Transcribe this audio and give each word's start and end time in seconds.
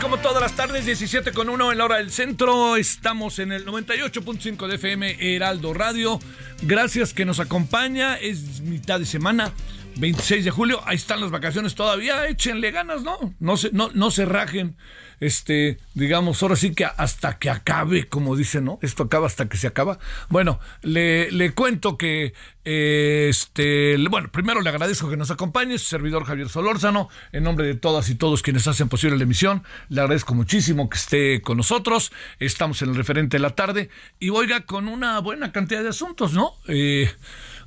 Como 0.00 0.18
todas 0.18 0.40
las 0.40 0.56
tardes, 0.56 0.86
17 0.86 1.32
con 1.32 1.48
1 1.48 1.72
en 1.72 1.78
la 1.78 1.84
hora 1.84 1.96
del 1.96 2.10
centro. 2.10 2.76
Estamos 2.76 3.38
en 3.38 3.52
el 3.52 3.66
98.5 3.66 4.66
de 4.66 4.76
FM 4.76 5.36
Heraldo 5.36 5.74
Radio. 5.74 6.18
Gracias 6.62 7.12
que 7.12 7.24
nos 7.24 7.38
acompaña. 7.38 8.16
Es 8.16 8.60
mitad 8.60 8.98
de 8.98 9.06
semana, 9.06 9.52
26 9.96 10.44
de 10.44 10.50
julio. 10.50 10.80
Ahí 10.86 10.96
están 10.96 11.20
las 11.20 11.30
vacaciones 11.30 11.74
todavía. 11.74 12.26
Échenle 12.28 12.70
ganas, 12.70 13.02
¿no? 13.02 13.34
No 13.40 13.56
se, 13.56 13.70
no, 13.72 13.90
no 13.92 14.10
se 14.10 14.24
rajen. 14.24 14.76
Este, 15.20 15.78
digamos, 15.92 16.42
ahora 16.42 16.56
sí 16.56 16.74
que 16.74 16.86
hasta 16.86 17.38
que 17.38 17.50
acabe, 17.50 18.08
como 18.08 18.36
dicen, 18.36 18.64
¿no? 18.64 18.78
Esto 18.80 19.02
acaba 19.02 19.26
hasta 19.26 19.48
que 19.48 19.58
se 19.58 19.66
acaba. 19.66 19.98
Bueno, 20.30 20.58
le, 20.80 21.30
le 21.30 21.52
cuento 21.52 21.98
que, 21.98 22.32
este, 22.64 23.96
bueno, 24.08 24.32
primero 24.32 24.62
le 24.62 24.70
agradezco 24.70 25.10
que 25.10 25.18
nos 25.18 25.30
acompañe, 25.30 25.78
su 25.78 25.86
servidor 25.86 26.24
Javier 26.24 26.48
Solórzano, 26.48 27.10
en 27.32 27.44
nombre 27.44 27.66
de 27.66 27.74
todas 27.74 28.08
y 28.08 28.14
todos 28.14 28.42
quienes 28.42 28.66
hacen 28.66 28.88
posible 28.88 29.18
la 29.18 29.24
emisión. 29.24 29.62
Le 29.90 30.00
agradezco 30.00 30.34
muchísimo 30.34 30.88
que 30.88 30.96
esté 30.96 31.42
con 31.42 31.58
nosotros. 31.58 32.12
Estamos 32.38 32.80
en 32.80 32.88
el 32.88 32.96
referente 32.96 33.36
de 33.36 33.42
la 33.42 33.54
tarde 33.54 33.90
y 34.18 34.30
oiga, 34.30 34.62
con 34.62 34.88
una 34.88 35.18
buena 35.20 35.52
cantidad 35.52 35.82
de 35.82 35.90
asuntos, 35.90 36.32
¿no? 36.32 36.54
Eh, 36.66 37.12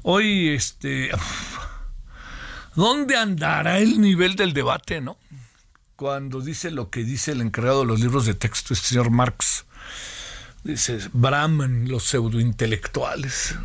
hoy, 0.02 0.50
este, 0.50 1.12
¿dónde 2.76 3.16
andará 3.16 3.78
el 3.78 4.02
nivel 4.02 4.36
del 4.36 4.54
debate, 4.54 5.02
no? 5.02 5.18
Cuando 5.96 6.42
dice 6.42 6.72
lo 6.72 6.90
que 6.90 7.04
dice 7.04 7.32
el 7.32 7.42
encargado 7.42 7.82
de 7.82 7.88
los 7.88 8.00
libros 8.00 8.26
de 8.26 8.34
texto, 8.34 8.74
este 8.74 8.90
señor 8.90 9.12
Marx. 9.12 9.66
Dice, 10.64 11.00
Brahman, 11.12 11.90
los 11.90 12.04
pseudointelectuales 12.06 13.56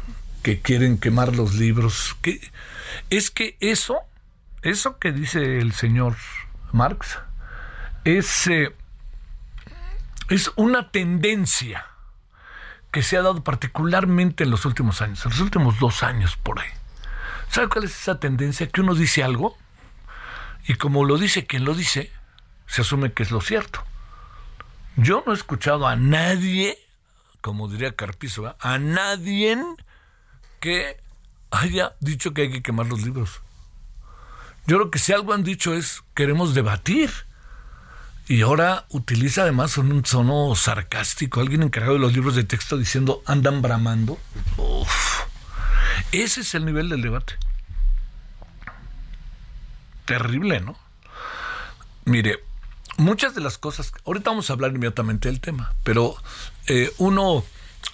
que 0.43 0.61
quieren 0.61 0.99
quemar 0.99 1.35
los 1.37 1.55
libros. 1.55 2.17
Es 3.11 3.31
que 3.31 3.57
eso, 3.61 3.99
eso 4.63 4.99
que 4.99 5.13
dice 5.13 5.59
el 5.59 5.73
señor 5.73 6.17
Marx, 6.73 7.19
es, 8.05 8.47
eh, 8.47 8.75
es 10.29 10.51
una 10.57 10.91
tendencia 10.91 11.87
que 12.91 13.03
se 13.03 13.17
ha 13.17 13.23
dado 13.23 13.45
particularmente 13.45 14.45
en 14.45 14.51
los 14.51 14.65
últimos 14.65 15.03
años, 15.03 15.25
en 15.25 15.31
los 15.31 15.41
últimos 15.41 15.79
dos 15.79 16.03
años 16.03 16.37
por 16.37 16.61
ahí. 16.61 16.71
¿Sabe 17.51 17.69
cuál 17.69 17.85
es 17.85 17.93
esa 17.93 18.19
tendencia? 18.19 18.69
Que 18.69 18.81
uno 18.81 18.95
dice 18.95 19.23
algo 19.23 19.57
y 20.67 20.75
como 20.75 21.05
lo 21.05 21.17
dice 21.17 21.47
quien 21.47 21.65
lo 21.65 21.75
dice, 21.75 22.11
se 22.69 22.83
asume 22.83 23.13
que 23.13 23.25
es 23.25 23.31
lo 23.31 23.41
cierto. 23.41 23.83
Yo 24.97 25.23
no 25.27 25.33
he 25.33 25.37
escuchado 25.37 25.87
a 25.87 25.97
nadie, 25.97 26.79
como 27.41 27.69
diría 27.69 27.97
Carpizo, 27.97 28.43
¿verdad? 28.43 28.59
a 28.61 28.79
nadie 28.79 29.59
que 30.61 31.01
haya 31.51 31.95
dicho 32.01 32.35
que 32.35 32.43
hay 32.43 32.51
que 32.51 32.63
quemar 32.63 32.87
los 32.87 33.03
libros. 33.03 33.41
Yo 34.67 34.77
creo 34.77 34.91
que 34.91 34.99
si 34.99 35.13
algo 35.13 35.33
han 35.33 35.45
dicho 35.45 35.75
es 35.75 36.03
queremos 36.15 36.55
debatir. 36.55 37.11
Y 38.27 38.43
ahora 38.43 38.85
utiliza 38.91 39.43
además 39.43 39.79
un 39.79 40.03
tono 40.03 40.55
sarcástico, 40.55 41.41
alguien 41.41 41.63
encargado 41.63 41.95
de 41.95 42.01
los 42.01 42.13
libros 42.13 42.35
de 42.35 42.45
texto 42.45 42.77
diciendo 42.77 43.23
andan 43.25 43.63
bramando. 43.63 44.19
Ese 46.13 46.43
es 46.43 46.55
el 46.55 46.67
nivel 46.67 46.91
del 46.91 47.01
debate. 47.01 47.39
Terrible, 50.05 50.61
¿no? 50.61 50.77
Mire, 52.05 52.45
muchas 52.99 53.35
de 53.35 53.41
las 53.41 53.57
cosas, 53.57 53.93
ahorita 54.05 54.31
vamos 54.31 54.51
a 54.51 54.53
hablar 54.53 54.73
inmediatamente 54.73 55.29
del 55.29 55.41
tema, 55.41 55.75
pero 55.85 56.17
eh, 56.67 56.93
uno 56.99 57.45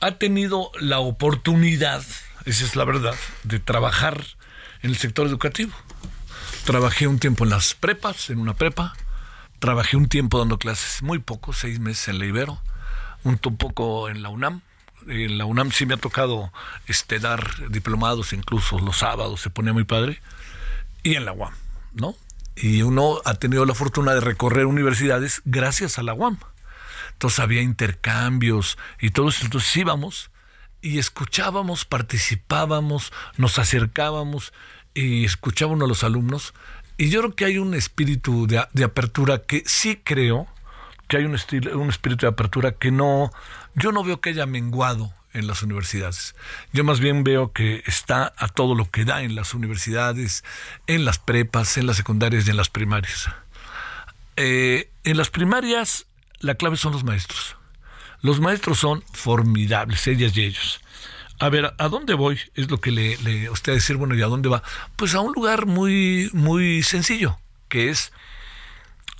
ha 0.00 0.12
tenido 0.12 0.72
la 0.80 0.98
oportunidad, 0.98 2.02
esa 2.44 2.64
es 2.64 2.74
la 2.74 2.84
verdad, 2.84 3.14
de 3.44 3.60
trabajar 3.60 4.24
en 4.82 4.90
el 4.90 4.96
sector 4.96 5.26
educativo. 5.26 5.72
Trabajé 6.64 7.06
un 7.06 7.18
tiempo 7.18 7.44
en 7.44 7.50
las 7.50 7.74
prepas, 7.74 8.30
en 8.30 8.38
una 8.38 8.54
prepa, 8.54 8.94
trabajé 9.58 9.96
un 9.96 10.08
tiempo 10.08 10.38
dando 10.38 10.58
clases, 10.58 11.02
muy 11.02 11.18
poco, 11.18 11.52
seis 11.52 11.78
meses 11.78 12.08
en 12.08 12.18
la 12.18 12.26
Ibero, 12.26 12.60
un 13.22 13.38
poco 13.38 14.08
en 14.08 14.22
la 14.22 14.30
UNAM. 14.30 14.62
En 15.06 15.36
la 15.36 15.44
UNAM 15.44 15.70
sí 15.70 15.84
me 15.84 15.94
ha 15.94 15.98
tocado 15.98 16.50
este, 16.86 17.18
dar 17.18 17.70
diplomados, 17.70 18.32
incluso 18.32 18.78
los 18.78 18.98
sábados, 18.98 19.42
se 19.42 19.50
ponía 19.50 19.74
muy 19.74 19.84
padre 19.84 20.20
y 21.02 21.16
en 21.16 21.26
la 21.26 21.32
UAM, 21.32 21.52
¿no? 21.92 22.16
Y 22.56 22.82
uno 22.82 23.20
ha 23.24 23.34
tenido 23.34 23.64
la 23.64 23.74
fortuna 23.74 24.14
de 24.14 24.20
recorrer 24.20 24.66
universidades 24.66 25.42
gracias 25.44 25.98
a 25.98 26.02
la 26.02 26.14
UAM. 26.14 26.38
Entonces 27.12 27.40
había 27.40 27.62
intercambios 27.62 28.78
y 29.00 29.10
todo 29.10 29.28
eso. 29.28 29.44
Entonces 29.44 29.76
íbamos 29.76 30.30
y 30.80 30.98
escuchábamos, 30.98 31.84
participábamos, 31.84 33.12
nos 33.36 33.58
acercábamos 33.58 34.52
y 34.92 35.24
escuchábamos 35.24 35.82
a 35.82 35.88
los 35.88 36.04
alumnos. 36.04 36.54
Y 36.96 37.08
yo 37.08 37.20
creo 37.20 37.34
que 37.34 37.44
hay 37.44 37.58
un 37.58 37.74
espíritu 37.74 38.46
de, 38.46 38.84
apertura 38.84 39.42
que 39.42 39.62
sí 39.66 40.00
creo 40.04 40.46
que 41.08 41.16
hay 41.16 41.24
un, 41.24 41.34
estilo, 41.34 41.78
un 41.78 41.88
espíritu 41.88 42.26
de 42.26 42.32
apertura 42.32 42.72
que 42.72 42.90
no, 42.90 43.32
yo 43.74 43.92
no 43.92 44.04
veo 44.04 44.20
que 44.20 44.30
haya 44.30 44.46
menguado 44.46 45.12
en 45.34 45.46
las 45.46 45.62
universidades. 45.62 46.34
Yo 46.72 46.84
más 46.84 47.00
bien 47.00 47.24
veo 47.24 47.52
que 47.52 47.82
está 47.86 48.32
a 48.36 48.48
todo 48.48 48.74
lo 48.74 48.90
que 48.90 49.04
da 49.04 49.22
en 49.22 49.34
las 49.34 49.52
universidades, 49.52 50.44
en 50.86 51.04
las 51.04 51.18
prepas, 51.18 51.76
en 51.76 51.86
las 51.86 51.96
secundarias 51.96 52.46
y 52.46 52.50
en 52.50 52.56
las 52.56 52.70
primarias. 52.70 53.28
Eh, 54.36 54.90
en 55.04 55.16
las 55.16 55.30
primarias 55.30 56.06
la 56.40 56.54
clave 56.54 56.76
son 56.76 56.92
los 56.92 57.04
maestros. 57.04 57.56
Los 58.22 58.40
maestros 58.40 58.78
son 58.78 59.04
formidables, 59.12 60.06
ellas 60.06 60.36
y 60.36 60.44
ellos. 60.44 60.80
A 61.40 61.48
ver, 61.48 61.74
¿a 61.76 61.88
dónde 61.88 62.14
voy? 62.14 62.40
Es 62.54 62.70
lo 62.70 62.80
que 62.80 62.90
le, 62.90 63.18
le 63.18 63.50
usted 63.50 63.72
a 63.72 63.74
decir, 63.74 63.96
bueno, 63.96 64.14
¿y 64.14 64.22
a 64.22 64.26
dónde 64.26 64.48
va? 64.48 64.62
Pues 64.96 65.14
a 65.14 65.20
un 65.20 65.32
lugar 65.32 65.66
muy, 65.66 66.30
muy 66.32 66.82
sencillo, 66.82 67.38
que 67.68 67.90
es 67.90 68.12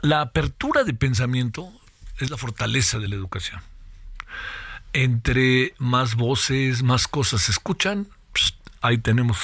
la 0.00 0.21
apertura 0.21 0.85
de 0.85 0.94
pensamiento 0.94 1.73
es 2.19 2.31
la 2.31 2.37
fortaleza 2.37 2.99
de 2.99 3.09
la 3.09 3.17
educación. 3.17 3.61
Entre 4.94 5.75
más 5.79 6.14
voces, 6.14 6.82
más 6.82 7.06
cosas 7.06 7.43
se 7.43 7.52
escuchan, 7.52 8.08
pues, 8.32 8.55
ahí 8.81 8.96
tenemos 8.96 9.38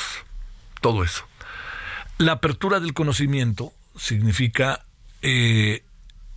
todo 0.81 1.05
eso. 1.05 1.27
La 2.17 2.33
apertura 2.33 2.81
del 2.81 2.95
conocimiento 2.95 3.73
significa 3.97 4.87
eh, 5.21 5.83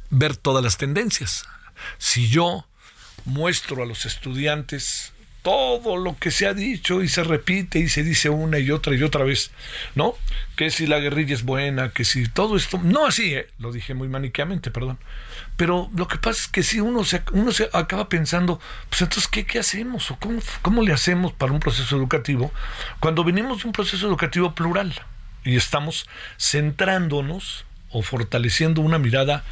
ver 0.09 0.35
todas 0.35 0.63
las 0.63 0.77
tendencias. 0.77 1.45
Si 1.97 2.27
yo 2.27 2.67
muestro 3.25 3.83
a 3.83 3.85
los 3.85 4.05
estudiantes 4.05 5.12
todo 5.43 5.97
lo 5.97 6.17
que 6.17 6.31
se 6.31 6.47
ha 6.47 6.53
dicho 6.53 7.03
y 7.03 7.09
se 7.09 7.23
repite 7.23 7.77
y 7.77 7.89
se 7.89 8.01
dice 8.01 8.29
una 8.29 8.59
y 8.59 8.71
otra 8.71 8.95
y 8.95 9.03
otra 9.03 9.25
vez, 9.25 9.51
¿no? 9.93 10.15
Que 10.55 10.71
si 10.71 10.87
la 10.87 10.99
guerrilla 10.99 11.35
es 11.35 11.43
buena, 11.43 11.89
que 11.89 12.05
si 12.05 12.27
todo 12.29 12.55
esto, 12.55 12.79
no 12.81 13.05
así, 13.05 13.35
¿eh? 13.35 13.49
lo 13.59 13.73
dije 13.73 13.93
muy 13.93 14.07
maniqueamente, 14.07 14.71
perdón. 14.71 14.97
Pero 15.57 15.89
lo 15.95 16.07
que 16.07 16.17
pasa 16.17 16.43
es 16.43 16.47
que 16.47 16.63
si 16.63 16.79
uno 16.79 17.03
se, 17.03 17.21
uno 17.33 17.51
se 17.51 17.69
acaba 17.73 18.07
pensando, 18.07 18.59
pues 18.89 19.01
entonces, 19.01 19.27
¿qué, 19.27 19.45
qué 19.45 19.59
hacemos? 19.59 20.09
¿O 20.11 20.15
cómo, 20.15 20.39
cómo 20.61 20.81
le 20.81 20.93
hacemos 20.93 21.33
para 21.33 21.51
un 21.51 21.59
proceso 21.59 21.97
educativo 21.97 22.51
cuando 23.01 23.25
venimos 23.25 23.61
de 23.61 23.67
un 23.67 23.73
proceso 23.73 24.07
educativo 24.07 24.55
plural 24.55 24.93
y 25.43 25.57
estamos 25.57 26.07
centrándonos 26.39 27.65
o 27.89 28.01
fortaleciendo 28.01 28.81
una 28.81 28.97
mirada 28.97 29.43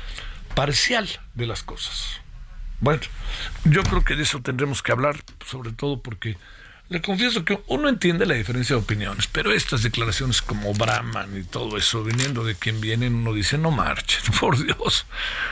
parcial 0.55 1.09
de 1.35 1.47
las 1.47 1.63
cosas? 1.63 2.20
Bueno, 2.81 3.01
yo 3.63 3.83
creo 3.83 4.03
que 4.03 4.15
de 4.15 4.23
eso 4.23 4.41
tendremos 4.41 4.81
que 4.81 4.91
hablar, 4.91 5.15
sobre 5.45 5.71
todo 5.71 6.01
porque 6.01 6.35
le 6.89 7.01
confieso 7.01 7.45
que 7.45 7.61
uno 7.67 7.87
entiende 7.87 8.25
la 8.25 8.33
diferencia 8.33 8.75
de 8.75 8.81
opiniones, 8.81 9.27
pero 9.27 9.53
estas 9.53 9.83
declaraciones 9.83 10.41
como 10.41 10.73
Brahman 10.73 11.39
y 11.39 11.43
todo 11.43 11.77
eso, 11.77 12.03
viniendo 12.03 12.43
de 12.43 12.55
quien 12.55 12.81
vienen, 12.81 13.15
uno 13.15 13.33
dice, 13.33 13.59
no 13.59 13.71
marchen, 13.71 14.33
por 14.39 14.57
Dios, 14.57 15.05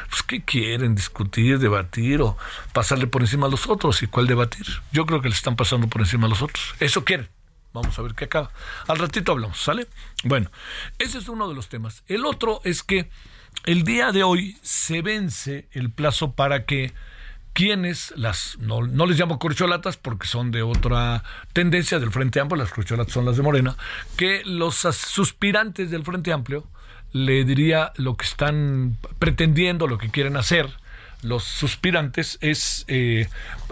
pues 0.09 0.23
¿qué 0.23 0.43
quieren? 0.43 0.95
¿Discutir, 0.95 1.59
debatir 1.59 2.21
o 2.21 2.35
pasarle 2.73 3.07
por 3.07 3.21
encima 3.21 3.45
a 3.45 3.49
los 3.49 3.67
otros? 3.67 4.01
¿Y 4.01 4.07
cuál 4.07 4.27
debatir? 4.27 4.65
Yo 4.91 5.05
creo 5.05 5.21
que 5.21 5.29
le 5.29 5.35
están 5.35 5.55
pasando 5.55 5.87
por 5.87 6.01
encima 6.01 6.25
a 6.25 6.29
los 6.29 6.41
otros. 6.41 6.75
Eso 6.79 7.05
quieren. 7.05 7.29
Vamos 7.73 7.97
a 7.99 8.01
ver 8.01 8.15
qué 8.15 8.25
acaba. 8.25 8.51
Al 8.87 8.97
ratito 8.97 9.31
hablamos, 9.31 9.61
¿sale? 9.61 9.87
Bueno, 10.23 10.51
ese 10.97 11.19
es 11.19 11.29
uno 11.29 11.47
de 11.47 11.53
los 11.53 11.69
temas. 11.69 12.03
El 12.07 12.25
otro 12.25 12.59
es 12.63 12.81
que 12.81 13.07
el 13.65 13.83
día 13.83 14.11
de 14.11 14.23
hoy 14.23 14.57
se 14.61 15.01
vence 15.03 15.69
el 15.71 15.91
plazo 15.91 16.33
para 16.33 16.65
que 16.65 16.91
quienes 17.59 18.13
las 18.15 18.57
no, 18.59 18.81
les 18.81 19.19
llamo 19.19 19.37
corcholatas 19.37 19.97
porque 19.97 20.27
son 20.27 20.49
de 20.49 20.61
otra 20.61 21.25
tendencia 21.51 21.99
del 21.99 22.09
Frente 22.09 22.39
Amplio, 22.39 22.63
las 22.63 22.71
corcholatas 22.71 23.13
son 23.13 23.25
las 23.25 23.35
de 23.35 23.43
Morena, 23.43 23.75
que 24.15 24.43
los 24.45 24.75
suspirantes 24.75 25.91
del 25.91 26.05
Frente 26.05 26.31
Amplio 26.31 26.65
le 27.11 27.43
diría 27.43 27.91
lo 27.97 28.15
que 28.15 28.23
están 28.23 28.97
pretendiendo, 29.19 29.87
lo 29.87 29.97
que 29.97 30.09
quieren 30.09 30.37
hacer. 30.37 30.69
Los 31.21 31.43
suspirantes 31.43 32.37
es, 32.39 32.85
eh, 32.87 33.27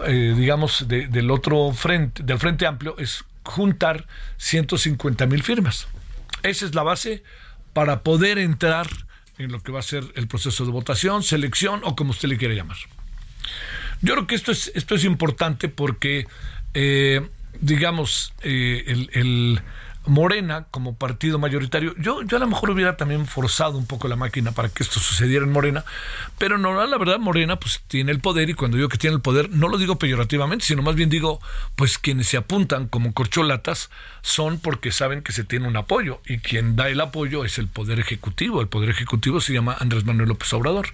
eh, 0.06 0.34
digamos, 0.36 0.86
del 0.86 1.30
otro 1.30 1.72
frente, 1.72 2.22
del 2.22 2.38
Frente 2.38 2.66
Amplio, 2.66 2.94
es 2.98 3.24
juntar 3.42 4.06
150 4.36 5.24
mil 5.24 5.42
firmas. 5.42 5.88
Esa 6.42 6.66
es 6.66 6.74
la 6.74 6.82
base 6.82 7.22
para 7.72 8.02
poder 8.02 8.36
entrar 8.36 8.86
en 9.38 9.50
lo 9.50 9.62
que 9.62 9.72
va 9.72 9.78
a 9.78 9.82
ser 9.82 10.04
el 10.14 10.28
proceso 10.28 10.66
de 10.66 10.72
votación, 10.72 11.22
selección 11.22 11.80
o 11.84 11.96
como 11.96 12.10
usted 12.10 12.28
le 12.28 12.36
quiera 12.36 12.52
llamar. 12.52 12.76
Yo 14.02 14.14
creo 14.14 14.26
que 14.26 14.34
esto 14.34 14.52
es, 14.52 14.70
esto 14.74 14.94
es 14.94 15.04
importante 15.04 15.68
porque, 15.68 16.26
eh, 16.74 17.26
digamos, 17.60 18.32
eh, 18.42 19.06
el, 19.12 19.60
Morena 20.08 20.66
como 20.70 20.96
partido 20.96 21.38
mayoritario, 21.38 21.94
yo, 21.98 22.22
yo 22.22 22.36
a 22.36 22.40
lo 22.40 22.46
mejor 22.46 22.70
hubiera 22.70 22.96
también 22.96 23.26
forzado 23.26 23.78
un 23.78 23.86
poco 23.86 24.08
la 24.08 24.16
máquina 24.16 24.52
para 24.52 24.68
que 24.68 24.82
esto 24.82 25.00
sucediera 25.00 25.44
en 25.44 25.52
Morena, 25.52 25.84
pero 26.38 26.58
no, 26.58 26.86
la 26.86 26.98
verdad 26.98 27.18
Morena 27.18 27.56
pues 27.60 27.82
tiene 27.86 28.10
el 28.10 28.20
poder 28.20 28.48
y 28.50 28.54
cuando 28.54 28.76
digo 28.76 28.88
que 28.88 28.98
tiene 28.98 29.16
el 29.16 29.22
poder 29.22 29.50
no 29.50 29.68
lo 29.68 29.78
digo 29.78 29.98
peyorativamente, 29.98 30.64
sino 30.64 30.82
más 30.82 30.94
bien 30.94 31.10
digo 31.10 31.40
pues 31.76 31.98
quienes 31.98 32.26
se 32.28 32.36
apuntan 32.36 32.88
como 32.88 33.12
corcholatas 33.12 33.90
son 34.22 34.58
porque 34.58 34.92
saben 34.92 35.22
que 35.22 35.32
se 35.32 35.44
tiene 35.44 35.68
un 35.68 35.76
apoyo 35.76 36.20
y 36.26 36.38
quien 36.38 36.74
da 36.74 36.88
el 36.88 37.00
apoyo 37.00 37.44
es 37.44 37.58
el 37.58 37.68
poder 37.68 38.00
ejecutivo, 38.00 38.60
el 38.60 38.68
poder 38.68 38.90
ejecutivo 38.90 39.40
se 39.40 39.52
llama 39.52 39.76
Andrés 39.78 40.04
Manuel 40.04 40.30
López 40.30 40.52
Obrador. 40.54 40.88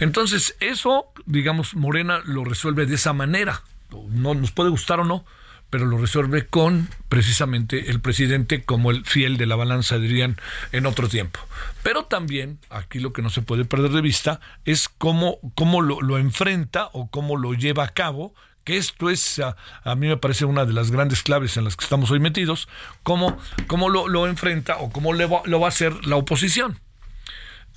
Entonces 0.00 0.56
eso, 0.60 1.06
digamos, 1.26 1.74
Morena 1.74 2.20
lo 2.24 2.44
resuelve 2.44 2.86
de 2.86 2.96
esa 2.96 3.12
manera, 3.12 3.62
no 4.10 4.34
nos 4.34 4.50
puede 4.50 4.70
gustar 4.70 5.00
o 5.00 5.04
no, 5.04 5.24
pero 5.72 5.86
lo 5.86 5.96
resuelve 5.96 6.44
con 6.44 6.90
precisamente 7.08 7.88
el 7.88 7.98
presidente 8.02 8.62
como 8.62 8.90
el 8.90 9.06
fiel 9.06 9.38
de 9.38 9.46
la 9.46 9.56
balanza, 9.56 9.98
dirían 9.98 10.36
en 10.70 10.84
otro 10.84 11.08
tiempo. 11.08 11.40
Pero 11.82 12.04
también 12.04 12.58
aquí 12.68 12.98
lo 12.98 13.14
que 13.14 13.22
no 13.22 13.30
se 13.30 13.40
puede 13.40 13.64
perder 13.64 13.90
de 13.92 14.02
vista 14.02 14.38
es 14.66 14.90
cómo, 14.90 15.38
cómo 15.54 15.80
lo, 15.80 16.18
enfrenta 16.18 16.90
o 16.92 17.08
cómo 17.08 17.38
lo 17.38 17.54
lleva 17.54 17.84
a 17.84 17.88
cabo 17.88 18.34
que 18.64 18.76
esto 18.76 19.08
es, 19.08 19.40
a, 19.40 19.56
mí 19.96 20.08
me 20.08 20.18
parece 20.18 20.44
una 20.44 20.66
de 20.66 20.74
las 20.74 20.90
grandes 20.90 21.22
claves 21.22 21.56
en 21.56 21.64
las 21.64 21.74
que 21.74 21.84
estamos 21.84 22.10
hoy 22.10 22.20
metidos, 22.20 22.68
cómo, 23.02 23.38
cómo 23.66 23.88
lo, 23.88 24.26
enfrenta 24.26 24.76
o 24.76 24.90
cómo 24.90 25.14
lo 25.14 25.30
va 25.58 25.66
a 25.66 25.68
hacer 25.68 26.04
la 26.04 26.16
oposición. 26.16 26.80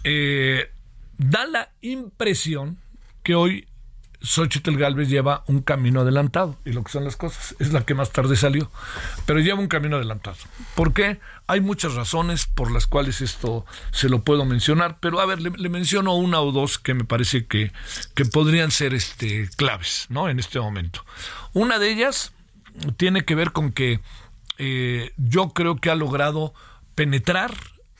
Eh, 0.03 0.69
da 1.17 1.45
la 1.45 1.71
impresión 1.79 2.77
que 3.23 3.35
hoy 3.35 3.69
Xochitl 4.21 4.77
Galvez 4.77 5.09
lleva 5.09 5.43
un 5.47 5.61
camino 5.61 6.01
adelantado, 6.01 6.57
y 6.65 6.71
lo 6.71 6.83
que 6.83 6.91
son 6.91 7.03
las 7.03 7.15
cosas, 7.15 7.55
es 7.59 7.73
la 7.73 7.85
que 7.85 7.93
más 7.93 8.11
tarde 8.11 8.35
salió, 8.35 8.71
pero 9.25 9.39
lleva 9.39 9.59
un 9.59 9.67
camino 9.67 9.97
adelantado. 9.97 10.37
¿Por 10.75 10.93
qué? 10.93 11.19
Hay 11.47 11.61
muchas 11.61 11.93
razones 11.93 12.45
por 12.45 12.71
las 12.71 12.87
cuales 12.87 13.21
esto 13.21 13.65
se 13.91 14.09
lo 14.09 14.23
puedo 14.23 14.45
mencionar, 14.45 14.97
pero 14.99 15.19
a 15.19 15.25
ver, 15.25 15.41
le, 15.41 15.69
menciono 15.69 16.15
una 16.15 16.41
o 16.41 16.51
dos 16.51 16.79
que 16.79 16.93
me 16.93 17.03
parece 17.03 17.45
que, 17.45 17.71
que 18.15 18.25
podrían 18.25 18.71
ser 18.71 18.93
este, 18.93 19.49
claves 19.55 20.07
¿no? 20.09 20.29
en 20.29 20.39
este 20.39 20.59
momento. 20.59 21.05
Una 21.53 21.79
de 21.79 21.91
ellas 21.91 22.33
tiene 22.97 23.25
que 23.25 23.35
ver 23.35 23.51
con 23.51 23.71
que 23.71 24.01
eh, 24.57 25.11
yo 25.17 25.49
creo 25.49 25.77
que 25.77 25.89
ha 25.89 25.95
logrado 25.95 26.53
penetrar 26.95 27.53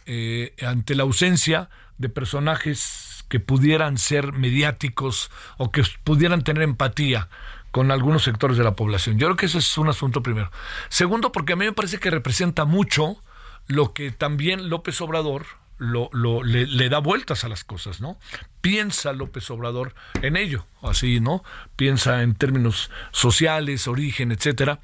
eh, 0.05 0.53
ante 0.65 0.95
la 0.95 1.03
ausencia 1.03 1.69
de 1.97 2.09
personajes 2.09 3.14
que 3.35 3.41
pudieran 3.41 3.97
ser 3.97 4.31
mediáticos 4.31 5.29
o 5.57 5.69
que 5.69 5.83
pudieran 6.05 6.45
tener 6.45 6.63
empatía 6.63 7.27
con 7.71 7.91
algunos 7.91 8.23
sectores 8.23 8.55
de 8.55 8.63
la 8.63 8.77
población. 8.77 9.19
Yo 9.19 9.27
creo 9.27 9.35
que 9.35 9.47
ese 9.47 9.57
es 9.57 9.77
un 9.77 9.89
asunto 9.89 10.23
primero. 10.23 10.49
Segundo, 10.87 11.33
porque 11.33 11.51
a 11.51 11.57
mí 11.57 11.65
me 11.65 11.73
parece 11.73 11.99
que 11.99 12.09
representa 12.09 12.63
mucho 12.63 13.21
lo 13.67 13.91
que 13.91 14.11
también 14.11 14.69
López 14.69 15.01
Obrador 15.01 15.47
lo, 15.77 16.09
lo, 16.13 16.41
le, 16.43 16.89
da 16.89 16.99
vueltas 16.99 17.43
a 17.43 17.49
las 17.49 17.63
cosas, 17.63 17.99
¿no? 17.99 18.17
Piensa 18.61 19.11
López 19.11 19.49
Obrador 19.51 19.93
en 20.21 20.37
ello, 20.37 20.65
así, 20.81 21.19
¿no? 21.19 21.43
Piensa 21.75 22.23
en 22.23 22.33
términos 22.33 22.89
sociales, 23.11 23.87
origen, 23.87 24.31
etcétera. 24.31 24.79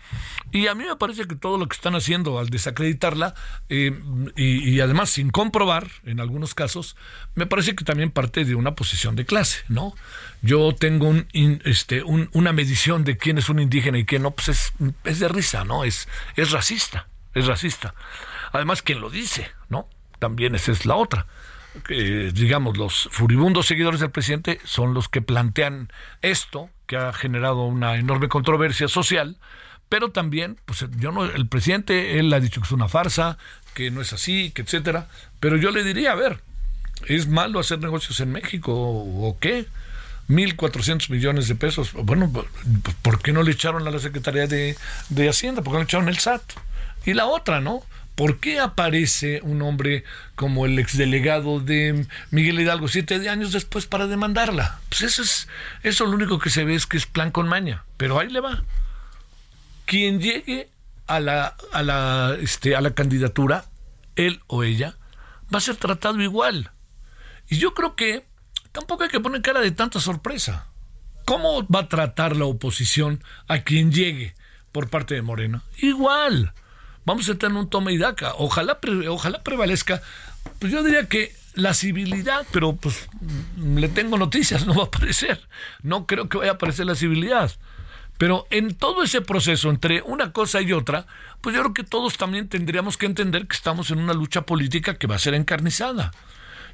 Y 0.51 0.67
a 0.67 0.75
mí 0.75 0.83
me 0.83 0.95
parece 0.97 1.25
que 1.25 1.35
todo 1.35 1.57
lo 1.57 1.67
que 1.67 1.75
están 1.75 1.95
haciendo 1.95 2.39
al 2.39 2.49
desacreditarla, 2.49 3.35
eh, 3.69 3.97
y, 4.35 4.79
además 4.81 5.11
sin 5.11 5.29
comprobar, 5.29 5.87
en 6.03 6.19
algunos 6.19 6.53
casos, 6.53 6.97
me 7.35 7.45
parece 7.45 7.73
que 7.73 7.85
también 7.85 8.11
parte 8.11 8.43
de 8.43 8.55
una 8.55 8.75
posición 8.75 9.15
de 9.15 9.25
clase, 9.25 9.63
¿no? 9.69 9.95
Yo 10.41 10.75
tengo 10.75 11.07
un, 11.07 11.27
este, 11.63 12.03
una 12.03 12.51
medición 12.51 13.05
de 13.05 13.17
quién 13.17 13.37
es 13.37 13.47
un 13.47 13.59
indígena 13.59 13.97
y 13.97 14.05
quién 14.05 14.23
no, 14.23 14.31
pues 14.31 14.49
es, 14.49 15.19
de 15.19 15.27
risa, 15.29 15.63
¿no? 15.63 15.85
Es, 15.85 16.09
es 16.35 16.51
racista, 16.51 17.07
es 17.33 17.45
racista. 17.45 17.95
Además, 18.51 18.81
¿quién 18.81 18.99
lo 18.99 19.09
dice, 19.09 19.49
¿no? 19.69 19.87
También 20.21 20.53
esa 20.53 20.71
es 20.71 20.85
la 20.85 20.95
otra. 20.95 21.25
digamos, 21.89 22.77
los 22.77 23.09
furibundos 23.11 23.65
seguidores 23.65 23.99
del 23.99 24.11
presidente 24.11 24.59
son 24.63 24.93
los 24.93 25.09
que 25.09 25.21
plantean 25.21 25.91
esto, 26.21 26.69
que 26.85 26.95
ha 26.95 27.11
generado 27.11 27.63
una 27.63 27.95
enorme 27.95 28.29
controversia 28.29 28.87
social, 28.87 29.37
pero 29.89 30.11
también, 30.11 30.57
pues 30.65 30.85
yo 30.97 31.11
no, 31.11 31.25
el 31.25 31.47
presidente, 31.47 32.19
él 32.19 32.31
ha 32.33 32.39
dicho 32.39 32.61
que 32.61 32.65
es 32.65 32.71
una 32.71 32.87
farsa, 32.87 33.39
que 33.73 33.89
no 33.89 33.99
es 33.99 34.13
así, 34.13 34.51
que 34.51 34.61
etcétera, 34.61 35.07
pero 35.39 35.57
yo 35.57 35.71
le 35.71 35.83
diría, 35.83 36.11
a 36.11 36.15
ver, 36.15 36.39
¿es 37.07 37.27
malo 37.27 37.59
hacer 37.59 37.79
negocios 37.79 38.19
en 38.19 38.31
México 38.31 38.73
o 38.73 39.37
qué? 39.39 39.65
1.400 40.29 41.09
millones 41.09 41.47
de 41.47 41.55
pesos. 41.55 41.93
Bueno, 41.93 42.31
¿por 43.01 43.21
qué 43.21 43.33
no 43.33 43.41
le 43.41 43.51
echaron 43.51 43.87
a 43.87 43.91
la 43.91 43.99
Secretaría 43.99 44.45
de, 44.45 44.77
de 45.09 45.29
Hacienda? 45.29 45.63
¿Por 45.63 45.71
qué 45.71 45.77
no 45.77 45.79
le 45.79 45.85
echaron 45.85 46.09
el 46.09 46.19
SAT? 46.19 46.43
Y 47.05 47.15
la 47.15 47.25
otra, 47.25 47.59
¿no? 47.59 47.83
¿Por 48.15 48.39
qué 48.39 48.59
aparece 48.59 49.39
un 49.41 49.61
hombre 49.61 50.03
como 50.35 50.65
el 50.65 50.77
exdelegado 50.79 51.59
de 51.59 52.05
Miguel 52.29 52.59
Hidalgo 52.59 52.87
siete 52.87 53.29
años 53.29 53.51
después 53.51 53.85
para 53.85 54.07
demandarla? 54.07 54.79
Pues 54.89 55.01
eso 55.01 55.21
es, 55.21 55.47
eso 55.83 56.05
lo 56.05 56.11
único 56.11 56.37
que 56.37 56.49
se 56.49 56.65
ve 56.65 56.75
es 56.75 56.85
que 56.85 56.97
es 56.97 57.05
plan 57.05 57.31
con 57.31 57.47
maña, 57.47 57.85
pero 57.97 58.19
ahí 58.19 58.29
le 58.29 58.41
va. 58.41 58.63
Quien 59.85 60.19
llegue 60.19 60.69
a 61.07 61.19
la, 61.19 61.55
a 61.71 61.83
la, 61.83 62.37
este, 62.39 62.75
a 62.75 62.81
la 62.81 62.93
candidatura, 62.93 63.65
él 64.15 64.41
o 64.47 64.63
ella, 64.63 64.97
va 65.53 65.57
a 65.57 65.61
ser 65.61 65.77
tratado 65.77 66.21
igual. 66.21 66.71
Y 67.49 67.57
yo 67.57 67.73
creo 67.73 67.95
que 67.95 68.25
tampoco 68.71 69.03
hay 69.03 69.09
que 69.09 69.19
poner 69.19 69.41
cara 69.41 69.61
de 69.61 69.71
tanta 69.71 69.99
sorpresa. 69.99 70.67
¿Cómo 71.25 71.65
va 71.67 71.81
a 71.81 71.89
tratar 71.89 72.35
la 72.35 72.45
oposición 72.45 73.23
a 73.47 73.59
quien 73.59 73.91
llegue 73.91 74.35
por 74.71 74.89
parte 74.89 75.15
de 75.15 75.21
Moreno? 75.21 75.63
Igual 75.77 76.53
vamos 77.05 77.29
a 77.29 77.35
tener 77.35 77.57
un 77.57 77.69
toma 77.69 77.91
y 77.91 77.97
daca. 77.97 78.33
Ojalá, 78.37 78.79
ojalá 79.09 79.43
prevalezca, 79.43 80.01
pues 80.59 80.71
yo 80.71 80.83
diría 80.83 81.07
que 81.07 81.33
la 81.53 81.73
civilidad, 81.73 82.45
pero 82.51 82.73
pues 82.75 83.07
le 83.57 83.89
tengo 83.89 84.17
noticias, 84.17 84.65
no 84.67 84.75
va 84.75 84.83
a 84.83 84.87
aparecer. 84.87 85.41
No 85.83 86.05
creo 86.05 86.29
que 86.29 86.37
vaya 86.37 86.51
a 86.51 86.55
aparecer 86.55 86.85
la 86.85 86.95
civilidad. 86.95 87.51
Pero 88.17 88.45
en 88.51 88.75
todo 88.75 89.01
ese 89.01 89.21
proceso, 89.21 89.71
entre 89.71 90.03
una 90.03 90.31
cosa 90.31 90.61
y 90.61 90.73
otra, 90.73 91.07
pues 91.41 91.55
yo 91.55 91.63
creo 91.63 91.73
que 91.73 91.83
todos 91.83 92.17
también 92.17 92.49
tendríamos 92.49 92.95
que 92.95 93.07
entender 93.07 93.47
que 93.47 93.55
estamos 93.55 93.89
en 93.89 93.97
una 93.97 94.13
lucha 94.13 94.43
política 94.43 94.95
que 94.95 95.07
va 95.07 95.15
a 95.15 95.19
ser 95.19 95.33
encarnizada. 95.33 96.11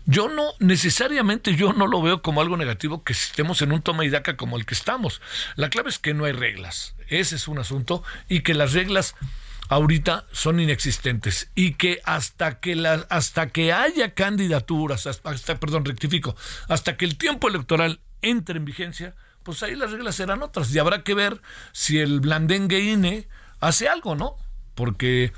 yo 0.06 0.30
no 0.30 0.54
necesariamente 0.60 1.56
yo 1.56 1.74
no 1.74 1.88
lo 1.88 2.02
veo 2.02 2.22
como 2.22 2.42
algo 2.42 2.56
negativo 2.56 3.04
que 3.04 3.14
estemos 3.14 3.62
en 3.62 3.74
un 3.74 3.82
toma 3.82 4.06
y 4.06 4.10
daca 4.10 4.36
como 4.36 4.58
el 4.58 4.66
que 4.66 4.74
estamos. 4.74 5.22
La 5.56 5.70
clave 5.70 5.90
es 5.90 6.00
que 6.00 6.14
no 6.14 6.26
hay 6.26 6.34
reglas. 6.34 6.96
Ese 7.08 7.38
es 7.38 7.48
un 7.48 7.60
asunto 7.60 8.04
y 8.28 8.42
que 8.42 8.54
las 8.54 8.74
reglas 8.74 9.16
ahorita 9.70 10.26
son 10.32 10.60
inexistentes 10.60 11.50
y 11.56 11.74
que 11.74 12.02
hasta 12.06 12.60
que 12.60 12.76
hasta 13.10 13.50
que 13.50 13.74
haya 13.74 14.14
candidaturas, 14.14 15.08
hasta, 15.08 15.60
perdón, 15.60 15.86
rectifico, 15.86 16.36
hasta 16.68 16.98
que 16.98 17.06
el 17.06 17.18
tiempo 17.18 17.48
electoral 17.48 18.00
entre 18.22 18.58
en 18.58 18.66
vigencia, 18.66 19.16
pues 19.44 19.64
ahí 19.64 19.76
las 19.76 19.92
reglas 19.92 20.16
serán 20.16 20.42
otras 20.42 20.74
y 20.74 20.80
habrá 20.80 21.04
que 21.04 21.14
ver 21.14 21.42
si 21.72 22.00
el 22.00 22.20
blandengue 22.20 22.80
INE 22.80 23.28
hace 23.60 23.88
algo, 23.88 24.16
¿no? 24.16 24.36
Porque 24.76 25.32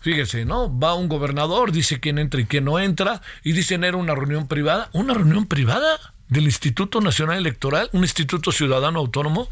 fíjese, 0.00 0.44
¿no? 0.44 0.76
Va 0.78 0.94
un 0.94 1.08
gobernador, 1.08 1.72
dice 1.72 2.00
quién 2.00 2.18
entra 2.18 2.40
y 2.40 2.46
quién 2.46 2.64
no 2.64 2.78
entra 2.78 3.22
y 3.42 3.52
dicen 3.52 3.84
era 3.84 3.96
una 3.96 4.14
reunión 4.14 4.46
privada, 4.46 4.88
una 4.92 5.14
reunión 5.14 5.46
privada 5.46 5.98
del 6.28 6.44
Instituto 6.44 7.00
Nacional 7.00 7.38
Electoral, 7.38 7.88
un 7.92 8.02
instituto 8.02 8.52
ciudadano 8.52 8.98
autónomo. 8.98 9.48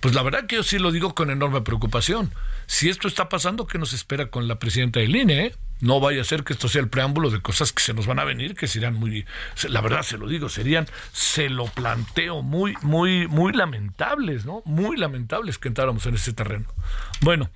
Pues 0.00 0.14
la 0.14 0.22
verdad 0.22 0.46
que 0.46 0.56
yo 0.56 0.62
sí 0.62 0.78
lo 0.78 0.92
digo 0.92 1.14
con 1.14 1.30
enorme 1.30 1.60
preocupación. 1.60 2.32
Si 2.66 2.88
esto 2.88 3.06
está 3.06 3.28
pasando, 3.28 3.66
¿qué 3.66 3.78
nos 3.78 3.92
espera 3.92 4.30
con 4.30 4.48
la 4.48 4.58
presidenta 4.58 5.00
del 5.00 5.14
INE? 5.14 5.46
Eh? 5.46 5.54
No 5.80 6.00
vaya 6.00 6.22
a 6.22 6.24
ser 6.24 6.44
que 6.44 6.52
esto 6.52 6.68
sea 6.68 6.82
el 6.82 6.88
preámbulo 6.88 7.30
de 7.30 7.40
cosas 7.40 7.72
que 7.72 7.82
se 7.82 7.94
nos 7.94 8.06
van 8.06 8.18
a 8.18 8.24
venir, 8.24 8.54
que 8.54 8.66
serían 8.66 8.94
muy, 8.94 9.24
la 9.68 9.80
verdad 9.80 10.02
se 10.02 10.18
lo 10.18 10.28
digo, 10.28 10.48
serían, 10.48 10.86
se 11.12 11.48
lo 11.48 11.66
planteo, 11.66 12.42
muy, 12.42 12.74
muy, 12.82 13.28
muy 13.28 13.52
lamentables, 13.52 14.44
¿no? 14.44 14.62
Muy 14.66 14.96
lamentables 14.96 15.58
que 15.58 15.68
entráramos 15.68 16.04
en 16.06 16.14
ese 16.14 16.34
terreno. 16.34 16.66
Bueno, 17.22 17.50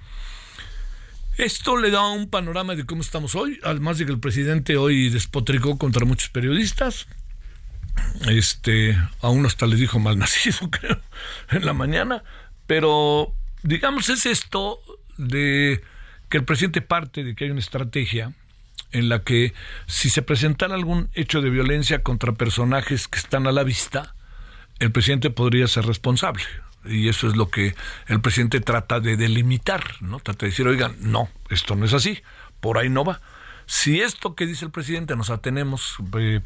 esto 1.36 1.76
le 1.76 1.90
da 1.90 2.08
un 2.08 2.30
panorama 2.30 2.74
de 2.74 2.86
cómo 2.86 3.02
estamos 3.02 3.34
hoy, 3.34 3.60
además 3.62 3.98
de 3.98 4.06
que 4.06 4.12
el 4.12 4.20
presidente 4.20 4.76
hoy 4.76 5.10
despotricó 5.10 5.76
contra 5.76 6.06
muchos 6.06 6.30
periodistas. 6.30 7.06
Este, 8.28 8.96
a 9.20 9.28
uno 9.28 9.48
hasta 9.48 9.66
le 9.66 9.76
dijo 9.76 9.98
mal 9.98 10.18
nacido, 10.18 10.70
creo, 10.70 11.00
en 11.50 11.64
la 11.64 11.72
mañana, 11.72 12.22
pero 12.66 13.34
digamos 13.62 14.08
es 14.08 14.26
esto 14.26 14.80
de 15.16 15.82
que 16.28 16.38
el 16.38 16.44
presidente 16.44 16.80
parte 16.80 17.24
de 17.24 17.34
que 17.34 17.44
hay 17.44 17.50
una 17.50 17.60
estrategia 17.60 18.32
en 18.92 19.08
la 19.08 19.22
que 19.22 19.52
si 19.86 20.08
se 20.08 20.22
presentara 20.22 20.74
algún 20.74 21.08
hecho 21.14 21.42
de 21.42 21.50
violencia 21.50 22.02
contra 22.02 22.32
personajes 22.32 23.08
que 23.08 23.18
están 23.18 23.46
a 23.46 23.52
la 23.52 23.64
vista, 23.64 24.14
el 24.78 24.92
presidente 24.92 25.30
podría 25.30 25.66
ser 25.66 25.86
responsable. 25.86 26.44
Y 26.84 27.08
eso 27.08 27.28
es 27.28 27.36
lo 27.36 27.48
que 27.48 27.74
el 28.06 28.20
presidente 28.20 28.60
trata 28.60 29.00
de 29.00 29.16
delimitar, 29.16 29.82
¿no? 30.00 30.20
Trata 30.20 30.46
de 30.46 30.50
decir, 30.50 30.66
oigan, 30.66 30.96
no, 31.00 31.28
esto 31.50 31.74
no 31.74 31.86
es 31.86 31.92
así, 31.92 32.22
por 32.60 32.78
ahí 32.78 32.88
no 32.88 33.04
va. 33.04 33.20
Si 33.66 34.00
esto 34.00 34.34
que 34.34 34.46
dice 34.46 34.64
el 34.64 34.70
presidente 34.70 35.16
nos 35.16 35.30
atenemos 35.30 35.96
eh, 36.18 36.40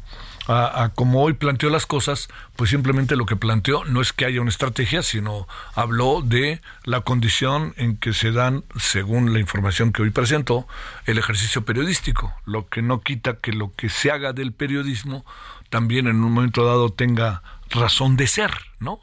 a, 0.47 0.83
a, 0.83 0.89
como 0.89 1.21
hoy 1.21 1.33
planteó 1.33 1.69
las 1.69 1.85
cosas, 1.85 2.29
pues 2.55 2.69
simplemente 2.69 3.15
lo 3.15 3.25
que 3.25 3.35
planteó 3.35 3.85
no 3.85 4.01
es 4.01 4.13
que 4.13 4.25
haya 4.25 4.41
una 4.41 4.49
estrategia, 4.49 5.03
sino 5.03 5.47
habló 5.75 6.21
de 6.21 6.61
la 6.83 7.01
condición 7.01 7.73
en 7.77 7.97
que 7.97 8.13
se 8.13 8.31
dan, 8.31 8.63
según 8.79 9.33
la 9.33 9.39
información 9.39 9.91
que 9.91 10.01
hoy 10.01 10.11
presentó, 10.11 10.67
el 11.05 11.17
ejercicio 11.17 11.65
periodístico, 11.65 12.33
lo 12.45 12.67
que 12.67 12.81
no 12.81 13.01
quita 13.01 13.37
que 13.37 13.51
lo 13.51 13.73
que 13.75 13.89
se 13.89 14.11
haga 14.11 14.33
del 14.33 14.53
periodismo 14.53 15.25
también 15.69 16.07
en 16.07 16.23
un 16.23 16.31
momento 16.31 16.65
dado 16.65 16.89
tenga 16.89 17.43
razón 17.69 18.17
de 18.17 18.27
ser, 18.27 18.51
¿no? 18.79 18.99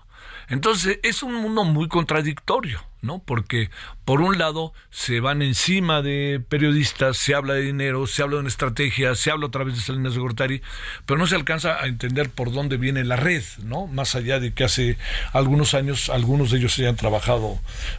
Entonces 0.49 1.01
es 1.03 1.23
un 1.23 1.35
mundo 1.35 1.65
muy 1.65 1.89
contradictorio, 1.89 2.81
¿no? 3.07 3.21
Porque 3.21 3.71
por 4.05 4.21
un 4.21 4.39
lado 4.39 4.73
se 4.91 5.21
van 5.21 5.41
encima 5.41 6.03
de 6.03 6.43
periodistas, 6.49 7.17
se 7.17 7.35
habla 7.35 7.55
de 7.55 7.63
dinero, 7.63 8.07
se 8.07 8.23
habla 8.23 8.37
de 8.37 8.41
una 8.41 8.49
estrategia, 8.49 9.15
se 9.15 9.31
habla 9.31 9.47
otra 9.47 9.65
vez 9.65 9.77
de 9.77 9.81
Salinas 9.81 10.15
de 10.15 10.21
Gortari, 10.21 10.63
pero 11.07 11.19
no 11.19 11.27
se 11.27 11.37
alcanza 11.37 11.81
a 11.81 11.87
entender 11.87 12.29
por 12.31 12.53
dónde 12.53 12.77
viene 12.77 13.05
la 13.05 13.17
red, 13.17 13.43
¿no? 13.63 13.87
Más 13.87 14.15
allá 14.15 14.41
de 14.41 14.53
que 14.53 14.65
hace 14.65 14.99
algunos 15.33 15.75
años 15.75 16.11
algunos 16.11 16.51
de 16.51 16.59
ellos 16.59 16.79
hayan 16.79 16.97
trabajado 16.97 17.59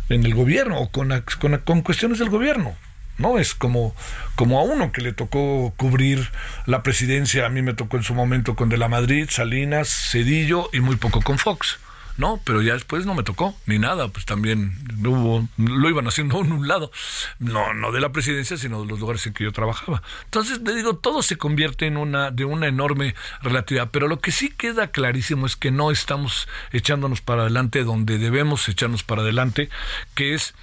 en 0.10 0.26
el 0.26 0.36
gobierno 0.36 0.80
o 0.80 0.90
con 0.92 1.82
cuestiones 1.82 2.20
del 2.20 2.30
gobierno, 2.30 2.76
¿no? 3.18 3.40
Es 3.40 3.56
como, 3.56 3.96
como 4.36 4.60
a 4.60 4.64
uno 4.64 4.92
que 4.92 5.02
le 5.02 5.14
tocó 5.14 5.74
cubrir 5.78 6.30
la 6.66 6.84
presidencia, 6.84 7.46
a 7.46 7.50
mí 7.50 7.62
me 7.62 7.74
tocó 7.74 7.98
en 7.98 8.04
su 8.04 8.14
momento 8.14 8.56
con 8.56 8.70
De 8.70 8.78
la 8.78 8.88
Madrid, 8.88 9.28
Salinas, 9.30 9.90
Cedillo 10.12 10.70
y 10.74 10.80
muy 10.80 10.96
poco 10.96 11.22
con 11.22 11.38
Fox. 11.38 11.80
No, 12.18 12.42
pero 12.44 12.62
ya 12.62 12.74
después 12.74 13.06
no 13.06 13.14
me 13.14 13.24
tocó 13.24 13.56
ni 13.66 13.78
nada, 13.78 14.08
pues 14.08 14.26
también 14.26 14.74
hubo, 15.06 15.48
lo 15.58 15.90
iban 15.90 16.08
haciendo 16.08 16.42
en 16.42 16.52
un 16.52 16.68
lado, 16.68 16.92
no, 17.40 17.74
no 17.74 17.92
de 17.92 18.02
la 18.02 18.12
presidencia, 18.12 18.58
sino 18.58 18.82
de 18.82 18.88
los 18.88 19.00
lugares 19.00 19.26
en 19.28 19.34
que 19.34 19.44
yo 19.44 19.52
trabajaba. 19.52 20.02
Entonces, 20.26 20.62
le 20.62 20.74
digo, 20.74 20.96
todo 20.96 21.22
se 21.22 21.38
convierte 21.38 21.86
en 21.86 21.98
una, 21.98 22.32
de 22.32 22.46
una 22.46 22.68
enorme 22.68 23.16
relatividad, 23.42 23.90
pero 23.92 24.08
lo 24.08 24.20
que 24.20 24.32
sí 24.32 24.50
queda 24.50 24.88
clarísimo 24.88 25.46
es 25.46 25.56
que 25.56 25.72
no 25.72 25.92
estamos 25.92 26.48
echándonos 26.72 27.22
para 27.22 27.44
adelante 27.44 27.84
donde 27.84 28.18
debemos 28.18 28.68
echarnos 28.68 29.04
para 29.04 29.22
adelante, 29.22 29.70
que 30.16 30.34
es 30.34 30.56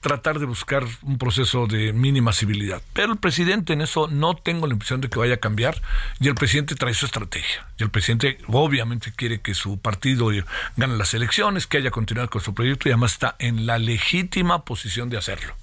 tratar 0.00 0.38
de 0.38 0.46
buscar 0.46 0.84
un 1.02 1.18
proceso 1.18 1.66
de 1.66 1.92
mínima 1.92 2.32
civilidad. 2.32 2.82
Pero 2.92 3.12
el 3.12 3.18
presidente 3.18 3.74
en 3.74 3.82
eso 3.82 4.08
no 4.08 4.34
tengo 4.34 4.66
la 4.66 4.72
impresión 4.72 5.00
de 5.00 5.08
que 5.08 5.18
vaya 5.18 5.34
a 5.34 5.40
cambiar 5.40 5.80
y 6.18 6.28
el 6.28 6.34
presidente 6.34 6.74
trae 6.74 6.94
su 6.94 7.06
estrategia. 7.06 7.66
Y 7.78 7.82
el 7.82 7.90
presidente 7.90 8.38
obviamente 8.48 9.12
quiere 9.14 9.40
que 9.40 9.54
su 9.54 9.78
partido 9.78 10.30
gane 10.76 10.96
las 10.96 11.14
elecciones, 11.14 11.66
que 11.66 11.78
haya 11.78 11.90
continuado 11.90 12.30
con 12.30 12.40
su 12.40 12.54
proyecto 12.54 12.88
y 12.88 12.92
además 12.92 13.12
está 13.12 13.36
en 13.38 13.66
la 13.66 13.78
legítima 13.78 14.64
posición 14.64 15.10
de 15.10 15.18
hacerlo. 15.18 15.54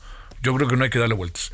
Yo 0.43 0.53
creo 0.53 0.67
que 0.67 0.77
no 0.77 0.83
hay 0.83 0.91
que 0.91 0.99
darle 0.99 1.15
vueltas. 1.15 1.51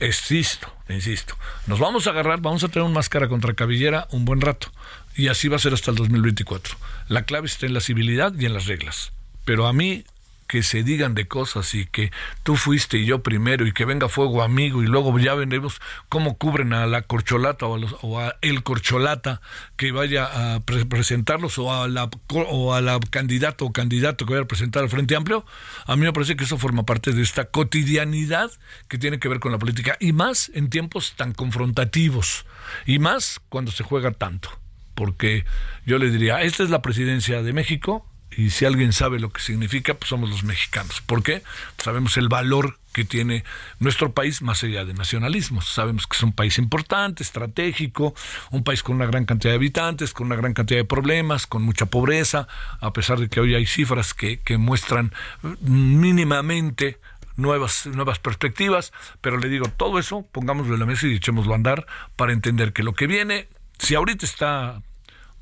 Insisto, 0.00 0.72
insisto. 0.88 1.36
Nos 1.68 1.78
vamos 1.78 2.06
a 2.06 2.10
agarrar, 2.10 2.40
vamos 2.40 2.64
a 2.64 2.68
tener 2.68 2.84
un 2.84 2.92
máscara 2.92 3.28
contra 3.28 3.54
cabellera 3.54 4.08
un 4.10 4.24
buen 4.24 4.40
rato. 4.40 4.72
Y 5.16 5.28
así 5.28 5.46
va 5.46 5.56
a 5.56 5.60
ser 5.60 5.72
hasta 5.72 5.92
el 5.92 5.96
2024. 5.96 6.76
La 7.08 7.22
clave 7.22 7.46
está 7.46 7.66
en 7.66 7.74
la 7.74 7.80
civilidad 7.80 8.32
y 8.36 8.46
en 8.46 8.54
las 8.54 8.66
reglas. 8.66 9.12
Pero 9.44 9.66
a 9.68 9.72
mí 9.72 10.04
que 10.46 10.62
se 10.62 10.82
digan 10.82 11.14
de 11.14 11.26
cosas 11.26 11.74
y 11.74 11.86
que 11.86 12.12
tú 12.42 12.56
fuiste 12.56 12.98
y 12.98 13.06
yo 13.06 13.22
primero 13.22 13.66
y 13.66 13.72
que 13.72 13.84
venga 13.84 14.08
fuego 14.08 14.42
amigo 14.42 14.82
y 14.82 14.86
luego 14.86 15.18
ya 15.18 15.34
veremos 15.34 15.80
cómo 16.08 16.36
cubren 16.36 16.72
a 16.72 16.86
la 16.86 17.02
corcholata 17.02 17.66
o 17.66 18.20
a, 18.20 18.36
el 18.40 18.62
corcholata 18.62 19.40
que 19.76 19.92
vaya 19.92 20.54
a 20.54 20.60
presentarlos 20.60 21.58
o 21.58 21.72
a 21.72 21.88
la 21.88 22.10
o 22.28 22.74
a 22.74 22.80
la 22.80 22.98
candidata 23.10 23.64
o 23.64 23.72
candidato 23.72 24.26
que 24.26 24.34
vaya 24.34 24.44
a 24.44 24.48
presentar 24.48 24.82
al 24.82 24.88
Frente 24.88 25.16
Amplio, 25.16 25.44
a 25.86 25.96
mí 25.96 26.02
me 26.02 26.12
parece 26.12 26.36
que 26.36 26.44
eso 26.44 26.58
forma 26.58 26.84
parte 26.84 27.12
de 27.12 27.22
esta 27.22 27.46
cotidianidad 27.46 28.50
que 28.88 28.98
tiene 28.98 29.18
que 29.18 29.28
ver 29.28 29.40
con 29.40 29.52
la 29.52 29.58
política 29.58 29.96
y 30.00 30.12
más 30.12 30.50
en 30.54 30.70
tiempos 30.70 31.14
tan 31.16 31.32
confrontativos 31.32 32.46
y 32.86 32.98
más 32.98 33.40
cuando 33.48 33.72
se 33.72 33.84
juega 33.84 34.10
tanto 34.12 34.50
porque 34.94 35.44
yo 35.86 35.98
le 35.98 36.10
diría, 36.10 36.42
esta 36.42 36.62
es 36.62 36.70
la 36.70 36.82
presidencia 36.82 37.42
de 37.42 37.52
México, 37.52 38.06
y 38.36 38.50
si 38.50 38.64
alguien 38.64 38.92
sabe 38.92 39.20
lo 39.20 39.30
que 39.30 39.40
significa, 39.40 39.94
pues 39.94 40.08
somos 40.08 40.30
los 40.30 40.44
mexicanos. 40.44 41.00
¿Por 41.00 41.22
qué? 41.22 41.42
Pues 41.76 41.84
sabemos 41.84 42.16
el 42.16 42.28
valor 42.28 42.78
que 42.92 43.04
tiene 43.04 43.44
nuestro 43.80 44.12
país 44.12 44.40
más 44.40 44.62
allá 44.62 44.84
de 44.84 44.94
nacionalismos. 44.94 45.68
Sabemos 45.68 46.06
que 46.06 46.16
es 46.16 46.22
un 46.22 46.32
país 46.32 46.58
importante, 46.58 47.22
estratégico, 47.22 48.14
un 48.50 48.62
país 48.62 48.82
con 48.82 48.96
una 48.96 49.06
gran 49.06 49.24
cantidad 49.24 49.52
de 49.52 49.56
habitantes, 49.56 50.12
con 50.12 50.28
una 50.28 50.36
gran 50.36 50.54
cantidad 50.54 50.78
de 50.78 50.84
problemas, 50.84 51.46
con 51.46 51.62
mucha 51.62 51.86
pobreza, 51.86 52.46
a 52.80 52.92
pesar 52.92 53.18
de 53.18 53.28
que 53.28 53.40
hoy 53.40 53.54
hay 53.54 53.66
cifras 53.66 54.14
que, 54.14 54.38
que 54.38 54.58
muestran 54.58 55.12
mínimamente 55.60 57.00
nuevas, 57.36 57.86
nuevas 57.86 58.18
perspectivas, 58.20 58.92
pero 59.20 59.38
le 59.38 59.48
digo, 59.48 59.68
todo 59.68 59.98
eso 59.98 60.24
pongámoslo 60.30 60.74
en 60.74 60.80
la 60.80 60.86
mesa 60.86 61.06
y 61.06 61.14
echémoslo 61.14 61.52
a 61.52 61.56
andar 61.56 61.86
para 62.16 62.32
entender 62.32 62.72
que 62.72 62.84
lo 62.84 62.94
que 62.94 63.06
viene, 63.06 63.48
si 63.78 63.96
ahorita 63.96 64.24
está 64.24 64.82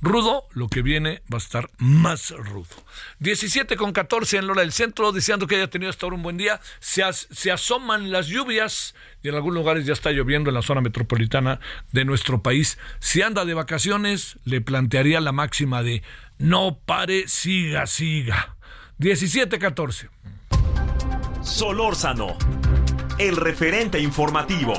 rudo, 0.02 0.48
lo 0.52 0.68
que 0.68 0.82
viene 0.82 1.22
va 1.32 1.36
a 1.36 1.38
estar 1.38 1.70
más 1.78 2.30
rudo. 2.30 2.66
17 3.20 3.76
con 3.76 3.92
14 3.92 4.38
en 4.38 4.48
Lola 4.48 4.62
del 4.62 4.72
Centro, 4.72 5.12
deseando 5.12 5.46
que 5.46 5.54
haya 5.56 5.70
tenido 5.70 5.88
hasta 5.88 6.04
ahora 6.04 6.16
un 6.16 6.22
buen 6.22 6.36
día. 6.36 6.60
Se, 6.80 7.02
se 7.12 7.50
asoman 7.52 8.10
las 8.10 8.26
lluvias 8.26 8.94
y 9.22 9.28
en 9.28 9.36
algunos 9.36 9.54
lugares 9.54 9.86
ya 9.86 9.92
está 9.92 10.10
lloviendo 10.10 10.50
en 10.50 10.54
la 10.54 10.62
zona 10.62 10.80
metropolitana 10.80 11.60
de 11.92 12.04
nuestro 12.04 12.42
país. 12.42 12.78
Si 12.98 13.22
anda 13.22 13.44
de 13.44 13.54
vacaciones, 13.54 14.38
le 14.44 14.60
plantearía 14.60 15.20
la 15.20 15.32
máxima 15.32 15.82
de 15.82 16.02
no 16.38 16.78
pare, 16.84 17.28
siga, 17.28 17.86
siga. 17.86 18.56
17-14. 18.98 20.10
Solórzano, 21.42 22.36
el 23.18 23.36
referente 23.36 24.00
informativo. 24.00 24.74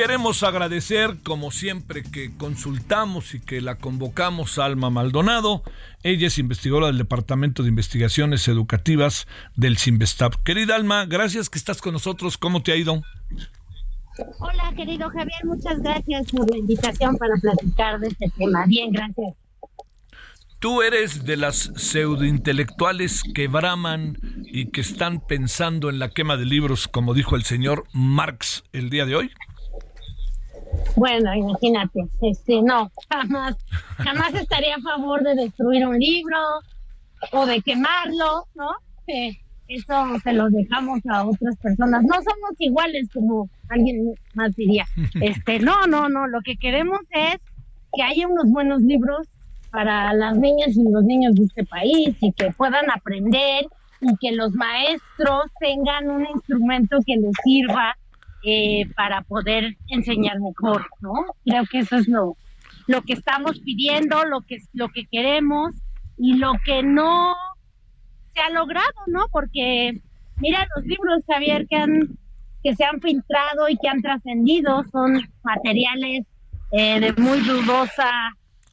Queremos 0.00 0.42
agradecer, 0.44 1.18
como 1.22 1.50
siempre, 1.50 2.02
que 2.02 2.34
consultamos 2.34 3.34
y 3.34 3.40
que 3.40 3.60
la 3.60 3.74
convocamos 3.74 4.58
a 4.58 4.64
Alma 4.64 4.88
Maldonado. 4.88 5.62
Ella 6.02 6.28
es 6.28 6.38
investigadora 6.38 6.86
del 6.86 6.96
Departamento 6.96 7.62
de 7.62 7.68
Investigaciones 7.68 8.48
Educativas 8.48 9.26
del 9.56 9.76
CIMBESTAP. 9.76 10.36
Querida 10.42 10.74
Alma, 10.74 11.04
gracias 11.04 11.50
que 11.50 11.58
estás 11.58 11.82
con 11.82 11.92
nosotros. 11.92 12.38
¿Cómo 12.38 12.62
te 12.62 12.72
ha 12.72 12.76
ido? 12.76 13.02
Hola, 14.38 14.72
querido 14.74 15.10
Javier, 15.10 15.44
muchas 15.44 15.82
gracias 15.82 16.32
por 16.32 16.50
la 16.50 16.56
invitación 16.56 17.18
para 17.18 17.34
platicar 17.36 18.00
de 18.00 18.08
este 18.08 18.32
tema. 18.38 18.64
Bien, 18.66 18.92
gracias. 18.92 19.34
Tú 20.60 20.80
eres 20.80 21.26
de 21.26 21.36
las 21.36 21.72
pseudointelectuales 21.76 23.22
que 23.34 23.48
braman 23.48 24.16
y 24.46 24.70
que 24.70 24.80
están 24.80 25.20
pensando 25.20 25.90
en 25.90 25.98
la 25.98 26.08
quema 26.08 26.38
de 26.38 26.46
libros, 26.46 26.88
como 26.88 27.12
dijo 27.12 27.36
el 27.36 27.44
señor 27.44 27.84
Marx 27.92 28.64
el 28.72 28.88
día 28.88 29.04
de 29.04 29.16
hoy. 29.16 29.30
Bueno, 30.96 31.34
imagínate, 31.34 32.00
este, 32.22 32.62
no, 32.62 32.90
jamás, 33.08 33.56
jamás 33.98 34.34
estaría 34.34 34.76
a 34.76 34.80
favor 34.80 35.22
de 35.22 35.34
destruir 35.34 35.86
un 35.86 35.98
libro 35.98 36.38
o 37.32 37.46
de 37.46 37.60
quemarlo, 37.62 38.46
¿no? 38.54 38.70
eso 39.70 40.18
se 40.24 40.32
lo 40.32 40.50
dejamos 40.50 41.00
a 41.08 41.24
otras 41.24 41.56
personas. 41.56 42.02
No 42.02 42.14
somos 42.14 42.54
iguales 42.58 43.08
como 43.12 43.48
alguien 43.68 44.14
más 44.34 44.54
diría. 44.56 44.84
Este, 45.20 45.60
no, 45.60 45.86
no, 45.86 46.08
no, 46.08 46.26
lo 46.26 46.40
que 46.42 46.56
queremos 46.56 47.00
es 47.10 47.36
que 47.92 48.02
haya 48.02 48.26
unos 48.26 48.46
buenos 48.50 48.82
libros 48.82 49.28
para 49.70 50.12
las 50.12 50.36
niñas 50.36 50.76
y 50.76 50.82
los 50.90 51.04
niños 51.04 51.34
de 51.34 51.44
este 51.44 51.64
país 51.64 52.16
y 52.20 52.32
que 52.32 52.50
puedan 52.52 52.90
aprender 52.90 53.66
y 54.00 54.16
que 54.16 54.32
los 54.32 54.52
maestros 54.54 55.44
tengan 55.60 56.10
un 56.10 56.26
instrumento 56.26 56.98
que 57.06 57.16
les 57.16 57.32
sirva 57.44 57.96
eh, 58.44 58.86
para 58.96 59.22
poder 59.22 59.76
enseñar 59.88 60.40
mejor, 60.40 60.86
¿no? 61.00 61.12
Creo 61.44 61.64
que 61.70 61.80
eso 61.80 61.96
es 61.96 62.08
lo, 62.08 62.36
que 63.02 63.12
estamos 63.12 63.60
pidiendo, 63.60 64.24
lo 64.24 64.40
que, 64.40 64.58
lo 64.72 64.88
que 64.88 65.06
queremos 65.06 65.72
y 66.16 66.34
lo 66.34 66.52
que 66.64 66.82
no 66.82 67.34
se 68.34 68.40
ha 68.40 68.50
logrado, 68.50 68.86
¿no? 69.06 69.26
Porque 69.30 70.00
mira 70.36 70.66
los 70.76 70.84
libros, 70.86 71.22
Javier, 71.26 71.66
que 71.68 71.76
han 71.76 72.18
que 72.62 72.74
se 72.76 72.84
han 72.84 73.00
filtrado 73.00 73.68
y 73.68 73.76
que 73.78 73.88
han 73.88 74.02
trascendido 74.02 74.84
son 74.92 75.18
materiales 75.42 76.26
eh, 76.72 77.00
de 77.00 77.12
muy 77.14 77.40
dudosa 77.40 78.10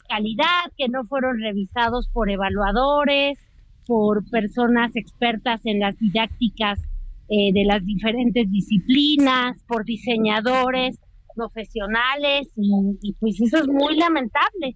calidad, 0.10 0.72
que 0.78 0.88
no 0.88 1.06
fueron 1.06 1.40
revisados 1.40 2.10
por 2.10 2.30
evaluadores, 2.30 3.40
por 3.86 4.30
personas 4.30 4.96
expertas 4.96 5.62
en 5.66 5.80
las 5.80 5.98
didácticas 5.98 6.80
eh, 7.30 7.52
de 7.54 7.66
las 7.66 7.86
diferentes 7.86 8.50
disciplinas, 8.50 9.58
por 9.68 9.86
diseñadores 9.86 10.98
profesionales 11.36 12.48
y, 12.56 13.14
pues 13.20 13.40
eso 13.40 13.58
es 13.58 13.68
muy 13.68 13.96
lamentable 13.96 14.76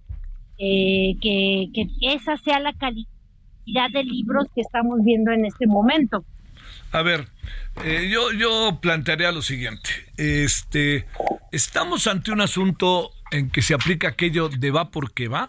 eh, 0.58 1.16
que, 1.20 1.66
que 1.74 1.88
esa 2.14 2.36
sea 2.36 2.60
la 2.60 2.72
calidad 2.74 3.90
de 3.92 4.04
libros 4.04 4.46
que 4.54 4.60
estamos 4.60 5.00
viendo 5.02 5.32
en 5.32 5.44
este 5.44 5.66
momento. 5.66 6.24
A 6.92 7.02
ver, 7.02 7.26
eh, 7.84 8.08
yo, 8.10 8.32
yo 8.32 8.78
plantearía 8.80 9.32
lo 9.32 9.42
siguiente. 9.42 9.90
Este, 10.16 11.06
estamos 11.50 12.06
ante 12.06 12.32
un 12.32 12.42
asunto 12.42 13.10
en 13.30 13.50
que 13.50 13.62
se 13.62 13.74
aplica 13.74 14.08
aquello 14.08 14.48
de 14.50 14.70
va 14.70 14.90
porque 14.90 15.28
va, 15.28 15.48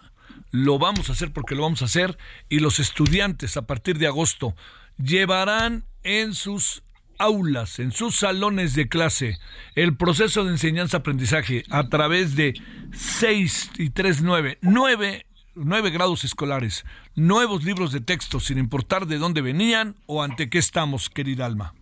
lo 0.50 0.78
vamos 0.78 1.10
a 1.10 1.12
hacer 1.12 1.32
porque 1.32 1.54
lo 1.54 1.62
vamos 1.62 1.82
a 1.82 1.86
hacer, 1.86 2.16
y 2.48 2.60
los 2.60 2.80
estudiantes 2.80 3.56
a 3.56 3.66
partir 3.66 3.98
de 3.98 4.06
agosto 4.06 4.56
llevarán 4.96 5.84
en 6.02 6.32
sus 6.32 6.82
aulas, 7.24 7.78
en 7.78 7.92
sus 7.92 8.16
salones 8.16 8.74
de 8.74 8.88
clase, 8.88 9.38
el 9.74 9.96
proceso 9.96 10.44
de 10.44 10.52
enseñanza-aprendizaje 10.52 11.64
a 11.70 11.88
través 11.88 12.36
de 12.36 12.54
6 12.92 13.72
y 13.78 13.90
3, 13.90 14.22
9, 14.22 14.58
9, 14.60 15.26
9 15.54 15.90
grados 15.90 16.24
escolares, 16.24 16.84
nuevos 17.14 17.64
libros 17.64 17.92
de 17.92 18.00
texto, 18.00 18.40
sin 18.40 18.58
importar 18.58 19.06
de 19.06 19.18
dónde 19.18 19.40
venían 19.40 19.96
o 20.06 20.22
ante 20.22 20.50
qué 20.50 20.58
estamos, 20.58 21.08
querida 21.08 21.46
Alma. 21.46 21.74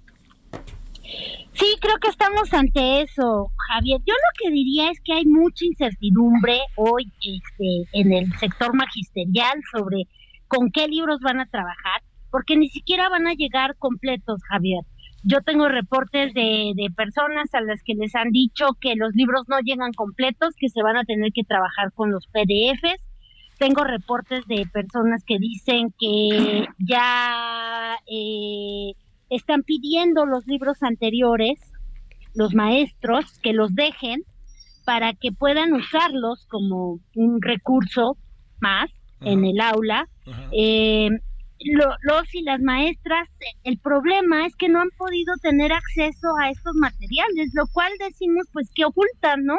Sí, 1.55 1.77
creo 1.81 1.99
que 1.99 2.09
estamos 2.09 2.53
ante 2.55 3.03
eso, 3.03 3.51
Javier. 3.69 4.01
Yo 4.07 4.15
lo 4.15 4.31
que 4.43 4.51
diría 4.51 4.91
es 4.91 5.01
que 5.05 5.13
hay 5.13 5.27
mucha 5.27 5.65
incertidumbre 5.65 6.61
hoy 6.77 7.05
este, 7.21 7.89
en 7.93 8.13
el 8.13 8.33
sector 8.39 8.75
magisterial 8.75 9.61
sobre 9.71 10.07
con 10.49 10.71
qué 10.71 10.89
libros 10.89 11.21
van 11.21 11.41
a 11.41 11.47
trabajar, 11.47 12.03
porque 12.31 12.57
ni 12.57 12.69
siquiera 12.69 13.09
van 13.11 13.27
a 13.27 13.35
llegar 13.35 13.77
completos, 13.77 14.41
Javier. 14.49 14.83
Yo 15.25 15.41
tengo 15.43 15.69
reportes 15.69 16.35
de, 16.35 16.73
de 16.75 16.91
personas 16.97 17.55
a 17.55 17.61
las 17.61 17.83
que 17.85 17.95
les 17.95 18.15
han 18.15 18.31
dicho 18.31 18.77
que 18.81 18.95
los 18.97 19.15
libros 19.15 19.45
no 19.49 19.59
llegan 19.61 19.93
completos, 19.93 20.55
que 20.59 20.69
se 20.69 20.83
van 20.83 20.97
a 20.97 21.05
tener 21.05 21.33
que 21.33 21.45
trabajar 21.45 21.93
con 21.93 22.11
los 22.11 22.27
PDFs. 22.27 23.03
Tengo 23.59 23.85
reportes 23.85 24.45
de 24.47 24.67
personas 24.73 25.23
que 25.25 25.39
dicen 25.39 25.95
que 25.99 26.67
ya 26.79 27.97
eh, 28.11 28.95
están 29.31 29.63
pidiendo 29.63 30.27
los 30.27 30.47
libros 30.47 30.83
anteriores, 30.83 31.59
los 32.35 32.55
maestros, 32.55 33.39
que 33.39 33.53
los 33.53 33.75
dejen 33.75 34.25
para 34.85 35.13
que 35.15 35.33
puedan 35.33 35.73
usarlos 35.73 36.47
como 36.49 36.99
un 37.15 37.41
recurso 37.41 38.17
más 38.61 38.91
en 39.21 39.45
el 39.45 39.61
aula. 39.61 40.09
Eh, 40.53 41.11
los 41.65 42.35
y 42.35 42.43
las 42.43 42.61
maestras, 42.61 43.29
el 43.65 43.79
problema 43.79 44.47
es 44.47 44.57
que 44.57 44.69
no 44.69 44.81
han 44.81 44.91
podido 44.97 45.35
tener 45.43 45.73
acceso 45.73 46.29
a 46.41 46.51
estos 46.51 46.75
materiales, 46.75 47.53
lo 47.55 47.67
cual 47.67 47.93
decimos 47.99 48.47
pues 48.53 48.71
que 48.75 48.85
ocultan, 48.85 49.45
¿no? 49.45 49.59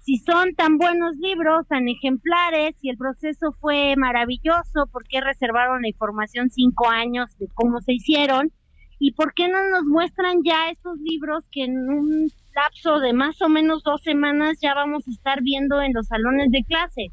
Si 0.00 0.18
son 0.18 0.54
tan 0.54 0.78
buenos 0.78 1.16
libros, 1.16 1.66
tan 1.66 1.88
ejemplares, 1.88 2.76
y 2.82 2.90
el 2.90 2.96
proceso 2.96 3.52
fue 3.60 3.94
maravilloso, 3.96 4.86
¿por 4.92 5.04
qué 5.08 5.20
reservaron 5.20 5.82
la 5.82 5.88
información 5.88 6.50
cinco 6.50 6.88
años 6.88 7.36
de 7.38 7.48
cómo 7.52 7.80
se 7.80 7.94
hicieron? 7.94 8.52
¿Y 8.98 9.12
por 9.12 9.34
qué 9.34 9.48
no 9.48 9.68
nos 9.68 9.84
muestran 9.84 10.42
ya 10.44 10.70
estos 10.70 10.98
libros 11.00 11.44
que 11.50 11.64
en 11.64 11.76
un 11.76 12.30
lapso 12.54 13.00
de 13.00 13.12
más 13.12 13.42
o 13.42 13.48
menos 13.48 13.82
dos 13.82 14.02
semanas 14.02 14.58
ya 14.62 14.74
vamos 14.74 15.06
a 15.06 15.10
estar 15.10 15.42
viendo 15.42 15.82
en 15.82 15.92
los 15.92 16.06
salones 16.06 16.50
de 16.50 16.62
clase? 16.64 17.12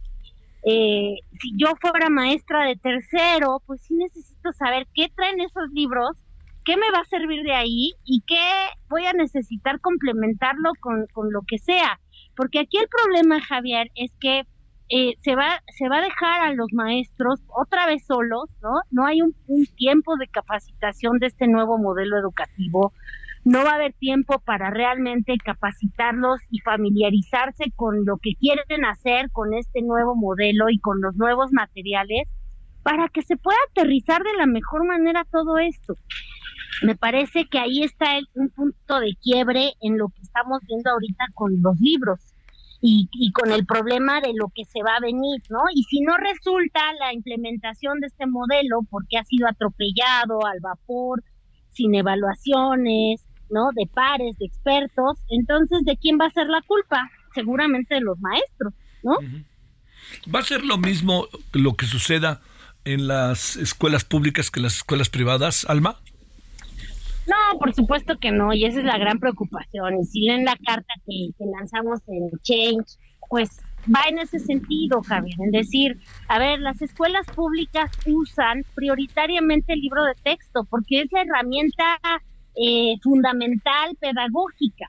Eh, 0.66 1.16
si 1.42 1.52
yo 1.58 1.76
fuera 1.82 2.10
maestra 2.10 2.66
de 2.66 2.76
tercero, 2.76 3.62
pues 3.66 3.82
sí 3.82 3.96
necesito 3.96 4.54
saber 4.54 4.88
qué 4.94 5.10
traen 5.16 5.42
esos 5.42 5.70
libros, 5.74 6.12
qué 6.64 6.78
me 6.78 6.90
va 6.92 7.00
a 7.00 7.06
servir 7.06 7.44
de 7.44 7.54
ahí 7.54 7.92
y 8.06 8.24
qué 8.26 8.70
voy 8.90 9.06
a 9.06 9.14
necesitar 9.14 9.80
complementarlo 9.82 10.72
con, 10.80 11.08
con 11.14 11.32
lo 11.32 11.42
que 11.48 11.58
sea. 11.58 12.00
Porque 12.36 12.60
aquí 12.60 12.78
el 12.78 12.88
problema, 12.88 13.42
Javier, 13.42 13.92
es 13.96 14.12
que 14.20 14.44
eh, 14.90 15.16
se 15.24 15.36
va 15.36 15.62
se 15.76 15.88
va 15.88 15.98
a 15.98 16.02
dejar 16.02 16.42
a 16.42 16.54
los 16.54 16.68
maestros 16.74 17.40
otra 17.48 17.88
vez 17.88 18.06
solos, 18.06 18.50
¿no? 18.62 18.82
No 18.92 19.06
hay 19.06 19.22
un, 19.22 19.34
tiempo 19.76 20.18
de 20.18 20.28
capacitación 20.28 21.20
de 21.20 21.28
este 21.28 21.48
nuevo 21.48 21.78
modelo 21.78 22.18
educativo. 22.18 22.94
No 23.46 23.64
va 23.64 23.72
a 23.72 23.76
haber 23.76 23.94
tiempo 23.94 24.40
para 24.40 24.70
realmente 24.70 25.36
capacitarlos 25.44 26.40
y 26.50 26.60
familiarizarse 26.60 27.66
con 27.76 28.06
lo 28.06 28.18
que 28.18 28.36
quieren 28.40 28.86
hacer 28.86 29.30
con 29.32 29.54
este 29.54 29.82
nuevo 29.82 30.16
modelo 30.16 30.70
y 30.70 30.80
con 30.80 31.02
los 31.02 31.16
nuevos 31.16 31.52
materiales 31.52 32.28
para 32.84 33.10
que 33.10 33.22
se 33.22 33.38
pueda 33.38 33.58
aterrizar 33.70 34.24
de 34.24 34.38
la 34.38 34.46
mejor 34.46 34.86
manera 34.86 35.26
todo 35.32 35.58
esto. 35.58 35.98
Me 36.84 36.96
parece 36.96 37.46
que 37.46 37.60
ahí 37.60 37.84
está 37.84 38.18
el, 38.18 38.28
un 38.34 38.50
punto 38.50 39.00
de 39.00 39.16
quiebre 39.22 39.74
en 39.82 39.98
lo 39.98 40.10
que 40.10 40.22
estamos 40.22 40.60
viendo 40.68 40.92
ahorita 40.92 41.26
con 41.34 41.62
los 41.62 41.80
libros 41.80 42.34
y, 42.86 43.32
con 43.32 43.52
el 43.54 43.66
problema 43.66 44.20
de 44.20 44.34
lo 44.34 44.50
que 44.54 44.66
se 44.66 44.84
va 44.84 44.98
a 44.98 45.00
venir, 45.00 45.42
¿no? 45.50 45.62
Y 45.74 45.84
si 45.84 46.02
no 46.02 46.18
resulta 46.18 46.82
la 47.00 47.14
implementación 47.14 48.02
de 48.02 48.08
este 48.08 48.26
modelo 48.28 48.82
porque 48.90 49.18
ha 49.18 49.24
sido 49.24 49.48
atropellado 49.48 50.46
al 50.46 50.60
vapor, 50.60 51.24
sin 51.70 51.96
evaluaciones, 51.96 53.24
¿no? 53.50 53.70
De 53.74 53.88
pares, 53.88 54.38
de 54.38 54.46
expertos, 54.46 55.20
entonces, 55.30 55.84
¿de 55.86 55.98
quién 55.98 56.18
va 56.20 56.26
a 56.28 56.32
ser 56.32 56.48
la 56.48 56.62
culpa? 56.62 57.10
Seguramente 57.34 57.96
de 57.96 58.02
los 58.02 58.20
maestros, 58.20 58.74
¿no? 59.04 59.18
¿Va 60.34 60.40
a 60.40 60.44
ser 60.44 60.64
lo 60.64 60.78
mismo 60.78 61.28
lo 61.54 61.76
que 61.76 61.86
suceda 61.86 62.42
en 62.86 63.08
las 63.08 63.56
escuelas 63.56 64.04
públicas 64.04 64.52
que 64.52 64.60
en 64.60 64.64
las 64.64 64.78
escuelas 64.78 65.10
privadas, 65.10 65.66
Alma? 65.68 66.00
No, 67.28 67.58
por 67.58 67.74
supuesto 67.74 68.18
que 68.20 68.32
no, 68.32 68.54
y 68.54 68.66
esa 68.66 68.80
es 68.80 68.86
la 68.86 68.98
gran 68.98 69.20
preocupación. 69.20 70.00
Y 70.00 70.06
si 70.06 70.22
leen 70.22 70.46
la 70.46 70.58
carta 70.66 70.94
que, 71.06 71.30
lanzamos 71.58 72.00
en 72.08 72.30
Change, 72.42 72.98
pues 73.30 73.62
va 73.94 74.02
en 74.10 74.20
ese 74.20 74.40
sentido, 74.40 75.02
Javier, 75.04 75.36
en 75.40 75.52
decir, 75.52 76.00
a 76.28 76.40
ver, 76.40 76.60
las 76.60 76.82
escuelas 76.82 77.26
públicas 77.28 77.92
usan 78.06 78.66
prioritariamente 78.76 79.74
el 79.74 79.80
libro 79.80 80.04
de 80.04 80.16
texto 80.24 80.66
porque 80.70 81.02
es 81.02 81.12
la 81.12 81.22
herramienta 81.22 81.84
eh, 82.56 82.96
fundamental, 83.02 83.96
pedagógica 84.00 84.88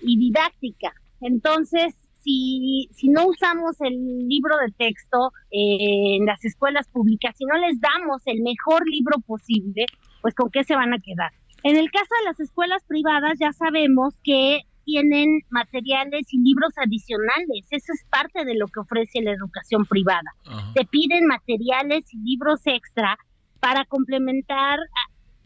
y 0.00 0.18
didáctica. 0.18 0.92
Entonces, 1.20 1.94
si, 2.20 2.88
si 2.92 3.08
no 3.08 3.26
usamos 3.26 3.80
el 3.80 4.28
libro 4.28 4.56
de 4.58 4.72
texto 4.72 5.30
eh, 5.50 6.16
en 6.16 6.26
las 6.26 6.44
escuelas 6.44 6.88
públicas, 6.88 7.34
si 7.36 7.44
no 7.44 7.56
les 7.58 7.80
damos 7.80 8.22
el 8.26 8.40
mejor 8.42 8.88
libro 8.88 9.18
posible, 9.20 9.86
pues 10.22 10.34
con 10.34 10.50
qué 10.50 10.64
se 10.64 10.74
van 10.74 10.94
a 10.94 10.98
quedar. 10.98 11.32
En 11.62 11.76
el 11.76 11.90
caso 11.90 12.08
de 12.20 12.24
las 12.26 12.40
escuelas 12.40 12.82
privadas 12.86 13.38
ya 13.38 13.52
sabemos 13.52 14.14
que 14.22 14.60
tienen 14.84 15.40
materiales 15.50 16.26
y 16.32 16.38
libros 16.38 16.72
adicionales. 16.76 17.66
Eso 17.70 17.92
es 17.92 18.04
parte 18.10 18.44
de 18.44 18.54
lo 18.54 18.66
que 18.66 18.80
ofrece 18.80 19.22
la 19.22 19.32
educación 19.32 19.86
privada. 19.86 20.30
Te 20.74 20.84
piden 20.84 21.26
materiales 21.26 22.04
y 22.12 22.18
libros 22.18 22.60
extra 22.66 23.18
para 23.60 23.84
complementar. 23.86 24.78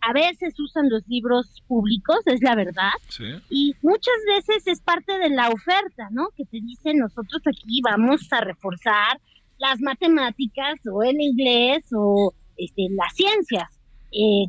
A, 0.00 0.12
veces 0.12 0.58
usan 0.58 0.88
los 0.88 1.06
libros 1.08 1.62
públicos, 1.66 2.18
es 2.26 2.42
la 2.42 2.54
verdad. 2.54 2.92
Y 3.50 3.74
muchas 3.82 4.14
veces 4.26 4.66
es 4.66 4.80
parte 4.80 5.18
de 5.18 5.30
la 5.30 5.48
oferta, 5.50 6.08
¿no? 6.10 6.28
Que 6.36 6.44
te 6.44 6.60
dicen 6.60 6.98
nosotros 6.98 7.42
aquí 7.46 7.80
vamos 7.82 8.32
a 8.32 8.40
reforzar 8.40 9.20
las 9.58 9.80
matemáticas 9.80 10.74
o 10.90 11.02
el 11.02 11.20
inglés 11.20 11.84
o 11.92 12.32
este, 12.56 12.86
las 12.90 13.14
ciencias. 13.14 13.80
Eh, 14.12 14.46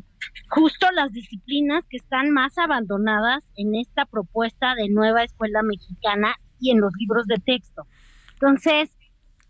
justo 0.48 0.86
las 0.92 1.12
disciplinas 1.12 1.84
que 1.88 1.98
están 1.98 2.30
más 2.30 2.56
abandonadas 2.58 3.42
en 3.56 3.74
esta 3.74 4.06
propuesta 4.06 4.74
de 4.74 4.88
nueva 4.88 5.22
escuela 5.22 5.62
mexicana 5.62 6.36
y 6.58 6.70
en 6.70 6.80
los 6.80 6.92
libros 6.98 7.26
de 7.26 7.36
texto. 7.36 7.86
Entonces, 8.34 8.90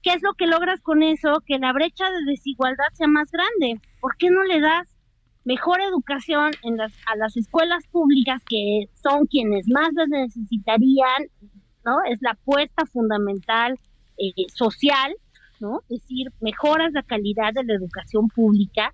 ¿qué 0.03 0.13
es 0.13 0.23
lo 0.23 0.35
que 0.35 0.47
logras 0.47 0.81
con 0.81 1.03
eso? 1.03 1.43
Que 1.47 1.59
la 1.59 1.73
brecha 1.73 2.05
de 2.11 2.31
desigualdad 2.31 2.87
sea 2.95 3.09
más 3.09 3.31
grande. 3.31 3.81
¿Por 4.01 4.17
qué 4.17 4.31
no 4.31 4.43
le 4.45 4.61
das 4.61 4.90
mejor 5.53 5.81
educación 5.81 6.53
en 6.63 6.77
las, 6.77 6.93
a 7.13 7.17
las 7.17 7.37
escuelas 7.37 7.83
públicas 7.89 8.41
que 8.49 8.89
son 9.03 9.27
quienes 9.27 9.67
más 9.69 9.91
las 9.95 10.09
necesitarían? 10.09 11.23
¿no? 11.85 11.99
Es 12.09 12.19
la 12.21 12.33
apuesta 12.33 12.87
fundamental 12.87 13.79
eh, 14.19 14.33
social, 14.55 15.13
¿no? 15.61 15.81
Es 15.89 16.01
decir, 16.01 16.29
mejoras 16.41 16.93
la 16.93 17.03
calidad 17.03 17.53
de 17.53 17.65
la 17.65 17.75
educación 17.75 18.29
pública 18.29 18.93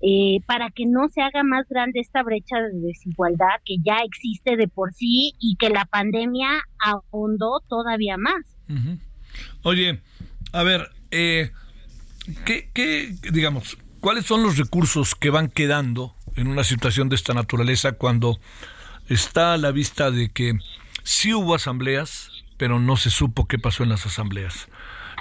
eh, 0.00 0.38
para 0.46 0.70
que 0.70 0.86
no 0.86 1.08
se 1.08 1.20
haga 1.20 1.42
más 1.42 1.68
grande 1.68 2.00
esta 2.00 2.22
brecha 2.22 2.56
de 2.60 2.78
desigualdad 2.78 3.60
que 3.64 3.76
ya 3.82 3.98
existe 4.04 4.56
de 4.56 4.68
por 4.68 4.94
sí 4.94 5.34
y 5.40 5.56
que 5.56 5.70
la 5.70 5.84
pandemia 5.84 6.48
ahondó 6.78 7.60
todavía 7.68 8.16
más. 8.16 8.44
Oye, 9.62 10.00
a 10.52 10.62
ver, 10.62 10.88
eh, 11.10 11.50
¿qué, 12.44 12.70
¿qué, 12.72 13.14
digamos, 13.32 13.76
cuáles 14.00 14.26
son 14.26 14.42
los 14.42 14.56
recursos 14.56 15.14
que 15.14 15.30
van 15.30 15.48
quedando 15.48 16.14
en 16.36 16.48
una 16.48 16.64
situación 16.64 17.08
de 17.08 17.16
esta 17.16 17.34
naturaleza 17.34 17.92
cuando 17.92 18.38
está 19.08 19.54
a 19.54 19.58
la 19.58 19.70
vista 19.72 20.10
de 20.10 20.30
que 20.30 20.58
sí 21.02 21.34
hubo 21.34 21.54
asambleas, 21.54 22.30
pero 22.56 22.80
no 22.80 22.96
se 22.96 23.10
supo 23.10 23.46
qué 23.46 23.58
pasó 23.58 23.82
en 23.82 23.88
las 23.88 24.06
asambleas? 24.06 24.68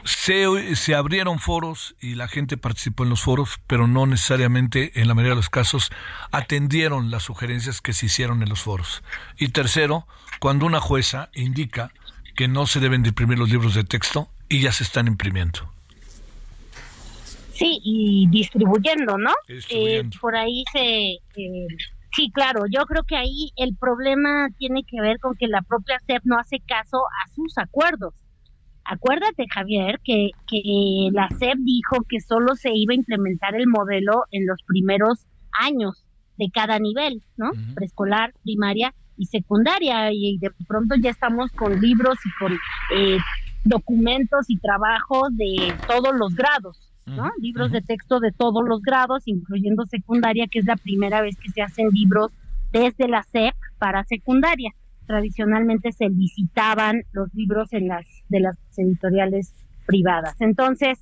Se, 0.04 0.76
se, 0.76 0.96
abrieron 0.96 1.40
foros 1.40 1.96
y 2.00 2.16
la 2.16 2.28
gente 2.28 2.56
participó 2.56 3.04
en 3.04 3.10
los 3.10 3.22
foros, 3.22 3.60
pero 3.68 3.88
no 3.88 4.06
necesariamente, 4.06 5.02
en 5.02 5.08
la 5.08 5.16
mayoría 5.16 5.32
de 5.32 5.38
los 5.38 5.50
casos, 5.50 5.92
atendieron 6.32 7.12
las 7.12 7.24
sugerencias 7.24 7.82
que 7.82 7.94
se 7.94 8.06
hicieron 8.06 8.42
en 8.42 8.50
los 8.50 8.62
foros. 8.62 9.04
Y 9.38 9.50
tercero, 9.50 10.08
cuando 10.40 10.66
una 10.66 10.80
jueza 10.80 11.30
indica 11.34 11.92
que 12.36 12.48
no 12.48 12.68
se 12.68 12.80
deben 12.80 13.02
de 13.02 13.10
imprimir 13.10 13.40
los 13.40 13.50
libros 13.50 13.74
de 13.74 13.84
texto 13.84 14.30
y 14.48 14.62
ya 14.62 14.72
se 14.72 14.84
están 14.84 15.08
imprimiendo. 15.08 15.77
Sí, 17.58 17.80
y 17.84 18.28
distribuyendo, 18.30 19.18
¿no? 19.18 19.32
Eh, 19.48 20.04
por 20.22 20.36
ahí 20.36 20.64
se... 20.72 21.14
Eh, 21.36 21.68
sí, 22.16 22.32
claro, 22.32 22.66
yo 22.70 22.86
creo 22.86 23.04
que 23.04 23.16
ahí 23.16 23.52
el 23.56 23.76
problema 23.76 24.48
tiene 24.58 24.84
que 24.84 25.02
ver 25.02 25.20
con 25.20 25.36
que 25.36 25.48
la 25.48 25.62
propia 25.62 26.00
SEP 26.06 26.24
no 26.26 26.38
hace 26.38 26.60
caso 26.60 26.98
a 26.98 27.34
sus 27.34 27.58
acuerdos 27.58 28.14
Acuérdate, 28.90 29.46
Javier, 29.54 30.00
que, 30.02 30.30
que 30.48 31.10
la 31.12 31.28
SEP 31.38 31.58
dijo 31.58 31.98
que 32.08 32.22
solo 32.22 32.56
se 32.56 32.72
iba 32.74 32.94
a 32.94 32.96
implementar 32.96 33.54
el 33.54 33.68
modelo 33.68 34.24
en 34.32 34.48
los 34.48 34.64
primeros 34.66 35.26
años 35.60 36.06
de 36.38 36.50
cada 36.54 36.80
nivel, 36.80 37.22
¿no? 37.36 37.52
Preescolar, 37.76 38.34
primaria 38.44 38.94
y 39.18 39.26
secundaria. 39.26 40.14
Y 40.14 40.38
de 40.38 40.52
pronto 40.70 40.96
ya 40.96 41.10
estamos 41.10 41.52
con 41.52 41.78
libros 41.82 42.18
y 42.24 42.30
con 42.40 42.54
eh, 42.96 43.18
documentos 43.66 44.46
y 44.48 44.58
trabajos 44.58 45.36
de 45.36 45.74
todos 45.86 46.16
los 46.16 46.34
grados, 46.34 46.87
¿no? 47.08 47.32
Libros 47.40 47.72
de 47.72 47.82
texto 47.82 48.20
de 48.20 48.32
todos 48.32 48.68
los 48.68 48.82
grados, 48.82 49.24
incluyendo 49.28 49.86
secundaria, 49.86 50.48
que 50.50 50.60
es 50.60 50.66
la 50.66 50.76
primera 50.76 51.22
vez 51.22 51.36
que 51.38 51.50
se 51.52 51.62
hacen 51.62 51.90
libros 51.90 52.32
desde 52.72 53.08
la 53.08 53.24
SEP 53.24 53.56
para 53.80 54.04
secundaria 54.04 54.74
tradicionalmente 55.08 55.92
se 55.94 56.10
licitaban 56.10 57.02
los 57.14 57.34
libros 57.34 57.74
en 57.74 57.88
las 57.88 58.06
de 58.30 58.42
las 58.42 58.58
editoriales 58.78 59.54
privadas. 59.88 60.36
Entonces, 60.42 61.00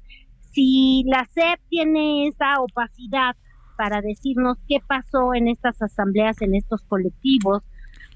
si 0.51 1.03
la 1.07 1.25
SEP 1.25 1.59
tiene 1.69 2.27
esa 2.27 2.61
opacidad 2.61 3.35
para 3.75 4.01
decirnos 4.01 4.57
qué 4.69 4.77
pasó 4.87 5.33
en 5.33 5.49
estas 5.49 5.81
asambleas, 5.81 6.41
en 6.41 6.55
estos 6.55 6.83
colectivos, 6.83 7.63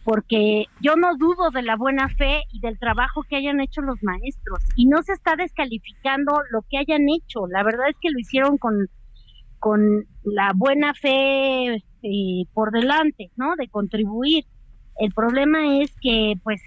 porque 0.03 0.65
yo 0.81 0.95
no 0.95 1.15
dudo 1.17 1.51
de 1.51 1.61
la 1.61 1.75
buena 1.75 2.09
fe 2.09 2.43
y 2.51 2.59
del 2.61 2.79
trabajo 2.79 3.23
que 3.23 3.35
hayan 3.35 3.59
hecho 3.59 3.81
los 3.81 4.01
maestros 4.01 4.59
y 4.75 4.85
no 4.85 5.01
se 5.03 5.13
está 5.13 5.35
descalificando 5.35 6.41
lo 6.51 6.61
que 6.69 6.77
hayan 6.77 7.03
hecho. 7.09 7.47
La 7.47 7.63
verdad 7.63 7.89
es 7.89 7.95
que 8.01 8.09
lo 8.11 8.19
hicieron 8.19 8.57
con, 8.57 8.87
con 9.59 10.05
la 10.23 10.53
buena 10.55 10.93
fe 10.93 11.83
eh, 12.01 12.45
por 12.53 12.71
delante, 12.71 13.31
¿no? 13.35 13.55
De 13.57 13.67
contribuir. 13.67 14.45
El 14.97 15.13
problema 15.13 15.81
es 15.81 15.93
que, 16.01 16.33
pues, 16.43 16.61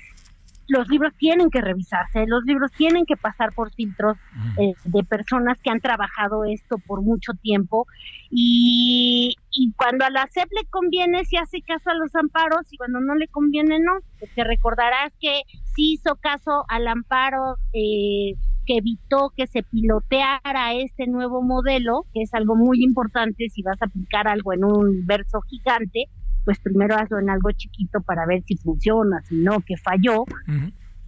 los 0.68 0.88
libros 0.88 1.12
tienen 1.18 1.51
que 1.51 1.61
revisarse, 1.61 2.27
los 2.27 2.44
libros 2.44 2.70
tienen 2.72 3.05
que 3.05 3.16
pasar 3.16 3.53
por 3.53 3.72
filtros 3.72 4.16
eh, 4.59 4.72
de 4.85 5.05
personas 5.05 5.59
que 5.62 5.70
han 5.70 5.81
trabajado 5.81 6.44
esto 6.44 6.79
por 6.79 7.03
mucho 7.03 7.33
tiempo 7.35 7.87
y, 8.31 9.35
y, 9.51 9.72
cuando 9.72 10.05
a 10.05 10.11
la 10.11 10.27
SEP 10.29 10.48
le 10.53 10.66
conviene 10.70 11.25
se 11.25 11.38
hace 11.38 11.61
caso 11.62 11.90
a 11.90 11.94
los 11.94 12.14
amparos 12.14 12.72
y 12.72 12.77
cuando 12.77 13.01
no 13.01 13.14
le 13.14 13.29
conviene 13.29 13.79
no. 13.79 13.92
Te 14.35 14.44
recordarás 14.44 15.12
que 15.20 15.42
sí 15.75 15.94
hizo 15.94 16.16
caso 16.16 16.64
al 16.68 16.87
amparo 16.87 17.57
eh, 17.72 18.35
que 18.66 18.77
evitó 18.77 19.33
que 19.37 19.46
se 19.46 19.62
piloteara 19.62 20.75
este 20.75 21.07
nuevo 21.07 21.42
modelo, 21.42 22.07
que 22.14 22.22
es 22.22 22.33
algo 22.35 22.55
muy 22.55 22.83
importante 22.83 23.48
si 23.48 23.62
vas 23.62 23.81
a 23.83 23.87
aplicar 23.87 24.29
algo 24.29 24.53
en 24.53 24.64
un 24.64 25.07
verso 25.07 25.40
gigante, 25.42 26.07
pues 26.44 26.59
primero 26.61 26.96
hazlo 26.96 27.18
en 27.18 27.31
algo 27.31 27.50
chiquito 27.52 28.00
para 28.00 28.26
ver 28.26 28.42
si 28.46 28.57
funciona, 28.57 29.22
si 29.22 29.37
no, 29.37 29.61
que 29.61 29.76
falló. 29.76 30.24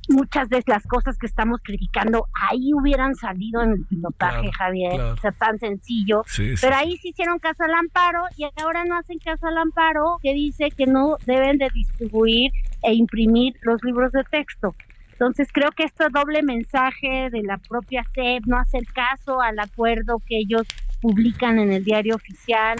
Muchas 0.06 0.50
de 0.50 0.62
las 0.66 0.82
cosas 0.86 1.16
que 1.16 1.26
estamos 1.26 1.60
criticando 1.62 2.26
ahí 2.34 2.74
hubieran 2.74 3.14
salido 3.14 3.62
en 3.62 3.70
el 3.70 3.86
pilotaje, 3.86 4.52
Javier, 4.52 5.00
o 5.00 5.16
sea, 5.16 5.32
tan 5.32 5.58
sencillo. 5.58 6.22
Pero 6.60 6.76
ahí 6.76 6.98
sí 6.98 7.08
hicieron 7.08 7.38
caso 7.38 7.64
al 7.64 7.72
amparo 7.72 8.24
y 8.36 8.44
ahora 8.62 8.84
no 8.84 8.98
hacen 8.98 9.18
caso 9.18 9.46
al 9.46 9.56
amparo 9.56 10.18
que 10.22 10.34
dice 10.34 10.70
que 10.70 10.86
no 10.86 11.16
deben 11.24 11.56
de 11.56 11.70
distribuir 11.72 12.52
e 12.82 12.92
imprimir 12.92 13.54
los 13.62 13.82
libros 13.82 14.12
de 14.12 14.24
texto. 14.24 14.74
Entonces 15.12 15.48
creo 15.52 15.70
que 15.70 15.84
este 15.84 16.04
doble 16.12 16.42
mensaje 16.42 17.30
de 17.30 17.42
la 17.42 17.56
propia 17.56 18.04
SEP, 18.14 18.44
no 18.46 18.58
hacer 18.58 18.84
caso 18.92 19.40
al 19.40 19.58
acuerdo 19.58 20.20
que 20.26 20.38
ellos 20.38 20.66
publican 21.00 21.58
en 21.58 21.72
el 21.72 21.84
diario 21.84 22.16
oficial, 22.16 22.76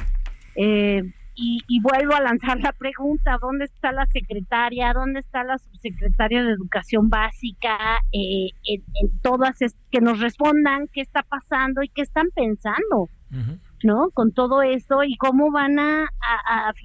eh, 0.56 1.04
y, 1.36 1.80
vuelvo 1.80 2.14
a 2.14 2.20
lanzar 2.20 2.60
la 2.60 2.72
pregunta, 2.72 3.38
¿dónde 3.40 3.64
está 3.64 3.92
la 3.92 4.06
secretaria? 4.06 4.92
¿Dónde 4.92 5.20
está 5.20 5.42
la 5.42 5.58
subsecretaria 5.58 6.44
de 6.44 6.52
Educación 6.52 7.08
Básica? 7.10 7.76
Eh, 8.12 8.50
en, 8.64 9.18
todas, 9.20 9.58
que 9.90 10.00
nos 10.00 10.20
respondan 10.20 10.88
qué 10.92 11.00
está 11.00 11.22
pasando 11.22 11.82
y 11.82 11.88
qué 11.88 12.02
están 12.02 12.28
pensando, 12.34 13.08
¿no? 13.82 14.10
Con 14.14 14.32
todo 14.32 14.62
esto 14.62 15.02
y 15.02 15.16
cómo 15.16 15.50
van 15.50 15.78
a, 15.78 16.08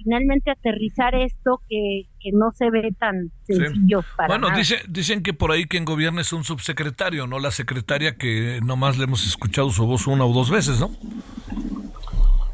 finalmente 0.02 0.50
aterrizar 0.50 1.14
esto 1.14 1.60
que, 1.68 2.06
no 2.32 2.50
se 2.52 2.70
ve 2.70 2.90
tan 2.98 3.30
sencillo 3.44 4.04
para 4.16 4.28
Bueno, 4.28 4.48
dicen 4.88 5.22
que 5.22 5.32
por 5.32 5.52
ahí 5.52 5.66
quien 5.66 5.84
gobierna 5.84 6.20
es 6.20 6.32
un 6.32 6.44
subsecretario, 6.44 7.26
no 7.26 7.38
la 7.38 7.50
secretaria 7.50 8.16
que 8.16 8.60
nomás 8.64 8.98
le 8.98 9.04
hemos 9.04 9.26
escuchado 9.26 9.70
su 9.70 9.86
voz 9.86 10.06
una 10.06 10.24
o 10.24 10.32
dos 10.32 10.50
veces, 10.50 10.80
¿no? 10.80 10.90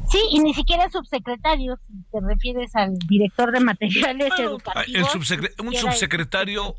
Sí, 0.09 0.19
y 0.31 0.39
ni 0.39 0.53
siquiera 0.53 0.89
subsecretario, 0.89 1.77
si 1.85 1.93
te 2.11 2.19
refieres 2.21 2.73
al 2.75 2.97
director 2.99 3.51
de 3.51 3.59
materiales 3.59 4.31
educativos. 4.39 5.15
un 5.59 5.73
subsecretario, 5.73 6.75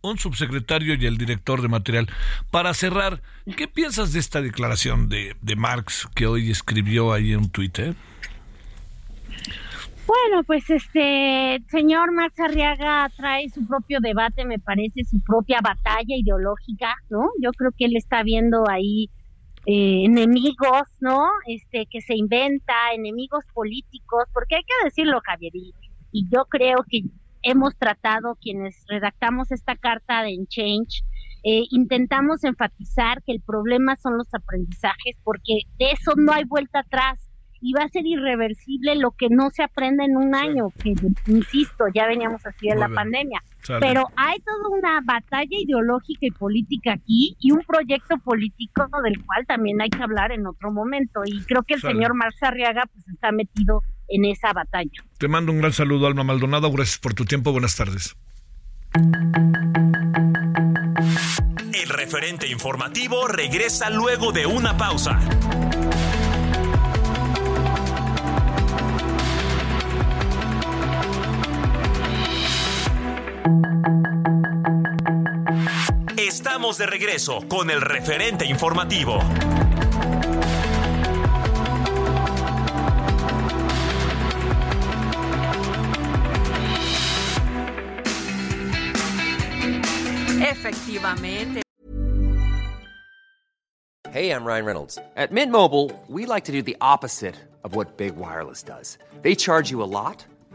un, 0.00 0.18
subsecretario 0.18 0.94
y 0.94 1.06
el 1.06 1.16
director 1.16 1.62
de 1.62 1.68
material. 1.68 2.08
Para 2.50 2.74
cerrar, 2.74 3.22
¿qué 3.56 3.68
piensas 3.68 4.12
de 4.12 4.18
esta 4.18 4.40
declaración 4.40 5.08
de, 5.08 5.36
de 5.42 5.56
Marx 5.56 6.08
que 6.14 6.26
hoy 6.26 6.50
escribió 6.50 7.12
ahí 7.12 7.32
en 7.32 7.50
Twitter? 7.50 7.94
Bueno, 10.04 10.42
pues 10.44 10.68
este 10.68 11.62
señor 11.68 12.12
Marx 12.12 12.38
Arriaga 12.40 13.08
trae 13.16 13.48
su 13.48 13.64
propio 13.66 14.00
debate, 14.00 14.44
me 14.44 14.58
parece, 14.58 15.04
su 15.04 15.20
propia 15.20 15.60
batalla 15.62 16.16
ideológica, 16.16 16.96
¿no? 17.08 17.30
Yo 17.40 17.52
creo 17.52 17.70
que 17.76 17.84
él 17.84 17.96
está 17.96 18.24
viendo 18.24 18.68
ahí 18.68 19.08
eh, 19.66 20.04
enemigos, 20.04 20.88
¿no? 20.98 21.28
Este, 21.46 21.86
que 21.86 22.00
se 22.00 22.16
inventa, 22.16 22.74
enemigos 22.94 23.44
políticos, 23.54 24.24
porque 24.32 24.56
hay 24.56 24.62
que 24.62 24.84
decirlo, 24.84 25.20
Javier, 25.24 25.52
y, 25.54 25.72
yo 26.30 26.44
creo 26.46 26.84
que 26.88 27.02
hemos 27.42 27.76
tratado, 27.78 28.36
quienes 28.40 28.84
redactamos 28.88 29.50
esta 29.50 29.76
carta 29.76 30.22
de 30.22 30.36
Change, 30.48 31.04
eh, 31.44 31.62
intentamos 31.70 32.44
enfatizar 32.44 33.22
que 33.22 33.32
el 33.32 33.40
problema 33.40 33.96
son 33.96 34.18
los 34.18 34.32
aprendizajes, 34.34 35.16
porque 35.24 35.60
de 35.78 35.92
eso 35.92 36.12
no 36.16 36.32
hay 36.32 36.44
vuelta 36.44 36.80
atrás. 36.80 37.21
Y 37.62 37.72
va 37.72 37.84
a 37.84 37.88
ser 37.88 38.04
irreversible 38.04 38.96
lo 38.96 39.12
que 39.12 39.28
no 39.30 39.50
se 39.50 39.62
aprende 39.62 40.04
en 40.04 40.16
un 40.16 40.34
año, 40.34 40.70
que 40.82 40.94
insisto, 41.26 41.84
ya 41.94 42.06
veníamos 42.06 42.44
así 42.44 42.68
de 42.68 42.74
la 42.74 42.88
pandemia. 42.88 43.40
Pero 43.78 44.08
hay 44.16 44.40
toda 44.40 44.76
una 44.76 45.00
batalla 45.04 45.56
ideológica 45.56 46.26
y 46.26 46.32
política 46.32 46.94
aquí 46.94 47.36
y 47.38 47.52
un 47.52 47.60
proyecto 47.60 48.18
político 48.18 48.88
del 49.04 49.24
cual 49.24 49.46
también 49.46 49.80
hay 49.80 49.88
que 49.88 50.02
hablar 50.02 50.32
en 50.32 50.46
otro 50.46 50.72
momento. 50.72 51.20
Y 51.24 51.40
creo 51.44 51.62
que 51.62 51.74
el 51.74 51.80
señor 51.80 52.14
Marx 52.14 52.42
Arriaga 52.42 52.82
pues 52.92 53.06
está 53.08 53.30
metido 53.30 53.82
en 54.08 54.24
esa 54.24 54.52
batalla. 54.52 54.90
Te 55.18 55.28
mando 55.28 55.52
un 55.52 55.58
gran 55.58 55.72
saludo, 55.72 56.08
Alma 56.08 56.24
Maldonado. 56.24 56.72
Gracias 56.72 56.98
por 56.98 57.14
tu 57.14 57.24
tiempo. 57.24 57.52
Buenas 57.52 57.76
tardes. 57.76 58.16
El 61.72 61.88
referente 61.88 62.48
informativo 62.48 63.28
regresa 63.28 63.88
luego 63.90 64.32
de 64.32 64.46
una 64.46 64.76
pausa. 64.76 65.20
Estamos 76.16 76.78
de 76.78 76.86
regreso 76.86 77.40
con 77.48 77.70
el 77.70 77.80
referente 77.80 78.46
informativo. 78.46 79.18
Efectivamente. 90.40 91.62
Hey, 94.12 94.30
I'm 94.30 94.44
Ryan 94.44 94.66
Reynolds. 94.66 94.98
At 95.16 95.32
Mint 95.32 95.50
Mobile, 95.50 95.90
we 96.06 96.26
like 96.26 96.44
to 96.44 96.52
do 96.52 96.60
the 96.60 96.76
opposite 96.82 97.34
of 97.64 97.74
what 97.74 97.96
Big 97.96 98.14
Wireless 98.16 98.62
does. 98.62 98.98
They 99.22 99.34
charge 99.34 99.70
you 99.70 99.82
a 99.82 99.88
lot, 99.88 100.26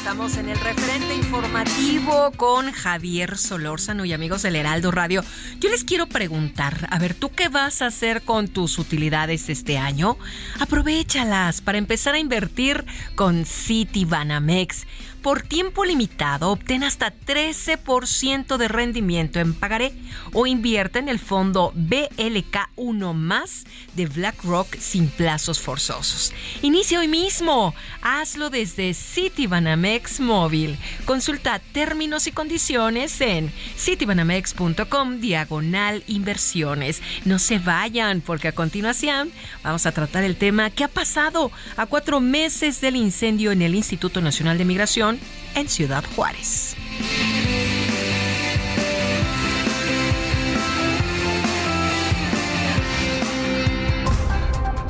Estamos 0.00 0.38
en 0.38 0.48
el 0.48 0.58
referente 0.58 1.14
informativo 1.14 2.32
con 2.38 2.72
Javier 2.72 3.36
Solórzano 3.36 4.06
y 4.06 4.14
amigos 4.14 4.40
del 4.40 4.56
Heraldo 4.56 4.90
Radio. 4.90 5.22
Yo 5.60 5.68
les 5.68 5.84
quiero 5.84 6.06
preguntar, 6.06 6.88
a 6.90 6.98
ver, 6.98 7.12
¿tú 7.12 7.28
qué 7.28 7.50
vas 7.50 7.82
a 7.82 7.88
hacer 7.88 8.22
con 8.22 8.48
tus 8.48 8.78
utilidades 8.78 9.50
este 9.50 9.76
año? 9.76 10.16
Aprovechalas 10.58 11.60
para 11.60 11.76
empezar 11.76 12.14
a 12.14 12.18
invertir 12.18 12.86
con 13.14 13.44
Citibanamex. 13.44 14.86
Por 15.22 15.42
tiempo 15.42 15.84
limitado, 15.84 16.48
obtén 16.50 16.82
hasta 16.82 17.12
13% 17.12 18.56
de 18.56 18.68
rendimiento 18.68 19.38
en 19.38 19.52
pagaré 19.52 19.92
o 20.32 20.46
invierte 20.46 20.98
en 20.98 21.10
el 21.10 21.18
fondo 21.18 21.74
BLK1 21.76 23.12
más 23.12 23.64
de 23.94 24.06
BlackRock 24.06 24.78
sin 24.78 25.08
plazos 25.08 25.60
forzosos. 25.60 26.32
Inicia 26.62 27.00
hoy 27.00 27.08
mismo. 27.08 27.74
Hazlo 28.00 28.48
desde 28.48 28.94
Citibanamex 28.94 30.20
Móvil. 30.20 30.78
Consulta 31.04 31.58
términos 31.58 32.26
y 32.26 32.32
condiciones 32.32 33.20
en 33.20 33.52
citibanamex.com 33.76 35.20
diagonal 35.20 36.02
inversiones. 36.06 37.02
No 37.26 37.38
se 37.38 37.58
vayan 37.58 38.22
porque 38.22 38.48
a 38.48 38.52
continuación 38.52 39.32
vamos 39.62 39.84
a 39.84 39.92
tratar 39.92 40.24
el 40.24 40.36
tema 40.36 40.70
que 40.70 40.84
ha 40.84 40.88
pasado 40.88 41.52
a 41.76 41.84
cuatro 41.84 42.20
meses 42.20 42.80
del 42.80 42.96
incendio 42.96 43.52
en 43.52 43.60
el 43.60 43.74
Instituto 43.74 44.22
Nacional 44.22 44.56
de 44.56 44.64
Migración 44.64 45.09
en 45.54 45.68
Ciudad 45.68 46.04
Juárez. 46.14 46.76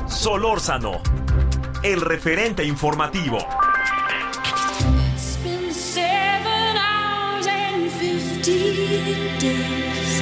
Solórzano, 0.07 1.01
el 1.83 2.01
referente 2.01 2.63
informativo. 2.63 3.39
It's 5.13 5.37
been 5.43 5.73
seven 5.73 6.77
hours 6.77 7.47
and 7.47 7.89
fifteen 7.91 9.39
days 9.39 10.21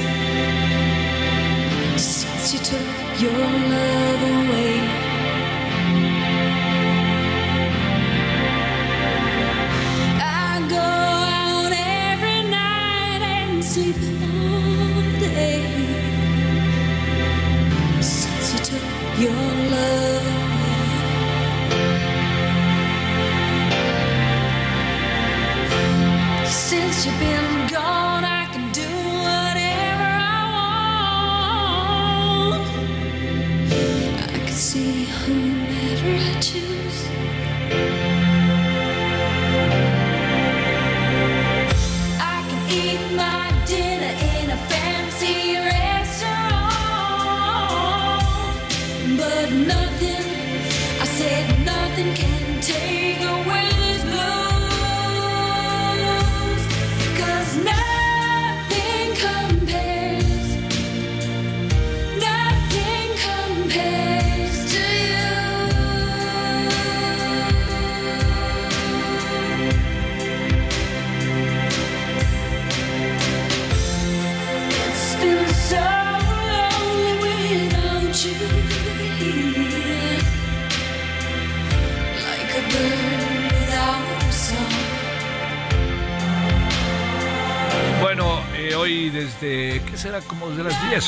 since 1.97 2.53
you 2.53 2.59
took 2.59 2.79
your 3.19 3.33
love 3.33 4.21
away. 4.23 4.88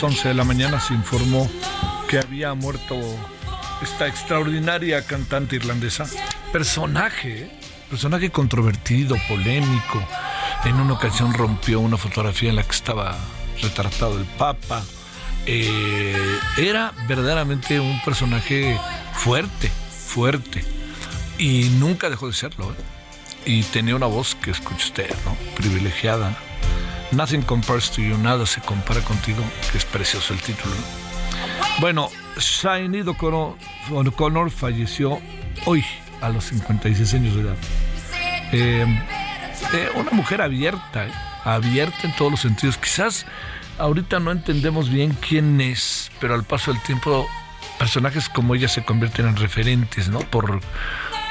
Las 0.01 0.13
10, 0.13 0.17
11 0.17 0.27
de 0.29 0.33
la 0.33 0.43
mañana 0.43 0.79
se 0.79 0.93
informó 0.93 1.49
que 2.09 2.17
había 2.17 2.53
muerto 2.53 2.95
esta 3.81 4.07
extraordinaria 4.07 5.03
cantante 5.05 5.55
irlandesa. 5.55 6.05
Personaje, 6.51 7.43
¿eh? 7.43 7.51
personaje 7.89 8.31
controvertido, 8.31 9.15
polémico. 9.27 10.03
En 10.65 10.75
una 10.75 10.93
ocasión 10.93 11.33
rompió 11.33 11.79
una 11.79 11.97
fotografía 11.97 12.49
en 12.49 12.55
la 12.55 12.63
que 12.63 12.71
estaba 12.71 13.17
retratado 13.61 14.17
el 14.17 14.25
Papa. 14.25 14.83
Eh, 15.45 16.39
era 16.57 16.93
verdaderamente 17.07 17.79
un 17.79 18.01
personaje 18.03 18.79
fuerte, 19.13 19.69
fuerte. 19.69 20.63
Y 21.37 21.69
nunca 21.79 22.09
dejó 22.09 22.27
de 22.27 22.33
serlo. 22.33 22.71
¿eh? 22.71 22.75
Y 23.45 23.63
tenía 23.63 23.95
una 23.95 24.07
voz 24.07 24.35
que 24.35 24.51
escucha 24.51 24.85
usted. 24.85 25.15
Privilegiada. 25.55 26.37
Nothing 27.11 27.41
compares 27.41 27.91
to 27.91 28.01
you, 28.01 28.17
nada 28.17 28.45
se 28.45 28.61
compara 28.61 29.01
contigo, 29.01 29.43
que 29.71 29.77
es 29.77 29.85
precioso 29.85 30.33
el 30.33 30.39
título. 30.39 30.73
¿no? 30.73 31.11
Bueno, 31.79 32.09
O'Connor, 33.07 33.55
O'Connor 33.91 34.51
falleció 34.51 35.19
hoy 35.65 35.83
a 36.21 36.29
los 36.29 36.45
56 36.45 37.13
años 37.13 37.35
de 37.35 37.41
edad. 37.41 37.55
Eh, 38.51 38.85
eh, 39.73 39.89
una 39.95 40.11
mujer 40.11 40.41
abierta, 40.41 41.05
eh, 41.05 41.11
abierta 41.43 41.97
en 42.03 42.15
todos 42.15 42.31
los 42.31 42.41
sentidos. 42.41 42.77
Quizás 42.77 43.25
ahorita 43.77 44.19
no 44.19 44.31
entendemos 44.31 44.89
bien 44.89 45.17
quién 45.27 45.59
es, 45.59 46.11
pero 46.19 46.35
al 46.35 46.43
paso 46.43 46.71
del 46.71 46.81
tiempo 46.83 47.27
personajes 47.79 48.29
como 48.29 48.53
ella 48.53 48.67
se 48.67 48.83
convierten 48.83 49.27
en 49.27 49.35
referentes, 49.37 50.07
¿no? 50.09 50.19
Por 50.19 50.61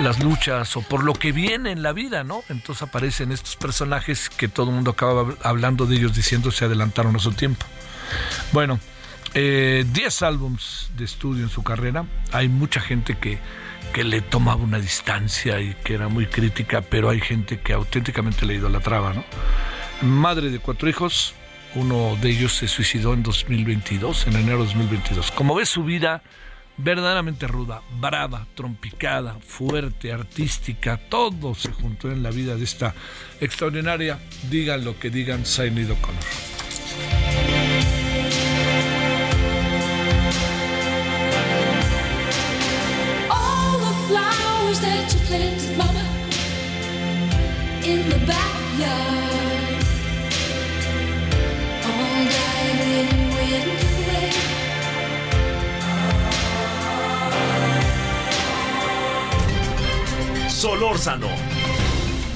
las 0.01 0.23
luchas 0.23 0.77
o 0.77 0.83
por 0.83 1.05
lo 1.05 1.13
que 1.13 1.33
viene 1.33 1.71
en 1.73 1.83
la 1.83 1.93
vida, 1.93 2.25
¿no? 2.25 2.43
Entonces 2.49 2.83
aparecen 2.83 3.33
estos 3.33 3.57
personajes 3.57 4.31
que 4.31 4.49
todo 4.49 4.71
el 4.71 4.75
mundo 4.75 4.93
acaba 4.93 5.35
hablando 5.43 5.87
de 5.87 5.97
ellos 5.97 6.15
diciendo 6.15 6.51
se 6.51 6.65
adelantaron 6.65 7.15
a 7.17 7.19
su 7.19 7.33
tiempo. 7.33 7.67
Bueno, 8.53 8.81
10 9.35 9.35
eh, 9.35 9.85
álbums 10.23 10.91
de 10.97 11.05
estudio 11.05 11.45
en 11.45 11.51
su 11.51 11.63
carrera. 11.63 12.07
Hay 12.33 12.49
mucha 12.49 12.81
gente 12.81 13.19
que, 13.19 13.39
que 13.93 14.05
le 14.05 14.23
tomaba 14.23 14.63
una 14.63 14.79
distancia 14.79 15.61
y 15.61 15.75
que 15.85 15.95
era 15.95 16.09
muy 16.09 16.27
crítica, 16.27 16.81
pero 16.81 17.11
hay 17.11 17.21
gente 17.21 17.61
que 17.61 17.73
auténticamente 17.73 18.47
le 18.47 18.55
idolatraba, 18.55 19.13
¿no? 19.13 19.25
Madre 20.03 20.51
de 20.51 20.59
cuatro 20.59 20.89
hijos, 20.89 21.35
uno 21.75 22.17
de 22.21 22.31
ellos 22.31 22.55
se 22.55 22.69
suicidó 22.69 23.13
en 23.13 23.23
2022, 23.23 24.27
en 24.27 24.37
enero 24.37 24.59
de 24.59 24.65
2022. 24.65 25.31
Como 25.33 25.55
ves 25.55 25.69
su 25.69 25.85
vida 25.85 26.23
verdaderamente 26.83 27.47
ruda, 27.47 27.83
brava, 28.01 28.47
trompicada, 28.55 29.37
fuerte, 29.41 30.13
artística, 30.13 30.97
todo 30.97 31.55
se 31.55 31.73
juntó 31.73 32.11
en 32.11 32.23
la 32.23 32.31
vida 32.31 32.57
de 32.57 32.65
esta 32.65 32.95
extraordinaria, 33.41 34.19
digan 34.51 34.85
lo 34.85 34.99
que 34.99 35.11
digan, 35.11 35.45
Sinead 35.45 35.91
O'Connor. 35.91 36.21
That 44.71 45.13
you 45.13 45.19
planted, 45.27 45.77
mama, 45.77 46.07
in 47.85 48.09
the 48.09 48.19
backyard, 48.25 49.85
all 51.85 52.25
Solórzano, 60.61 61.27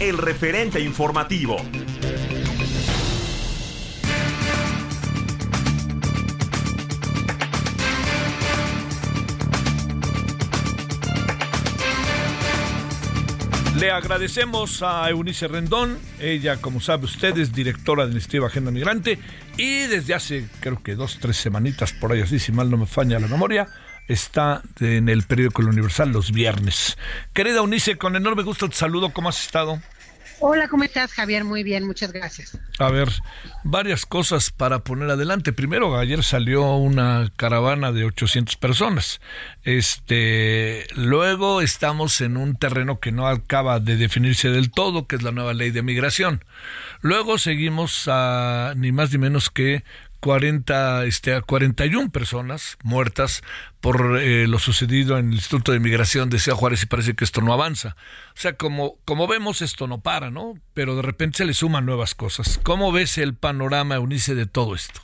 el 0.01 0.17
referente 0.17 0.81
informativo. 0.81 1.59
Le 13.77 13.91
agradecemos 13.91 14.83
a 14.83 15.11
Eunice 15.11 15.47
Rendón, 15.47 15.99
ella, 16.19 16.57
como 16.63 16.81
sabe 16.81 17.05
usted, 17.05 17.37
es 17.37 17.53
directora 17.53 18.07
de 18.07 18.13
Iniciativa 18.13 18.47
Agenda 18.47 18.71
Migrante 18.71 19.19
y 19.59 19.81
desde 19.81 20.15
hace, 20.15 20.49
creo 20.61 20.83
que 20.83 20.95
dos, 20.95 21.19
tres 21.21 21.37
semanitas, 21.37 21.93
por 21.93 22.13
ahí 22.13 22.23
así, 22.23 22.39
si 22.39 22.53
mal 22.53 22.71
no 22.71 22.79
me 22.79 22.87
falla 22.87 23.21
la 23.21 23.29
memoria, 23.29 23.69
está 24.09 24.63
en 24.81 25.09
el 25.09 25.23
periódico 25.23 25.63
El 25.63 25.69
Universal 25.69 26.13
los 26.13 26.33
viernes. 26.33 26.97
Querida 27.33 27.59
Eunice, 27.59 27.97
con 27.97 28.17
enorme 28.17 28.43
gusto 28.43 28.69
te 28.69 28.77
saludo, 28.77 29.11
¿cómo 29.11 29.29
has 29.29 29.45
estado? 29.45 29.81
Hola, 30.41 30.69
¿cómo 30.69 30.85
estás, 30.85 31.13
Javier? 31.13 31.45
Muy 31.45 31.63
bien, 31.63 31.87
muchas 31.87 32.13
gracias. 32.13 32.59
A 32.79 32.91
ver, 32.91 33.09
varias 33.63 34.05
cosas 34.05 34.51
para 34.51 34.81
poner 34.81 35.09
adelante. 35.09 35.53
Primero, 35.53 35.97
ayer 35.97 36.23
salió 36.25 36.77
una 36.77 37.33
caravana 37.37 37.93
de 37.93 38.05
800 38.05 38.57
personas. 38.57 39.21
Este, 39.63 40.87
luego 40.97 41.61
estamos 41.63 42.21
en 42.21 42.37
un 42.37 42.57
terreno 42.57 42.99
que 42.99 43.13
no 43.13 43.29
acaba 43.29 43.81
de 43.81 43.97
definirse 43.97 44.51
del 44.51 44.71
todo, 44.71 45.07
que 45.07 45.17
es 45.17 45.23
la 45.23 45.31
nueva 45.31 45.55
ley 45.55 45.71
de 45.71 45.83
migración. 45.83 46.45
Luego 47.01 47.39
seguimos 47.39 48.09
a 48.09 48.75
ni 48.77 48.93
más 48.93 49.13
ni 49.13 49.19
menos 49.19 49.51
que 49.51 49.85
40, 50.25 51.05
este, 51.05 51.35
a 51.35 51.43
41 51.43 52.11
personas 52.11 52.79
muertas 52.83 53.43
por 53.83 54.19
eh, 54.19 54.47
lo 54.49 54.59
sucedido 54.59 55.19
en 55.19 55.29
el 55.29 55.35
Instituto 55.35 55.73
de 55.73 55.81
Migración 55.81 56.31
de 56.31 56.39
Ciudad 56.39 56.57
Juárez 56.57 56.83
y 56.83 56.87
parece 56.87 57.13
que 57.13 57.25
esto 57.25 57.43
no 57.43 57.53
avanza. 57.53 57.95
O 58.29 58.41
sea, 58.41 58.55
como, 58.55 58.97
como 59.05 59.27
vemos, 59.27 59.61
esto 59.61 59.87
no 59.87 60.01
para, 60.01 60.31
¿no? 60.31 60.55
Pero 60.73 60.97
de 60.97 61.03
repente 61.03 61.37
se 61.37 61.45
le 61.45 61.53
suman 61.53 61.85
nuevas 61.85 62.15
cosas. 62.15 62.59
¿Cómo 62.63 62.91
ves 62.91 63.19
el 63.19 63.35
panorama, 63.35 63.97
Eunice, 63.97 64.35
de 64.35 64.47
todo 64.47 64.75
esto? 64.75 65.03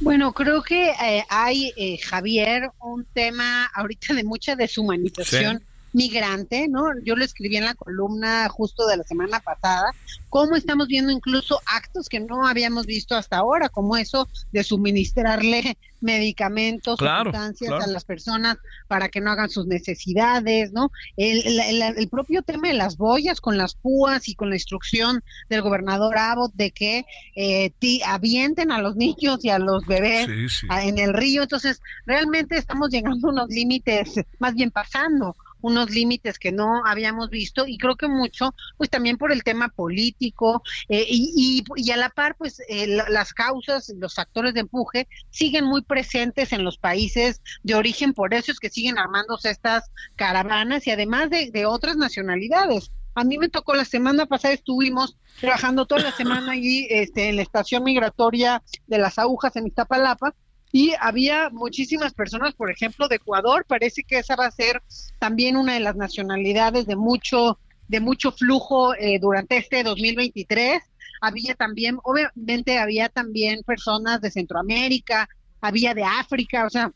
Bueno, 0.00 0.32
creo 0.32 0.64
que 0.64 0.90
eh, 0.90 1.24
hay, 1.28 1.72
eh, 1.76 1.98
Javier, 1.98 2.72
un 2.80 3.04
tema 3.04 3.66
ahorita 3.66 4.14
de 4.14 4.24
mucha 4.24 4.56
deshumanización. 4.56 5.60
Sí. 5.60 5.64
Migrante, 5.94 6.68
¿no? 6.68 6.88
Yo 7.04 7.16
lo 7.16 7.24
escribí 7.24 7.56
en 7.56 7.64
la 7.64 7.74
columna 7.74 8.48
justo 8.48 8.86
de 8.86 8.96
la 8.98 9.04
semana 9.04 9.40
pasada, 9.40 9.86
cómo 10.28 10.56
estamos 10.56 10.88
viendo 10.88 11.10
incluso 11.12 11.60
actos 11.66 12.08
que 12.08 12.20
no 12.20 12.46
habíamos 12.46 12.84
visto 12.86 13.14
hasta 13.16 13.38
ahora, 13.38 13.68
como 13.68 13.96
eso 13.96 14.28
de 14.52 14.64
suministrarle 14.64 15.78
medicamentos, 16.00 16.98
Claro, 16.98 17.30
sustancias 17.30 17.68
claro. 17.68 17.84
a 17.84 17.86
las 17.86 18.04
personas 18.04 18.58
para 18.88 19.08
que 19.08 19.20
no 19.20 19.30
hagan 19.30 19.48
sus 19.48 19.66
necesidades, 19.66 20.72
¿no? 20.72 20.90
El, 21.16 21.46
el- 21.46 21.60
el- 21.82 21.98
el 21.98 22.08
propio 22.08 22.42
tema 22.42 22.68
de 22.68 22.74
las 22.74 22.96
boyas 22.96 23.40
con 23.40 23.56
las 23.56 23.74
púas 23.74 24.28
y 24.28 24.34
con 24.34 24.50
la 24.50 24.56
instrucción 24.56 25.22
del 25.48 25.62
gobernador 25.62 26.18
Abbott 26.18 26.52
de 26.54 26.70
que 26.72 27.06
eh, 27.36 27.70
ti- 27.78 28.02
avienten 28.04 28.70
a 28.72 28.82
los 28.82 28.96
niños 28.96 29.44
y 29.44 29.48
a 29.50 29.58
los 29.58 29.86
bebés 29.86 30.26
Sí, 30.26 30.48
sí. 30.48 30.66
a- 30.68 30.84
en 30.84 30.98
el 30.98 31.14
río. 31.14 31.42
Entonces, 31.42 31.80
realmente 32.04 32.56
estamos 32.58 32.90
llegando 32.90 33.28
a 33.28 33.32
unos 33.32 33.48
límites, 33.48 34.20
más 34.38 34.54
bien 34.54 34.70
pasando 34.70 35.34
unos 35.64 35.88
límites 35.90 36.38
que 36.38 36.52
no 36.52 36.84
habíamos 36.84 37.30
visto 37.30 37.66
y 37.66 37.78
creo 37.78 37.96
que 37.96 38.06
mucho, 38.06 38.54
pues 38.76 38.90
también 38.90 39.16
por 39.16 39.32
el 39.32 39.42
tema 39.42 39.68
político 39.70 40.62
eh, 40.90 41.06
y, 41.08 41.64
a 41.90 41.96
la 41.96 42.10
par, 42.10 42.36
pues 42.36 42.60
eh, 42.68 42.86
la- 42.86 43.08
las 43.08 43.32
causas, 43.32 43.90
los 43.96 44.14
factores 44.14 44.52
de 44.52 44.60
empuje 44.60 45.08
siguen 45.30 45.64
muy 45.64 45.82
presentes 45.82 46.52
en 46.52 46.64
los 46.64 46.76
países 46.76 47.40
de 47.62 47.74
origen, 47.74 48.12
por 48.12 48.34
eso 48.34 48.52
es 48.52 48.58
que 48.58 48.68
siguen 48.68 48.98
armándose 48.98 49.48
estas 49.50 49.90
caravanas 50.16 50.86
y 50.86 50.90
además 50.90 51.30
de, 51.30 51.50
de 51.50 51.64
otras 51.66 51.96
nacionalidades. 51.96 52.90
A 53.14 53.24
mí 53.24 53.38
me 53.38 53.48
tocó 53.48 53.74
la 53.74 53.84
semana 53.84 54.26
pasada, 54.26 54.52
estuvimos 54.54 55.16
trabajando 55.40 55.86
toda 55.86 56.02
la 56.02 56.12
semana 56.12 56.52
allí 56.52 56.86
este, 56.90 57.28
en 57.28 57.36
la 57.36 57.42
estación 57.42 57.84
migratoria 57.84 58.62
de 58.86 58.98
las 58.98 59.18
agujas 59.18 59.54
en 59.56 59.66
Iztapalapa 59.68 60.34
y 60.74 60.92
había 60.98 61.50
muchísimas 61.50 62.14
personas, 62.14 62.52
por 62.52 62.68
ejemplo, 62.68 63.06
de 63.06 63.14
Ecuador. 63.14 63.64
Parece 63.64 64.02
que 64.02 64.18
esa 64.18 64.34
va 64.34 64.46
a 64.46 64.50
ser 64.50 64.82
también 65.20 65.56
una 65.56 65.74
de 65.74 65.78
las 65.78 65.94
nacionalidades 65.94 66.84
de 66.86 66.96
mucho 66.96 67.60
de 67.86 68.00
mucho 68.00 68.32
flujo 68.32 68.92
eh, 68.96 69.20
durante 69.20 69.56
este 69.56 69.84
2023. 69.84 70.82
Había 71.20 71.54
también, 71.54 71.98
obviamente, 72.02 72.78
había 72.78 73.08
también 73.08 73.62
personas 73.62 74.20
de 74.20 74.32
Centroamérica, 74.32 75.28
había 75.60 75.94
de 75.94 76.02
África, 76.02 76.66
o 76.66 76.70
sea, 76.70 76.90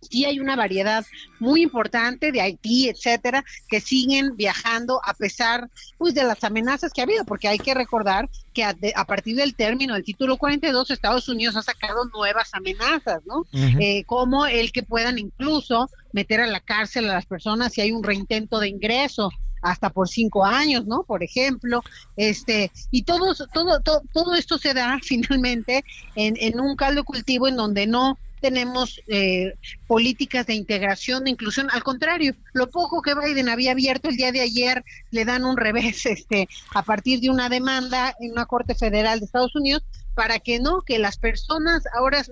sí 0.00 0.24
hay 0.24 0.40
una 0.40 0.56
variedad 0.56 1.04
muy 1.38 1.62
importante 1.62 2.32
de 2.32 2.40
Haití, 2.40 2.88
etcétera, 2.88 3.44
que 3.68 3.80
siguen 3.80 4.36
viajando 4.36 5.00
a 5.04 5.14
pesar 5.14 5.68
pues 5.98 6.14
de 6.14 6.24
las 6.24 6.42
amenazas 6.44 6.92
que 6.92 7.00
ha 7.00 7.04
habido, 7.04 7.24
porque 7.24 7.48
hay 7.48 7.58
que 7.58 7.74
recordar 7.74 8.28
que 8.52 8.64
a, 8.64 8.72
de- 8.74 8.92
a 8.96 9.04
partir 9.04 9.36
del 9.36 9.54
término 9.54 9.94
del 9.94 10.04
título 10.04 10.36
42 10.36 10.90
Estados 10.90 11.28
Unidos 11.28 11.56
ha 11.56 11.62
sacado 11.62 12.04
nuevas 12.14 12.48
amenazas, 12.52 13.20
¿no? 13.26 13.44
Eh, 13.80 14.04
como 14.04 14.46
el 14.46 14.72
que 14.72 14.82
puedan 14.82 15.18
incluso 15.18 15.88
meter 16.12 16.40
a 16.40 16.46
la 16.46 16.60
cárcel 16.60 17.08
a 17.08 17.14
las 17.14 17.26
personas 17.26 17.72
si 17.72 17.80
hay 17.80 17.92
un 17.92 18.02
reintento 18.02 18.58
de 18.58 18.68
ingreso 18.68 19.30
hasta 19.62 19.90
por 19.90 20.08
cinco 20.08 20.44
años, 20.44 20.86
¿no? 20.86 21.04
Por 21.04 21.22
ejemplo, 21.22 21.82
este 22.16 22.72
y 22.90 23.02
todo 23.02 23.34
todo 23.52 23.80
todo, 23.82 24.02
todo 24.12 24.34
esto 24.34 24.58
se 24.58 24.72
da 24.74 24.98
finalmente 25.02 25.84
en, 26.14 26.34
en 26.38 26.60
un 26.60 26.76
caldo 26.76 27.04
cultivo 27.04 27.46
en 27.48 27.56
donde 27.56 27.86
no 27.86 28.18
tenemos 28.40 29.00
eh, 29.06 29.54
políticas 29.86 30.46
de 30.46 30.54
integración, 30.54 31.24
de 31.24 31.30
inclusión. 31.30 31.68
Al 31.72 31.82
contrario, 31.82 32.34
lo 32.52 32.70
poco 32.70 33.02
que 33.02 33.14
Biden 33.14 33.48
había 33.48 33.72
abierto 33.72 34.08
el 34.08 34.16
día 34.16 34.32
de 34.32 34.40
ayer 34.40 34.84
le 35.10 35.24
dan 35.24 35.44
un 35.44 35.56
revés 35.56 36.06
este, 36.06 36.48
a 36.74 36.82
partir 36.82 37.20
de 37.20 37.30
una 37.30 37.48
demanda 37.48 38.14
en 38.20 38.32
una 38.32 38.46
corte 38.46 38.74
federal 38.74 39.20
de 39.20 39.26
Estados 39.26 39.54
Unidos 39.54 39.82
para 40.14 40.38
que 40.38 40.58
no, 40.58 40.82
que 40.82 40.98
las 40.98 41.16
personas 41.16 41.84
ahora 41.96 42.22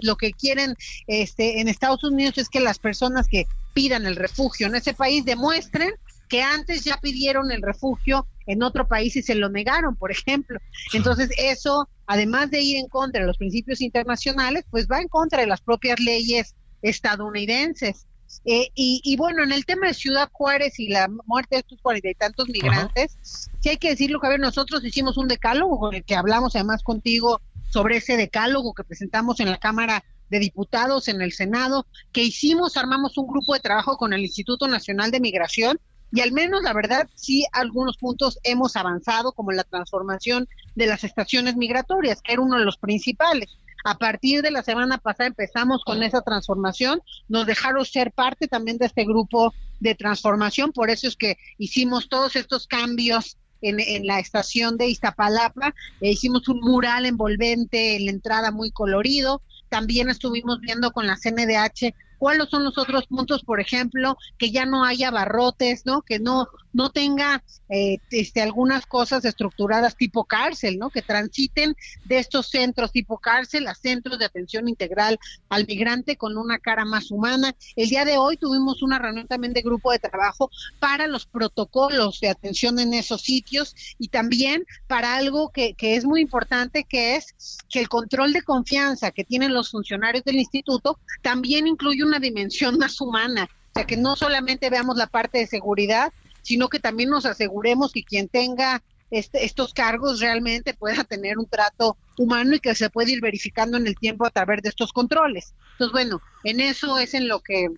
lo 0.00 0.16
que 0.16 0.32
quieren 0.32 0.76
este, 1.06 1.60
en 1.60 1.68
Estados 1.68 2.04
Unidos 2.04 2.38
es 2.38 2.48
que 2.48 2.60
las 2.60 2.78
personas 2.78 3.26
que 3.26 3.46
pidan 3.72 4.06
el 4.06 4.16
refugio 4.16 4.66
en 4.66 4.74
ese 4.74 4.94
país 4.94 5.24
demuestren 5.24 5.92
que 6.32 6.40
antes 6.40 6.82
ya 6.82 6.96
pidieron 6.96 7.52
el 7.52 7.60
refugio 7.60 8.26
en 8.46 8.62
otro 8.62 8.88
país 8.88 9.14
y 9.16 9.22
se 9.22 9.34
lo 9.34 9.50
negaron, 9.50 9.96
por 9.96 10.10
ejemplo. 10.10 10.58
Entonces, 10.94 11.28
eso, 11.36 11.90
además 12.06 12.50
de 12.50 12.62
ir 12.62 12.78
en 12.78 12.88
contra 12.88 13.20
de 13.20 13.26
los 13.26 13.36
principios 13.36 13.82
internacionales, 13.82 14.64
pues 14.70 14.88
va 14.90 15.02
en 15.02 15.08
contra 15.08 15.42
de 15.42 15.46
las 15.46 15.60
propias 15.60 16.00
leyes 16.00 16.54
estadounidenses. 16.80 18.06
Eh, 18.46 18.70
y, 18.74 19.02
y, 19.04 19.16
bueno, 19.16 19.42
en 19.42 19.52
el 19.52 19.66
tema 19.66 19.88
de 19.88 19.92
Ciudad 19.92 20.30
Juárez 20.32 20.80
y 20.80 20.88
la 20.88 21.06
muerte 21.26 21.56
de 21.56 21.60
estos 21.60 21.82
cuarenta 21.82 22.08
y 22.08 22.14
tantos 22.14 22.48
migrantes, 22.48 23.18
sí 23.60 23.68
hay 23.68 23.76
que 23.76 23.90
decirlo, 23.90 24.18
Javier, 24.18 24.40
nosotros 24.40 24.82
hicimos 24.86 25.18
un 25.18 25.28
decálogo 25.28 25.78
con 25.78 25.94
el 25.94 26.02
que 26.02 26.14
hablamos 26.14 26.56
además 26.56 26.82
contigo 26.82 27.42
sobre 27.68 27.98
ese 27.98 28.16
decálogo 28.16 28.72
que 28.72 28.84
presentamos 28.84 29.38
en 29.40 29.50
la 29.50 29.58
Cámara 29.58 30.02
de 30.30 30.38
Diputados, 30.38 31.08
en 31.08 31.20
el 31.20 31.32
Senado, 31.32 31.86
que 32.10 32.22
hicimos, 32.22 32.78
armamos 32.78 33.18
un 33.18 33.26
grupo 33.26 33.52
de 33.52 33.60
trabajo 33.60 33.98
con 33.98 34.14
el 34.14 34.22
Instituto 34.22 34.66
Nacional 34.66 35.10
de 35.10 35.20
Migración 35.20 35.78
y 36.12 36.20
al 36.20 36.32
menos 36.32 36.62
la 36.62 36.72
verdad 36.74 37.08
sí 37.14 37.46
algunos 37.52 37.96
puntos 37.96 38.38
hemos 38.44 38.76
avanzado 38.76 39.32
como 39.32 39.50
la 39.52 39.64
transformación 39.64 40.46
de 40.74 40.86
las 40.86 41.04
estaciones 41.04 41.56
migratorias, 41.56 42.20
que 42.22 42.34
era 42.34 42.42
uno 42.42 42.58
de 42.58 42.64
los 42.64 42.76
principales. 42.76 43.48
A 43.84 43.98
partir 43.98 44.42
de 44.42 44.50
la 44.50 44.62
semana 44.62 44.98
pasada 44.98 45.28
empezamos 45.28 45.82
con 45.84 46.02
esa 46.02 46.20
transformación, 46.20 47.00
nos 47.28 47.46
dejaron 47.46 47.84
ser 47.84 48.12
parte 48.12 48.46
también 48.46 48.78
de 48.78 48.86
este 48.86 49.04
grupo 49.04 49.52
de 49.80 49.94
transformación, 49.94 50.70
por 50.72 50.90
eso 50.90 51.08
es 51.08 51.16
que 51.16 51.36
hicimos 51.58 52.08
todos 52.08 52.36
estos 52.36 52.68
cambios 52.68 53.36
en, 53.60 53.80
en 53.80 54.06
la 54.06 54.20
estación 54.20 54.76
de 54.76 54.86
Iztapalapa, 54.88 55.74
e 56.00 56.10
hicimos 56.12 56.46
un 56.48 56.60
mural 56.60 57.06
envolvente 57.06 57.96
en 57.96 58.04
la 58.04 58.12
entrada 58.12 58.52
muy 58.52 58.70
colorido, 58.70 59.42
también 59.68 60.10
estuvimos 60.10 60.60
viendo 60.60 60.92
con 60.92 61.06
la 61.06 61.16
CNDH 61.16 61.94
cuáles 62.22 62.50
son 62.50 62.62
los 62.62 62.78
otros 62.78 63.08
puntos, 63.08 63.42
por 63.42 63.60
ejemplo, 63.60 64.16
que 64.38 64.52
ya 64.52 64.64
no 64.64 64.84
haya 64.84 65.10
barrotes, 65.10 65.84
¿no? 65.86 66.02
Que 66.02 66.20
no 66.20 66.46
no 66.72 66.90
tenga 66.90 67.42
eh, 67.68 67.98
este, 68.10 68.42
algunas 68.42 68.86
cosas 68.86 69.24
estructuradas 69.24 69.96
tipo 69.96 70.24
cárcel, 70.24 70.78
¿no? 70.78 70.90
Que 70.90 71.02
transiten 71.02 71.76
de 72.04 72.18
estos 72.18 72.48
centros 72.48 72.92
tipo 72.92 73.18
cárcel 73.18 73.66
a 73.66 73.74
centros 73.74 74.18
de 74.18 74.24
atención 74.24 74.68
integral 74.68 75.18
al 75.48 75.66
migrante 75.66 76.16
con 76.16 76.36
una 76.36 76.58
cara 76.58 76.84
más 76.84 77.10
humana. 77.10 77.54
El 77.76 77.88
día 77.88 78.04
de 78.04 78.18
hoy 78.18 78.36
tuvimos 78.36 78.82
una 78.82 78.98
reunión 78.98 79.26
también 79.26 79.52
de 79.52 79.62
grupo 79.62 79.92
de 79.92 79.98
trabajo 79.98 80.50
para 80.78 81.06
los 81.06 81.26
protocolos 81.26 82.20
de 82.20 82.28
atención 82.28 82.78
en 82.78 82.94
esos 82.94 83.22
sitios 83.22 83.74
y 83.98 84.08
también 84.08 84.64
para 84.86 85.14
algo 85.14 85.50
que, 85.50 85.74
que 85.74 85.96
es 85.96 86.04
muy 86.04 86.20
importante, 86.20 86.84
que 86.84 87.16
es 87.16 87.58
que 87.68 87.80
el 87.80 87.88
control 87.88 88.32
de 88.32 88.42
confianza 88.42 89.10
que 89.10 89.24
tienen 89.24 89.54
los 89.54 89.70
funcionarios 89.70 90.24
del 90.24 90.36
instituto 90.36 90.98
también 91.22 91.66
incluye 91.66 92.04
una 92.04 92.18
dimensión 92.18 92.78
más 92.78 93.00
humana. 93.00 93.48
O 93.74 93.74
sea, 93.74 93.86
que 93.86 93.96
no 93.96 94.16
solamente 94.16 94.68
veamos 94.68 94.96
la 94.96 95.06
parte 95.06 95.38
de 95.38 95.46
seguridad, 95.46 96.12
sino 96.42 96.68
que 96.68 96.80
también 96.80 97.10
nos 97.10 97.26
aseguremos 97.26 97.92
que 97.92 98.04
quien 98.04 98.28
tenga 98.28 98.82
este, 99.10 99.44
estos 99.44 99.74
cargos 99.74 100.20
realmente 100.20 100.74
pueda 100.74 101.04
tener 101.04 101.38
un 101.38 101.46
trato 101.46 101.96
humano 102.16 102.54
y 102.54 102.60
que 102.60 102.74
se 102.74 102.90
puede 102.90 103.12
ir 103.12 103.20
verificando 103.20 103.76
en 103.76 103.86
el 103.86 103.96
tiempo 103.96 104.26
a 104.26 104.30
través 104.30 104.62
de 104.62 104.70
estos 104.70 104.92
controles. 104.92 105.54
Entonces, 105.72 105.92
bueno, 105.92 106.22
en 106.44 106.60
eso 106.60 106.98
es 106.98 107.14
en 107.14 107.28
lo 107.28 107.40
que 107.40 107.68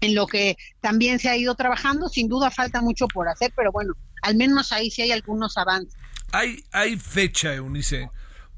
en 0.00 0.14
lo 0.14 0.26
que 0.26 0.56
también 0.80 1.18
se 1.18 1.30
ha 1.30 1.36
ido 1.36 1.54
trabajando. 1.54 2.08
Sin 2.08 2.28
duda 2.28 2.50
falta 2.50 2.82
mucho 2.82 3.08
por 3.08 3.28
hacer, 3.28 3.52
pero 3.56 3.72
bueno, 3.72 3.94
al 4.22 4.36
menos 4.36 4.72
ahí 4.72 4.90
sí 4.90 5.02
hay 5.02 5.12
algunos 5.12 5.56
avances. 5.56 5.94
Hay, 6.32 6.64
hay 6.72 6.96
fecha, 6.96 7.54
Eunice, 7.54 8.10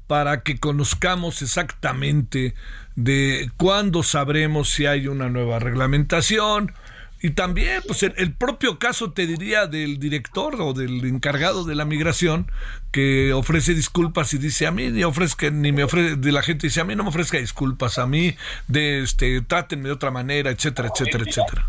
para 0.07 0.43
que 0.43 0.59
conozcamos 0.59 1.41
exactamente 1.41 2.55
de 2.95 3.51
cuándo 3.57 4.03
sabremos 4.03 4.69
si 4.69 4.85
hay 4.85 5.07
una 5.07 5.29
nueva 5.29 5.59
reglamentación, 5.59 6.73
y 7.21 7.31
también, 7.31 7.81
pues 7.87 8.03
el, 8.03 8.13
el, 8.17 8.33
propio 8.33 8.77
caso, 8.77 9.11
te 9.11 9.25
diría, 9.25 9.65
del 9.65 9.99
director 9.99 10.61
o 10.61 10.73
del 10.73 11.03
encargado 11.05 11.63
de 11.63 11.73
la 11.73 11.83
migración 11.85 12.51
que 12.91 13.33
ofrece 13.33 13.73
disculpas 13.73 14.33
y 14.33 14.37
dice 14.37 14.67
a 14.67 14.71
mí 14.71 14.89
ni 14.91 15.03
ofrezca, 15.03 15.49
ni 15.49 15.71
me 15.71 15.83
ofrece, 15.83 16.15
de 16.15 16.31
la 16.31 16.43
gente 16.43 16.67
dice 16.67 16.81
a 16.81 16.83
mí 16.83 16.95
no 16.95 17.03
me 17.03 17.09
ofrezca 17.09 17.37
disculpas, 17.39 17.97
a 17.97 18.05
mí 18.05 18.35
de 18.67 19.03
este, 19.03 19.41
trátenme 19.41 19.89
de 19.89 19.93
otra 19.93 20.11
manera, 20.11 20.51
etcétera, 20.51 20.89
etcétera, 20.93 21.23
etcétera. 21.27 21.67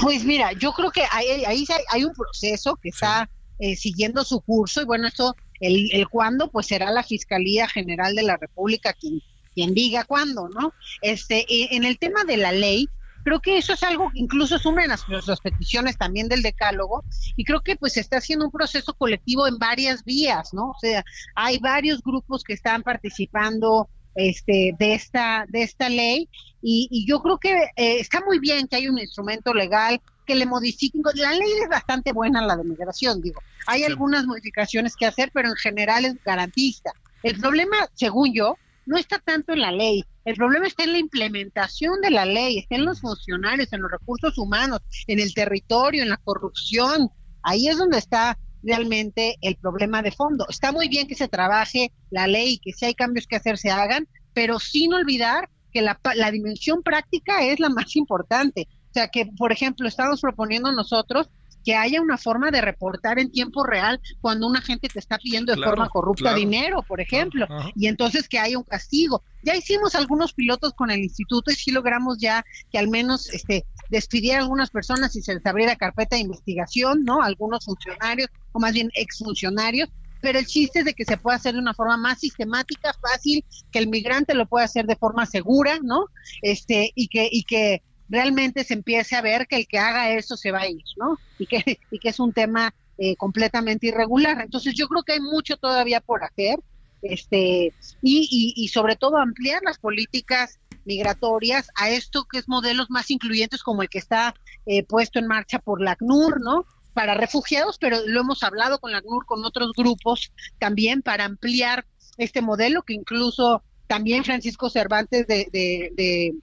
Pues 0.00 0.24
mira, 0.24 0.52
yo 0.52 0.72
creo 0.72 0.90
que 0.90 1.04
ahí, 1.10 1.44
ahí 1.44 1.64
hay 1.90 2.04
un 2.04 2.14
proceso 2.14 2.76
que 2.76 2.88
está 2.88 3.28
eh, 3.58 3.76
siguiendo 3.76 4.24
su 4.24 4.40
curso 4.40 4.82
y 4.82 4.84
bueno, 4.86 5.06
esto, 5.06 5.36
el, 5.60 5.90
el 5.92 6.08
cuándo, 6.08 6.50
pues 6.50 6.66
será 6.66 6.90
la 6.90 7.02
Fiscalía 7.02 7.68
General 7.68 8.14
de 8.14 8.22
la 8.22 8.36
República 8.36 8.94
quien, 8.94 9.22
quien 9.54 9.74
diga 9.74 10.04
cuándo, 10.04 10.48
¿no? 10.48 10.72
Este, 11.02 11.46
en 11.48 11.84
el 11.84 11.98
tema 11.98 12.24
de 12.24 12.36
la 12.36 12.52
ley, 12.52 12.88
creo 13.26 13.40
que 13.40 13.58
eso 13.58 13.72
es 13.72 13.82
algo 13.82 14.08
que 14.12 14.20
incluso 14.20 14.54
es 14.54 14.64
una 14.66 14.82
de 14.82 14.88
las, 14.88 15.04
las, 15.08 15.40
peticiones 15.40 15.98
también 15.98 16.28
del 16.28 16.42
decálogo 16.42 17.02
y 17.34 17.42
creo 17.42 17.60
que 17.60 17.74
pues 17.74 17.94
se 17.94 18.00
está 18.00 18.18
haciendo 18.18 18.44
un 18.44 18.52
proceso 18.52 18.94
colectivo 18.94 19.48
en 19.48 19.58
varias 19.58 20.04
vías, 20.04 20.54
¿no? 20.54 20.70
O 20.70 20.76
sea, 20.80 21.04
hay 21.34 21.58
varios 21.58 22.02
grupos 22.02 22.44
que 22.44 22.52
están 22.52 22.84
participando 22.84 23.88
este 24.14 24.76
de 24.78 24.94
esta 24.94 25.44
de 25.48 25.64
esta 25.64 25.88
ley 25.88 26.28
y, 26.62 26.86
y 26.88 27.04
yo 27.04 27.20
creo 27.20 27.38
que 27.38 27.52
eh, 27.74 27.98
está 27.98 28.20
muy 28.24 28.38
bien 28.38 28.68
que 28.68 28.76
hay 28.76 28.86
un 28.86 28.96
instrumento 28.96 29.52
legal 29.52 30.00
que 30.24 30.36
le 30.36 30.46
modifiquen. 30.46 31.02
La 31.16 31.32
ley 31.32 31.50
es 31.64 31.68
bastante 31.68 32.12
buena, 32.12 32.46
la 32.46 32.56
de 32.56 32.62
migración, 32.62 33.20
digo. 33.20 33.42
Hay 33.66 33.80
sí. 33.80 33.86
algunas 33.86 34.24
modificaciones 34.24 34.94
que 34.94 35.06
hacer, 35.06 35.32
pero 35.34 35.48
en 35.48 35.56
general 35.56 36.04
es 36.04 36.14
garantista. 36.24 36.92
El 37.24 37.40
problema, 37.40 37.76
según 37.94 38.32
yo, 38.32 38.56
no 38.86 38.96
está 38.96 39.18
tanto 39.18 39.52
en 39.52 39.62
la 39.62 39.72
ley, 39.72 40.04
el 40.26 40.34
problema 40.34 40.66
está 40.66 40.82
en 40.82 40.92
la 40.92 40.98
implementación 40.98 42.00
de 42.02 42.10
la 42.10 42.26
ley, 42.26 42.58
está 42.58 42.74
en 42.74 42.84
los 42.84 43.00
funcionarios, 43.00 43.72
en 43.72 43.80
los 43.80 43.92
recursos 43.92 44.36
humanos, 44.38 44.80
en 45.06 45.20
el 45.20 45.32
territorio, 45.32 46.02
en 46.02 46.08
la 46.08 46.16
corrupción. 46.16 47.08
Ahí 47.44 47.68
es 47.68 47.78
donde 47.78 47.98
está 47.98 48.36
realmente 48.60 49.36
el 49.40 49.54
problema 49.54 50.02
de 50.02 50.10
fondo. 50.10 50.44
Está 50.48 50.72
muy 50.72 50.88
bien 50.88 51.06
que 51.06 51.14
se 51.14 51.28
trabaje 51.28 51.92
la 52.10 52.26
ley, 52.26 52.58
que 52.58 52.72
si 52.72 52.86
hay 52.86 52.94
cambios 52.94 53.28
que 53.28 53.36
hacer 53.36 53.56
se 53.56 53.70
hagan, 53.70 54.08
pero 54.34 54.58
sin 54.58 54.94
olvidar 54.94 55.48
que 55.72 55.80
la, 55.80 56.00
la 56.16 56.32
dimensión 56.32 56.82
práctica 56.82 57.44
es 57.44 57.60
la 57.60 57.68
más 57.68 57.94
importante. 57.94 58.66
O 58.90 58.92
sea, 58.94 59.06
que, 59.08 59.26
por 59.26 59.52
ejemplo, 59.52 59.86
estamos 59.86 60.20
proponiendo 60.20 60.72
nosotros 60.72 61.30
que 61.66 61.74
haya 61.74 62.00
una 62.00 62.16
forma 62.16 62.52
de 62.52 62.60
reportar 62.60 63.18
en 63.18 63.32
tiempo 63.32 63.64
real 63.64 64.00
cuando 64.20 64.46
una 64.46 64.60
gente 64.60 64.88
te 64.88 65.00
está 65.00 65.18
pidiendo 65.18 65.50
de 65.52 65.56
Claro, 65.56 65.72
forma 65.72 65.88
corrupta 65.88 66.22
claro. 66.22 66.38
dinero, 66.38 66.84
por 66.86 67.00
ejemplo, 67.00 67.48
y 67.74 67.88
entonces 67.88 68.28
que 68.28 68.38
haya 68.38 68.56
un 68.56 68.62
castigo. 68.62 69.24
Ya 69.42 69.56
hicimos 69.56 69.96
algunos 69.96 70.32
pilotos 70.32 70.74
con 70.74 70.92
el 70.92 71.00
instituto 71.00 71.50
y 71.50 71.56
sí 71.56 71.72
logramos 71.72 72.18
ya 72.18 72.44
que 72.70 72.78
al 72.78 72.86
menos 72.86 73.28
este 73.34 73.66
despidieran 73.90 74.42
algunas 74.42 74.70
personas 74.70 75.16
y 75.16 75.22
se 75.22 75.34
les 75.34 75.44
abriera 75.44 75.74
carpeta 75.74 76.14
de 76.14 76.22
investigación, 76.22 77.02
¿no? 77.02 77.20
Algunos 77.20 77.64
funcionarios 77.64 78.28
o 78.52 78.60
más 78.60 78.72
bien 78.72 78.88
exfuncionarios, 78.94 79.88
pero 80.20 80.38
el 80.38 80.46
chiste 80.46 80.78
es 80.80 80.84
de 80.84 80.94
que 80.94 81.04
se 81.04 81.16
pueda 81.16 81.36
hacer 81.36 81.54
de 81.54 81.60
una 81.60 81.74
forma 81.74 81.96
más 81.96 82.20
sistemática, 82.20 82.94
fácil, 83.02 83.44
que 83.72 83.80
el 83.80 83.88
migrante 83.88 84.34
lo 84.34 84.46
pueda 84.46 84.66
hacer 84.66 84.86
de 84.86 84.94
forma 84.94 85.26
segura, 85.26 85.80
¿no? 85.82 86.06
Este 86.42 86.92
y 86.94 87.08
que 87.08 87.28
y 87.28 87.42
que 87.42 87.82
realmente 88.08 88.64
se 88.64 88.74
empiece 88.74 89.16
a 89.16 89.22
ver 89.22 89.46
que 89.46 89.56
el 89.56 89.66
que 89.66 89.78
haga 89.78 90.10
eso 90.12 90.36
se 90.36 90.50
va 90.50 90.60
a 90.60 90.68
ir, 90.68 90.84
¿no? 90.96 91.18
Y 91.38 91.46
que, 91.46 91.78
y 91.90 91.98
que 91.98 92.08
es 92.08 92.20
un 92.20 92.32
tema 92.32 92.74
eh, 92.98 93.16
completamente 93.16 93.88
irregular. 93.88 94.40
Entonces 94.40 94.74
yo 94.74 94.88
creo 94.88 95.02
que 95.02 95.14
hay 95.14 95.20
mucho 95.20 95.56
todavía 95.56 96.00
por 96.00 96.24
hacer, 96.24 96.58
este, 97.02 97.72
y, 98.02 98.28
y, 98.30 98.54
y 98.56 98.68
sobre 98.68 98.96
todo 98.96 99.18
ampliar 99.18 99.62
las 99.62 99.78
políticas 99.78 100.58
migratorias 100.86 101.68
a 101.74 101.90
esto 101.90 102.24
que 102.30 102.38
es 102.38 102.48
modelos 102.48 102.90
más 102.90 103.10
incluyentes 103.10 103.62
como 103.62 103.82
el 103.82 103.88
que 103.88 103.98
está 103.98 104.34
eh, 104.64 104.84
puesto 104.84 105.18
en 105.18 105.26
marcha 105.26 105.58
por 105.58 105.82
la 105.82 105.92
ACNUR, 105.92 106.40
¿no? 106.40 106.64
Para 106.94 107.14
refugiados, 107.14 107.76
pero 107.78 107.98
lo 108.06 108.20
hemos 108.20 108.42
hablado 108.42 108.78
con 108.78 108.92
la 108.92 108.98
ACNUR, 108.98 109.26
con 109.26 109.44
otros 109.44 109.72
grupos 109.76 110.32
también 110.58 111.02
para 111.02 111.24
ampliar 111.24 111.84
este 112.16 112.40
modelo 112.40 112.82
que 112.82 112.94
incluso 112.94 113.62
también 113.86 114.24
Francisco 114.24 114.70
Cervantes 114.70 115.26
de, 115.26 115.48
de, 115.52 115.92
de 115.94 116.34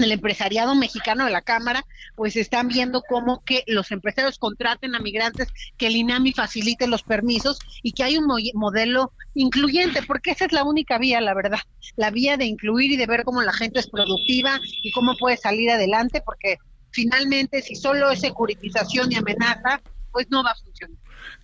del 0.00 0.12
empresariado 0.12 0.74
mexicano 0.74 1.24
de 1.24 1.30
la 1.30 1.42
Cámara, 1.42 1.84
pues 2.16 2.36
están 2.36 2.68
viendo 2.68 3.02
cómo 3.02 3.42
que 3.44 3.64
los 3.66 3.90
empresarios 3.90 4.38
contraten 4.38 4.94
a 4.94 5.00
migrantes, 5.00 5.48
que 5.76 5.88
el 5.88 5.96
INAMI 5.96 6.32
facilite 6.32 6.86
los 6.86 7.02
permisos 7.02 7.58
y 7.82 7.92
que 7.92 8.04
hay 8.04 8.16
un 8.16 8.26
mo 8.26 8.36
modelo 8.54 9.12
incluyente, 9.34 10.02
porque 10.02 10.32
esa 10.32 10.46
es 10.46 10.52
la 10.52 10.64
única 10.64 10.98
vía, 10.98 11.20
la 11.20 11.34
verdad, 11.34 11.60
la 11.96 12.10
vía 12.10 12.36
de 12.36 12.44
incluir 12.44 12.92
y 12.92 12.96
de 12.96 13.06
ver 13.06 13.24
cómo 13.24 13.42
la 13.42 13.52
gente 13.52 13.80
es 13.80 13.88
productiva 13.88 14.60
y 14.82 14.90
cómo 14.92 15.16
puede 15.16 15.36
salir 15.36 15.70
adelante, 15.70 16.22
porque 16.24 16.56
finalmente 16.90 17.62
si 17.62 17.74
solo 17.74 18.10
es 18.10 18.20
securitización 18.20 19.12
y 19.12 19.16
amenaza, 19.16 19.80
pues 20.12 20.28
no 20.30 20.42
va 20.42 20.52
a 20.52 20.54
funcionar. 20.56 20.96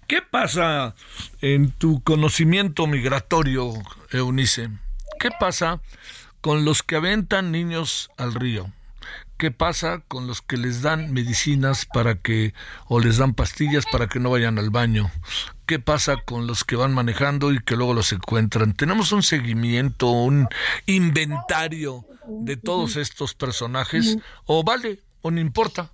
¿Qué 0.06 0.20
pasa 0.20 0.94
en 1.40 1.70
tu 1.70 2.02
conocimiento 2.02 2.86
migratorio, 2.86 3.72
Eunice? 4.10 4.68
¿Qué 5.18 5.30
pasa 5.38 5.80
con 6.44 6.66
los 6.66 6.82
que 6.82 6.96
aventan 6.96 7.52
niños 7.52 8.10
al 8.18 8.34
río? 8.34 8.70
¿Qué 9.38 9.50
pasa 9.50 10.02
con 10.08 10.26
los 10.26 10.42
que 10.42 10.58
les 10.58 10.82
dan 10.82 11.10
medicinas 11.10 11.86
para 11.86 12.16
que 12.16 12.52
o 12.86 13.00
les 13.00 13.16
dan 13.16 13.32
pastillas 13.32 13.86
para 13.90 14.08
que 14.08 14.20
no 14.20 14.28
vayan 14.28 14.58
al 14.58 14.68
baño? 14.68 15.10
¿Qué 15.64 15.78
pasa 15.78 16.16
con 16.22 16.46
los 16.46 16.62
que 16.64 16.76
van 16.76 16.92
manejando 16.92 17.50
y 17.50 17.62
que 17.64 17.76
luego 17.76 17.94
los 17.94 18.12
encuentran? 18.12 18.74
¿Tenemos 18.74 19.10
un 19.10 19.22
seguimiento, 19.22 20.10
un 20.10 20.46
inventario 20.84 22.04
de 22.28 22.58
todos 22.58 22.96
estos 22.96 23.32
personajes? 23.32 24.18
¿O 24.44 24.62
vale? 24.62 25.00
¿O 25.22 25.30
no 25.30 25.40
importa? 25.40 25.90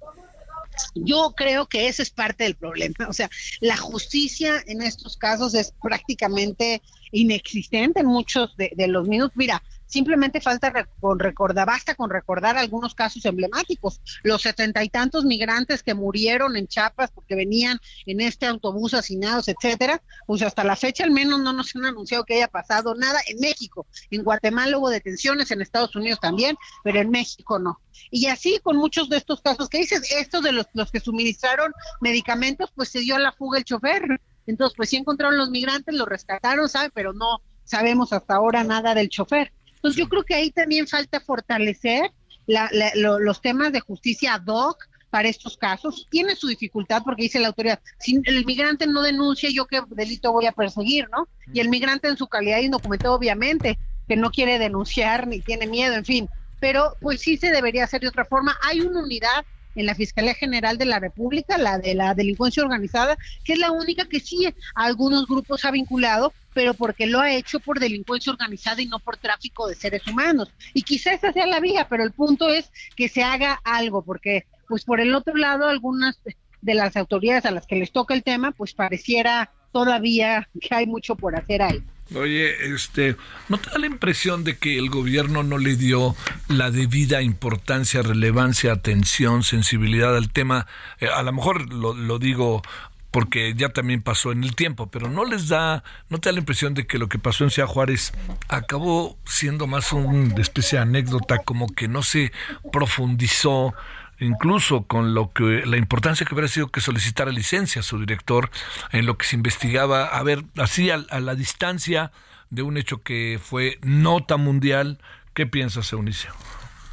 Yo 0.96 1.32
creo 1.36 1.68
que 1.68 1.86
ese 1.86 2.02
es 2.02 2.10
parte 2.10 2.42
del 2.42 2.56
problema. 2.56 3.06
O 3.08 3.12
sea, 3.12 3.30
la 3.60 3.76
justicia 3.76 4.60
en 4.66 4.82
estos 4.82 5.16
casos 5.16 5.54
es 5.54 5.72
prácticamente 5.80 6.82
inexistente 7.12 8.00
en 8.00 8.06
muchos 8.06 8.56
de, 8.56 8.72
de 8.76 8.88
los 8.88 9.06
minutos. 9.06 9.36
Mira, 9.36 9.62
simplemente 9.90 10.40
falta 10.40 10.72
recordar, 11.18 11.66
basta 11.66 11.94
con 11.94 12.08
recordar 12.08 12.56
algunos 12.56 12.94
casos 12.94 13.24
emblemáticos. 13.26 14.00
Los 14.22 14.42
setenta 14.42 14.82
y 14.82 14.88
tantos 14.88 15.24
migrantes 15.24 15.82
que 15.82 15.94
murieron 15.94 16.56
en 16.56 16.68
Chiapas 16.68 17.10
porque 17.10 17.34
venían 17.34 17.78
en 18.06 18.20
este 18.20 18.46
autobús 18.46 18.94
hacinados, 18.94 19.48
etcétera, 19.48 20.02
pues 20.26 20.42
hasta 20.42 20.64
la 20.64 20.76
fecha 20.76 21.04
al 21.04 21.10
menos 21.10 21.40
no 21.40 21.52
nos 21.52 21.74
han 21.76 21.84
anunciado 21.84 22.24
que 22.24 22.36
haya 22.36 22.48
pasado 22.48 22.94
nada 22.94 23.20
en 23.26 23.38
México. 23.40 23.86
En 24.10 24.22
Guatemala 24.22 24.78
hubo 24.78 24.88
detenciones, 24.88 25.50
en 25.50 25.60
Estados 25.60 25.94
Unidos 25.96 26.20
también, 26.20 26.56
pero 26.84 27.00
en 27.00 27.10
México 27.10 27.58
no. 27.58 27.80
Y 28.10 28.26
así 28.26 28.60
con 28.62 28.76
muchos 28.76 29.08
de 29.08 29.16
estos 29.16 29.40
casos 29.40 29.68
que 29.68 29.78
dices, 29.78 30.10
estos 30.12 30.42
de 30.42 30.52
los, 30.52 30.66
los 30.72 30.90
que 30.90 31.00
suministraron 31.00 31.72
medicamentos, 32.00 32.70
pues 32.74 32.88
se 32.88 33.00
dio 33.00 33.16
a 33.16 33.18
la 33.18 33.32
fuga 33.32 33.58
el 33.58 33.64
chofer. 33.64 34.20
Entonces, 34.46 34.76
pues 34.76 34.88
sí 34.88 34.96
encontraron 34.96 35.36
los 35.36 35.50
migrantes, 35.50 35.94
los 35.94 36.08
rescataron, 36.08 36.68
¿sabe? 36.68 36.90
Pero 36.94 37.12
no 37.12 37.40
sabemos 37.64 38.12
hasta 38.12 38.34
ahora 38.34 38.64
nada 38.64 38.94
del 38.94 39.08
chofer. 39.08 39.52
Entonces 39.80 39.98
yo 39.98 40.08
creo 40.08 40.24
que 40.24 40.34
ahí 40.34 40.50
también 40.50 40.86
falta 40.86 41.20
fortalecer 41.20 42.10
la, 42.46 42.68
la, 42.72 42.92
lo, 42.94 43.18
los 43.18 43.40
temas 43.40 43.72
de 43.72 43.80
justicia 43.80 44.34
ad 44.34 44.46
hoc, 44.46 44.90
para 45.10 45.28
estos 45.28 45.56
casos. 45.56 46.06
Tiene 46.08 46.36
su 46.36 46.46
dificultad 46.46 47.02
porque 47.04 47.24
dice 47.24 47.40
la 47.40 47.48
autoridad, 47.48 47.80
si 47.98 48.20
el 48.24 48.46
migrante 48.46 48.86
no 48.86 49.02
denuncia, 49.02 49.50
yo 49.52 49.66
qué 49.66 49.82
delito 49.88 50.32
voy 50.32 50.46
a 50.46 50.52
perseguir, 50.52 51.08
¿no? 51.10 51.28
Y 51.52 51.60
el 51.60 51.68
migrante 51.68 52.08
en 52.08 52.16
su 52.16 52.28
calidad 52.28 52.60
indocumentado, 52.60 53.14
obviamente, 53.14 53.78
que 54.08 54.16
no 54.16 54.30
quiere 54.30 54.58
denunciar 54.58 55.26
ni 55.26 55.40
tiene 55.40 55.66
miedo, 55.66 55.94
en 55.94 56.04
fin. 56.04 56.28
Pero 56.60 56.96
pues 57.00 57.20
sí 57.20 57.36
se 57.36 57.50
debería 57.50 57.84
hacer 57.84 58.00
de 58.00 58.08
otra 58.08 58.24
forma. 58.24 58.56
Hay 58.62 58.80
una 58.80 59.02
unidad 59.02 59.44
en 59.74 59.86
la 59.86 59.94
Fiscalía 59.94 60.34
General 60.34 60.78
de 60.78 60.84
la 60.84 60.98
República, 60.98 61.58
la 61.58 61.78
de 61.78 61.94
la 61.94 62.14
delincuencia 62.14 62.62
organizada, 62.62 63.16
que 63.44 63.54
es 63.54 63.58
la 63.58 63.72
única 63.72 64.04
que 64.06 64.20
sí 64.20 64.46
a 64.46 64.52
algunos 64.74 65.26
grupos 65.26 65.64
ha 65.64 65.70
vinculado, 65.70 66.32
pero 66.54 66.74
porque 66.74 67.06
lo 67.06 67.20
ha 67.20 67.32
hecho 67.32 67.60
por 67.60 67.78
delincuencia 67.78 68.32
organizada 68.32 68.82
y 68.82 68.86
no 68.86 68.98
por 68.98 69.16
tráfico 69.16 69.68
de 69.68 69.74
seres 69.74 70.06
humanos. 70.06 70.50
Y 70.74 70.82
quizás 70.82 71.14
esa 71.14 71.32
sea 71.32 71.46
la 71.46 71.60
vía, 71.60 71.86
pero 71.88 72.02
el 72.02 72.12
punto 72.12 72.50
es 72.50 72.70
que 72.96 73.08
se 73.08 73.22
haga 73.22 73.60
algo, 73.64 74.02
porque 74.02 74.46
pues 74.68 74.84
por 74.84 75.00
el 75.00 75.14
otro 75.14 75.36
lado 75.36 75.68
algunas 75.68 76.18
de 76.62 76.74
las 76.74 76.96
autoridades 76.96 77.46
a 77.46 77.50
las 77.50 77.66
que 77.66 77.76
les 77.76 77.92
toca 77.92 78.14
el 78.14 78.22
tema, 78.22 78.52
pues 78.52 78.74
pareciera 78.74 79.50
todavía 79.72 80.48
que 80.60 80.74
hay 80.74 80.86
mucho 80.86 81.16
por 81.16 81.36
hacer 81.36 81.62
ahí. 81.62 81.82
Oye, 82.14 82.74
este, 82.74 83.16
¿no 83.48 83.58
te 83.58 83.70
da 83.70 83.78
la 83.78 83.86
impresión 83.86 84.42
de 84.42 84.58
que 84.58 84.76
el 84.78 84.90
gobierno 84.90 85.44
no 85.44 85.58
le 85.58 85.76
dio 85.76 86.16
la 86.48 86.72
debida 86.72 87.22
importancia, 87.22 88.02
relevancia, 88.02 88.72
atención, 88.72 89.44
sensibilidad 89.44 90.16
al 90.16 90.32
tema? 90.32 90.66
Eh, 90.98 91.06
a 91.06 91.22
lo 91.22 91.32
mejor 91.32 91.72
lo, 91.72 91.94
lo 91.94 92.18
digo 92.18 92.62
porque 93.10 93.54
ya 93.56 93.70
también 93.70 94.02
pasó 94.02 94.32
en 94.32 94.44
el 94.44 94.54
tiempo, 94.54 94.90
pero 94.90 95.08
no 95.08 95.24
les 95.24 95.48
da, 95.48 95.82
no 96.08 96.18
te 96.18 96.28
da 96.28 96.32
la 96.32 96.38
impresión 96.38 96.74
de 96.74 96.86
que 96.86 96.98
lo 96.98 97.08
que 97.08 97.18
pasó 97.18 97.44
en 97.44 97.50
Ciudad 97.50 97.68
Juárez 97.68 98.12
acabó 98.48 99.18
siendo 99.24 99.66
más 99.66 99.92
una 99.92 100.40
especie 100.40 100.78
de 100.78 100.82
anécdota, 100.82 101.38
como 101.38 101.66
que 101.68 101.88
no 101.88 102.02
se 102.02 102.32
profundizó 102.72 103.74
incluso 104.20 104.82
con 104.82 105.14
lo 105.14 105.32
que 105.32 105.62
la 105.64 105.78
importancia 105.78 106.26
que 106.26 106.34
hubiera 106.34 106.48
sido 106.48 106.68
que 106.68 106.80
solicitara 106.80 107.32
licencia 107.32 107.80
a 107.80 107.82
su 107.82 107.98
director 107.98 108.50
en 108.92 109.06
lo 109.06 109.16
que 109.16 109.26
se 109.26 109.36
investigaba, 109.36 110.04
a 110.04 110.22
ver, 110.22 110.44
así 110.58 110.90
a, 110.90 111.04
a 111.08 111.20
la 111.20 111.34
distancia 111.34 112.12
de 112.50 112.62
un 112.62 112.76
hecho 112.76 113.02
que 113.02 113.40
fue 113.42 113.78
nota 113.82 114.36
mundial. 114.36 114.98
¿Qué 115.34 115.46
piensas, 115.46 115.92
Eunice? 115.92 116.28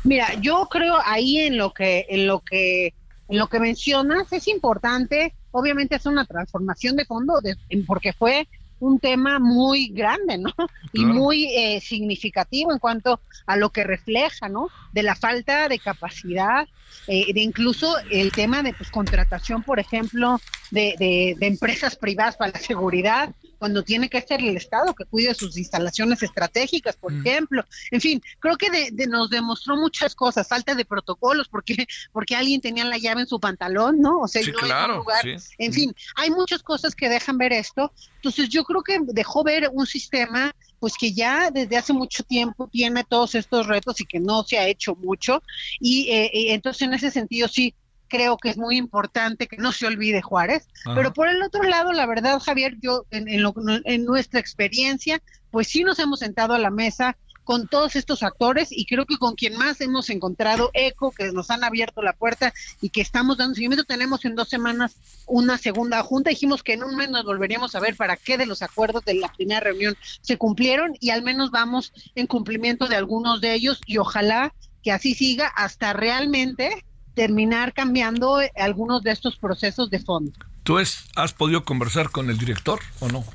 Mira, 0.03 0.36
yo 0.36 0.68
creo 0.72 0.95
ahí 1.03 1.39
en 1.39 1.57
lo 1.57 1.74
que 1.74 2.05
en 2.09 2.28
lo 2.28 2.39
que 2.39 2.93
en 3.28 3.38
lo 3.38 3.49
que 3.49 3.59
mencionas 3.59 4.32
es 4.32 4.47
importante, 4.47 5.34
obviamente 5.51 5.95
es 5.95 6.05
una 6.05 6.25
transformación 6.25 6.95
de 6.95 7.05
fondo 7.05 7.39
de- 7.41 7.57
porque 7.85 8.13
fue 8.13 8.47
un 8.79 8.99
tema 8.99 9.39
muy 9.39 9.87
grande, 9.89 10.37
¿no? 10.37 10.53
Y 10.93 11.03
Claro. 11.03 11.13
muy 11.15 11.45
eh, 11.55 11.81
significativo 11.81 12.71
en 12.71 12.79
cuanto 12.79 13.21
a 13.45 13.57
lo 13.57 13.71
que 13.71 13.83
refleja, 13.83 14.49
¿no? 14.49 14.71
De 14.91 15.03
la 15.03 15.15
falta 15.15 15.67
de 15.67 15.79
capacidad, 15.79 16.65
eh, 17.07 17.33
de 17.33 17.41
incluso 17.41 17.95
el 18.09 18.33
tema 18.33 18.61
de 18.63 18.73
pues, 18.73 18.89
contratación, 18.91 19.63
por 19.63 19.79
ejemplo, 19.79 20.43
de, 20.69 20.95
de- 20.99 21.35
de 21.39 21.47
empresas 21.47 21.95
privadas 21.97 22.35
para 22.37 22.51
la 22.51 22.59
seguridad, 22.59 23.33
cuando 23.58 23.84
tiene 23.84 24.10
que 24.10 24.22
ser 24.22 24.39
el 24.41 24.55
Estado 24.58 24.93
que 24.93 25.05
cuide 25.05 25.34
sus 25.34 25.58
instalaciones 25.58 26.22
estratégicas, 26.24 26.95
por 26.95 27.14
ejemplo. 27.14 27.64
En 27.91 28.01
fin, 28.01 28.22
creo 28.39 28.58
que 28.58 28.70
de- 28.70 28.89
de- 28.91 29.08
nos 29.08 29.30
demostró 29.30 29.76
muchas 29.76 30.16
cosas, 30.16 30.47
falta 30.47 30.76
de 30.76 30.86
protocolos, 30.86 31.47
porque, 31.49 31.76
porque 32.12 32.36
alguien 32.36 32.62
tenía 32.62 32.86
la 32.86 32.97
llave 32.97 33.22
en 33.22 33.28
su 33.28 33.39
pantalón, 33.39 33.99
¿no? 33.99 34.20
O 34.22 34.28
sea, 34.28 34.41
Sí, 34.43 34.51
no 34.51 34.58
en 34.60 34.64
un 34.64 34.70
claro, 34.70 34.97
lugar. 34.97 35.22
sí. 35.24 35.36
En 35.58 35.74
fin, 35.74 35.93
hay 36.16 36.30
muchas 36.32 36.62
cosas 36.64 36.93
que 36.95 37.10
dejan 37.10 37.38
ver 37.38 37.53
esto. 37.53 37.91
Entonces, 38.16 38.49
yo 38.49 38.64
creo 38.64 38.82
que 38.84 38.99
dejó 39.03 39.43
ver 39.43 39.70
un 39.74 39.86
sistema 39.86 40.53
pues 40.80 40.93
que 40.99 41.12
ya 41.12 41.49
desde 41.49 41.76
hace 41.78 41.91
mucho 41.91 42.22
tiempo 42.24 42.70
tiene 42.72 43.03
todos 43.03 43.34
estos 43.34 43.66
retos 43.66 43.99
y 43.99 44.05
que 44.05 44.20
no 44.20 44.43
se 44.43 44.60
ha 44.60 44.68
hecho 44.68 44.95
mucho. 44.95 45.41
Y, 45.80 46.08
eh, 46.12 46.30
y 46.32 46.49
entonces, 46.49 46.84
en 46.84 46.93
ese 46.93 47.10
sentido, 47.10 47.47
sí 47.47 47.74
creo 48.08 48.38
que 48.38 48.49
es 48.49 48.58
muy 48.58 48.78
importante 48.78 49.47
que 49.47 49.58
no 49.58 49.72
se 49.72 49.88
olvide 49.88 50.22
Juárez. 50.22 50.68
Ajá. 50.86 50.95
Pero 50.95 51.14
por 51.14 51.28
el 51.30 51.41
otro 51.43 51.64
lado, 51.64 51.93
la 51.93 52.05
verdad, 52.05 52.39
Javier, 52.39 52.76
yo 52.80 53.05
en, 53.12 53.28
en 53.28 53.41
lo- 53.43 53.53
en 53.86 54.05
nuestra 54.05 54.39
experiencia, 54.39 55.22
pues 55.51 55.68
sí 55.68 55.84
nos 55.84 55.99
hemos 55.99 56.20
sentado 56.20 56.53
a 56.53 56.60
la 56.60 56.70
mesa 56.72 57.18
con 57.43 57.66
todos 57.70 57.95
estos 57.95 58.24
actores 58.24 58.68
y 58.72 58.86
creo 58.86 59.05
que 59.05 59.16
con 59.16 59.36
quien 59.36 59.55
más 59.58 59.80
hemos 59.80 60.10
encontrado 60.10 60.70
eco, 60.74 61.12
que 61.12 61.32
nos 61.32 61.49
han 61.49 61.64
abierto 61.64 62.01
la 62.01 62.12
puerta 62.12 62.53
y 62.82 62.89
que 62.89 62.99
estamos 62.99 63.38
dando 63.38 63.55
seguimiento. 63.55 63.86
Tenemos 63.86 64.26
en 64.26 64.36
dos 64.36 64.49
semanas 64.49 64.97
una 65.28 65.58
segunda 65.58 66.03
junta. 66.03 66.30
Dijimos 66.30 66.62
que 66.62 66.74
en 66.74 66.84
un 66.84 66.97
mes 66.97 67.10
nos 67.10 67.24
volveríamos 67.24 67.74
a 67.74 67.80
ver 67.80 67.95
para 67.95 68.18
qué 68.18 68.38
de 68.38 68.47
los 68.47 68.62
acuerdos 68.62 69.05
de 69.05 69.14
la 69.14 69.32
primera 69.32 69.62
reunión 69.62 69.95
se 70.20 70.38
cumplieron 70.38 70.95
y 70.99 71.12
al 71.12 71.22
menos 71.24 71.49
vamos 71.49 71.93
en 72.16 72.28
cumplimiento 72.28 72.88
de 72.89 72.97
algunos 72.97 73.39
de 73.39 73.53
ellos 73.53 73.80
y 73.86 73.97
ojalá 73.97 74.53
que 74.84 74.91
así 74.91 75.16
siga 75.16 75.47
hasta 75.47 75.93
realmente 75.93 76.84
terminar 77.18 77.74
cambiando 77.74 78.39
eh, 78.39 78.51
algunos 78.55 79.01
de 79.01 79.11
estos 79.11 79.38
procesos 79.38 79.89
de 79.89 79.99
fondo. 79.99 80.32
¿Tú 80.63 80.78
es- 80.78 81.05
has 81.15 81.34
podido 81.34 81.65
conversar 81.65 82.11
con 82.11 82.30
el 82.30 82.38
director 82.38 82.80
o 82.99 83.07
no? 83.09 83.26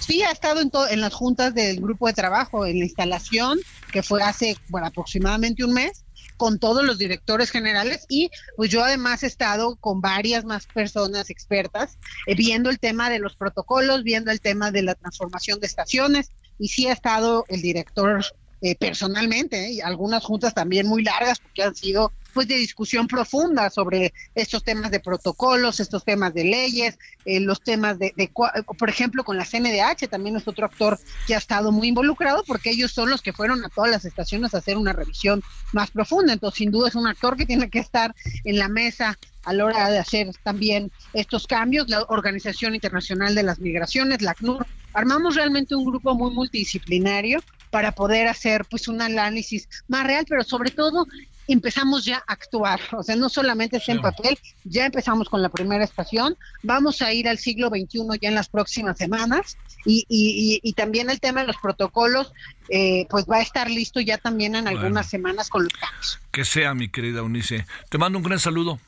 Sí, 0.00 0.22
ha 0.22 0.32
estado 0.32 0.60
en, 0.60 0.70
en 0.90 1.00
las 1.00 1.14
juntas 1.14 1.54
del 1.54 1.80
grupo 1.80 2.08
de 2.08 2.12
trabajo, 2.12 2.66
en 2.66 2.80
la 2.80 2.84
instalación, 2.86 3.60
que 3.92 4.02
fue 4.02 4.20
hace 4.22 4.56
bueno, 4.68 4.88
aproximadamente 4.88 5.64
un 5.64 5.72
mes, 5.74 6.04
con 6.36 6.58
todos 6.58 6.82
los 6.84 6.98
directores 6.98 7.50
generales 7.50 8.06
y 8.08 8.30
pues 8.56 8.70
yo 8.70 8.82
además 8.82 9.22
he 9.22 9.26
estado 9.26 9.76
con 9.76 10.00
varias 10.00 10.44
más 10.44 10.66
personas 10.66 11.28
expertas 11.30 11.98
eh, 12.26 12.34
viendo 12.34 12.70
el 12.70 12.78
tema 12.80 13.10
de 13.10 13.18
los 13.20 13.36
protocolos, 13.36 14.02
viendo 14.02 14.30
el 14.32 14.40
tema 14.40 14.70
de 14.72 14.82
la 14.82 14.94
transformación 14.94 15.60
de 15.60 15.66
estaciones 15.66 16.30
y 16.58 16.68
sí 16.68 16.88
ha 16.88 16.92
estado 16.94 17.44
el 17.48 17.60
director 17.62 18.24
eh, 18.62 18.74
personalmente 18.74 19.66
eh, 19.66 19.72
y 19.74 19.80
algunas 19.82 20.24
juntas 20.24 20.54
también 20.54 20.86
muy 20.86 21.02
largas 21.04 21.38
porque 21.40 21.62
han 21.62 21.74
sido 21.74 22.10
pues 22.30 22.48
de 22.48 22.56
discusión 22.56 23.06
profunda 23.06 23.70
sobre 23.70 24.12
estos 24.34 24.62
temas 24.64 24.90
de 24.90 25.00
protocolos, 25.00 25.80
estos 25.80 26.04
temas 26.04 26.34
de 26.34 26.44
leyes, 26.44 26.98
eh, 27.24 27.40
los 27.40 27.62
temas 27.62 27.98
de, 27.98 28.12
de 28.16 28.30
por 28.78 28.88
ejemplo, 28.88 29.24
con 29.24 29.36
la 29.36 29.44
CNDH 29.44 30.08
también 30.08 30.36
es 30.36 30.46
otro 30.48 30.66
actor 30.66 30.98
que 31.26 31.34
ha 31.34 31.38
estado 31.38 31.72
muy 31.72 31.88
involucrado 31.88 32.44
porque 32.46 32.70
ellos 32.70 32.92
son 32.92 33.10
los 33.10 33.22
que 33.22 33.32
fueron 33.32 33.64
a 33.64 33.68
todas 33.68 33.90
las 33.90 34.04
estaciones 34.04 34.54
a 34.54 34.58
hacer 34.58 34.76
una 34.76 34.92
revisión 34.92 35.42
más 35.72 35.90
profunda. 35.90 36.32
Entonces, 36.32 36.58
sin 36.58 36.70
duda 36.70 36.88
es 36.88 36.94
un 36.94 37.06
actor 37.06 37.36
que 37.36 37.46
tiene 37.46 37.70
que 37.70 37.78
estar 37.78 38.14
en 38.44 38.58
la 38.58 38.68
mesa 38.68 39.18
a 39.44 39.52
la 39.52 39.64
hora 39.64 39.90
de 39.90 39.98
hacer 39.98 40.30
también 40.42 40.90
estos 41.12 41.46
cambios. 41.46 41.88
La 41.88 42.02
Organización 42.08 42.74
Internacional 42.74 43.34
de 43.34 43.42
las 43.42 43.58
Migraciones, 43.60 44.22
la 44.22 44.34
CNUR, 44.34 44.66
armamos 44.92 45.36
realmente 45.36 45.74
un 45.74 45.84
grupo 45.84 46.14
muy 46.14 46.32
multidisciplinario 46.32 47.42
para 47.70 47.92
poder 47.92 48.26
hacer 48.26 48.64
pues 48.68 48.88
un 48.88 49.00
análisis 49.00 49.68
más 49.88 50.06
real, 50.06 50.24
pero 50.28 50.42
sobre 50.42 50.70
todo 50.70 51.06
empezamos 51.52 52.04
ya 52.04 52.18
a 52.26 52.32
actuar, 52.32 52.80
o 52.92 53.02
sea, 53.02 53.16
no 53.16 53.28
solamente 53.28 53.76
está 53.78 53.92
en 53.92 54.00
papel, 54.00 54.38
ya 54.64 54.86
empezamos 54.86 55.28
con 55.28 55.42
la 55.42 55.48
primera 55.48 55.84
estación, 55.84 56.36
vamos 56.62 57.02
a 57.02 57.12
ir 57.12 57.28
al 57.28 57.38
siglo 57.38 57.68
XXI 57.68 58.00
ya 58.20 58.28
en 58.28 58.34
las 58.34 58.48
próximas 58.48 58.98
semanas 58.98 59.56
y, 59.84 60.04
y, 60.08 60.60
y, 60.62 60.68
y 60.68 60.72
también 60.74 61.10
el 61.10 61.20
tema 61.20 61.40
de 61.42 61.46
los 61.48 61.56
protocolos, 61.56 62.32
eh, 62.68 63.06
pues 63.10 63.24
va 63.24 63.36
a 63.38 63.42
estar 63.42 63.70
listo 63.70 64.00
ya 64.00 64.18
también 64.18 64.54
en 64.54 64.68
algunas 64.68 64.90
Bueno. 64.92 65.02
semanas 65.04 65.48
con 65.48 65.64
los 65.64 65.72
cambios. 65.72 66.18
Que 66.30 66.44
sea, 66.44 66.74
mi 66.74 66.88
querida 66.88 67.22
Unice. 67.22 67.66
Te 67.88 67.98
mando 67.98 68.18
un 68.18 68.24
gran 68.24 68.38
saludo. 68.38 68.78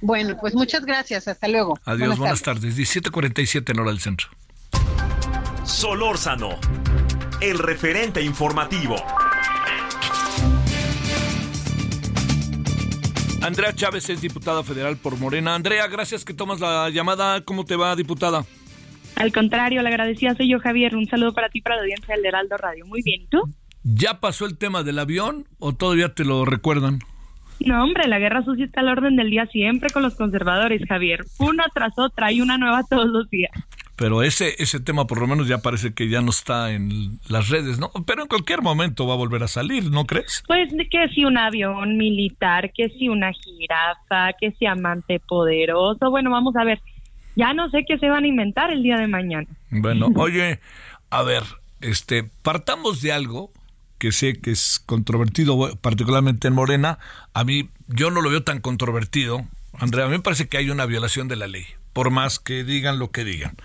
Bueno, 0.00 0.36
pues 0.40 0.54
muchas 0.54 0.84
gracias, 0.84 1.28
hasta 1.28 1.46
luego. 1.46 1.78
Adiós, 1.84 2.18
buenas, 2.18 2.42
tardes. 2.42 2.76
17:47 2.76 3.70
en 3.70 3.78
hora 3.80 3.90
del 3.90 4.00
centro. 4.00 4.28
Solórzano, 5.64 6.58
el 7.40 7.58
referente 7.58 8.20
informativo. 8.22 8.96
Andrea 13.42 13.72
Chávez 13.72 14.08
es 14.08 14.20
diputada 14.20 14.62
federal 14.62 14.96
por 14.96 15.18
Morena. 15.18 15.56
Andrea, 15.56 15.88
gracias 15.88 16.24
que 16.24 16.32
tomas 16.32 16.60
la 16.60 16.88
llamada. 16.90 17.40
¿Cómo 17.44 17.64
te 17.64 17.74
va, 17.74 17.96
diputada? 17.96 18.44
Al 19.16 19.32
contrario, 19.32 19.82
le 19.82 19.88
agradecía 19.88 20.34
soy 20.34 20.48
yo, 20.48 20.60
Javier. 20.60 20.94
Un 20.94 21.06
saludo 21.06 21.32
para 21.32 21.48
ti, 21.48 21.60
para 21.60 21.76
la 21.76 21.82
audiencia 21.82 22.14
del 22.14 22.24
Heraldo 22.24 22.56
Radio. 22.56 22.86
Muy 22.86 23.02
bien, 23.02 23.22
¿y 23.22 23.26
tú? 23.26 23.42
¿Ya 23.82 24.20
pasó 24.20 24.46
el 24.46 24.56
tema 24.56 24.84
del 24.84 25.00
avión 25.00 25.48
o 25.58 25.72
todavía 25.74 26.14
te 26.14 26.24
lo 26.24 26.44
recuerdan? 26.44 27.00
No, 27.58 27.82
hombre, 27.82 28.08
la 28.08 28.20
guerra 28.20 28.44
sucia 28.44 28.64
está 28.64 28.80
al 28.80 28.88
orden 28.88 29.16
del 29.16 29.30
día 29.30 29.46
siempre 29.46 29.90
con 29.90 30.02
los 30.02 30.14
conservadores, 30.14 30.82
Javier. 30.88 31.24
Una 31.38 31.64
tras 31.74 31.98
otra 31.98 32.30
y 32.30 32.40
una 32.40 32.58
nueva 32.58 32.82
todos 32.88 33.06
los 33.06 33.28
días. 33.28 33.52
Pero 33.96 34.22
ese, 34.22 34.54
ese 34.58 34.80
tema 34.80 35.06
por 35.06 35.20
lo 35.20 35.26
menos 35.26 35.48
ya 35.48 35.58
parece 35.58 35.92
que 35.92 36.08
ya 36.08 36.22
no 36.22 36.30
está 36.30 36.72
en 36.72 37.20
las 37.28 37.48
redes, 37.50 37.78
¿no? 37.78 37.90
Pero 38.06 38.22
en 38.22 38.28
cualquier 38.28 38.62
momento 38.62 39.06
va 39.06 39.14
a 39.14 39.18
volver 39.18 39.42
a 39.42 39.48
salir, 39.48 39.90
¿no 39.90 40.06
crees? 40.06 40.42
Pues 40.46 40.72
que 40.90 41.08
si 41.14 41.24
un 41.24 41.36
avión 41.36 41.96
militar, 41.98 42.72
que 42.72 42.88
si 42.88 43.08
una 43.08 43.32
jirafa, 43.32 44.32
que 44.40 44.52
si 44.52 44.66
amante 44.66 45.20
poderoso. 45.20 46.10
Bueno, 46.10 46.30
vamos 46.30 46.56
a 46.56 46.64
ver. 46.64 46.80
Ya 47.36 47.54
no 47.54 47.70
sé 47.70 47.84
qué 47.86 47.98
se 47.98 48.08
van 48.08 48.24
a 48.24 48.26
inventar 48.26 48.72
el 48.72 48.82
día 48.82 48.96
de 48.96 49.08
mañana. 49.08 49.48
Bueno, 49.70 50.08
oye, 50.16 50.60
a 51.10 51.22
ver, 51.22 51.42
este, 51.80 52.24
partamos 52.42 53.02
de 53.02 53.12
algo 53.12 53.50
que 53.98 54.10
sé 54.10 54.40
que 54.40 54.50
es 54.50 54.82
controvertido, 54.84 55.76
particularmente 55.80 56.48
en 56.48 56.54
Morena. 56.54 56.98
A 57.34 57.44
mí, 57.44 57.68
yo 57.86 58.10
no 58.10 58.20
lo 58.20 58.30
veo 58.30 58.42
tan 58.42 58.60
controvertido. 58.60 59.46
Andrea, 59.78 60.06
a 60.06 60.08
mí 60.08 60.16
me 60.16 60.22
parece 60.22 60.48
que 60.48 60.56
hay 60.56 60.70
una 60.70 60.86
violación 60.86 61.28
de 61.28 61.36
la 61.36 61.46
ley, 61.46 61.66
por 61.92 62.10
más 62.10 62.38
que 62.38 62.64
digan 62.64 62.98
lo 62.98 63.10
que 63.10 63.24
digan. 63.24 63.56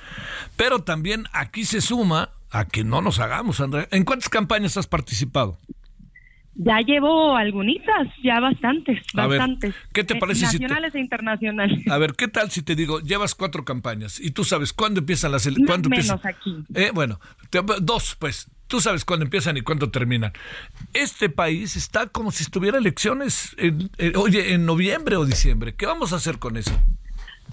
Pero 0.55 0.80
también 0.84 1.25
aquí 1.34 1.65
se 1.65 1.82
suma 1.82 2.30
a 2.51 2.65
que 2.65 2.84
no 2.84 3.01
nos 3.01 3.19
hagamos, 3.19 3.59
Andrea. 3.59 3.88
¿En 3.91 4.03
cuántas 4.05 4.30
campañas 4.30 4.78
has 4.78 4.88
participado? 4.88 5.57
Ya 6.59 6.80
llevo 6.80 7.36
algunitas, 7.36 8.07
ya 8.23 8.39
bastantes, 8.39 8.99
A 9.15 9.28
ver, 9.28 9.38
bastantes. 9.38 9.75
¿qué 9.93 10.03
te 10.03 10.15
Eh, 10.15 10.19
parece 10.19 10.47
si 10.47 10.57
te- 10.57 10.63
Nacionales 10.63 10.95
e 10.95 10.99
internacionales. 10.99 11.88
A 11.88 11.97
ver, 11.99 12.13
¿qué 12.13 12.28
tal 12.28 12.49
si 12.49 12.63
te 12.63 12.75
digo, 12.75 12.99
llevas 12.99 13.36
cuatro 13.36 13.63
campañas 13.63 14.19
y 14.19 14.32
tú 14.32 14.43
sabes 14.43 14.73
cuándo 14.73 14.99
empiezan 15.01 15.32
las 15.34 15.45
ele- 15.45 15.57
No 15.59 15.67
cuándo 15.67 15.88
menos 15.89 16.09
empiezan? 16.09 16.32
aquí. 16.34 16.55
Eh, 16.73 16.89
bueno, 16.93 17.19
te- 17.51 17.61
dos, 17.82 18.15
pues. 18.17 18.49
Tú 18.65 18.82
sabes 18.82 19.05
cuándo 19.05 19.23
empiezan 19.23 19.55
y 19.55 19.61
cuándo 19.61 19.91
terminan. 19.91 20.34
Este 20.93 21.30
país 21.30 21.78
está 21.78 22.07
como 22.07 22.32
si 22.32 22.43
estuviera 22.43 22.80
elecciones, 22.80 23.55
en, 23.57 23.89
eh, 23.97 24.11
oye, 24.17 24.53
en 24.53 24.65
noviembre 24.65 25.15
o 25.15 25.25
diciembre. 25.25 25.75
¿Qué 25.75 25.86
vamos 25.86 26.11
a 26.11 26.17
hacer 26.17 26.38
con 26.39 26.57
eso? 26.57 26.78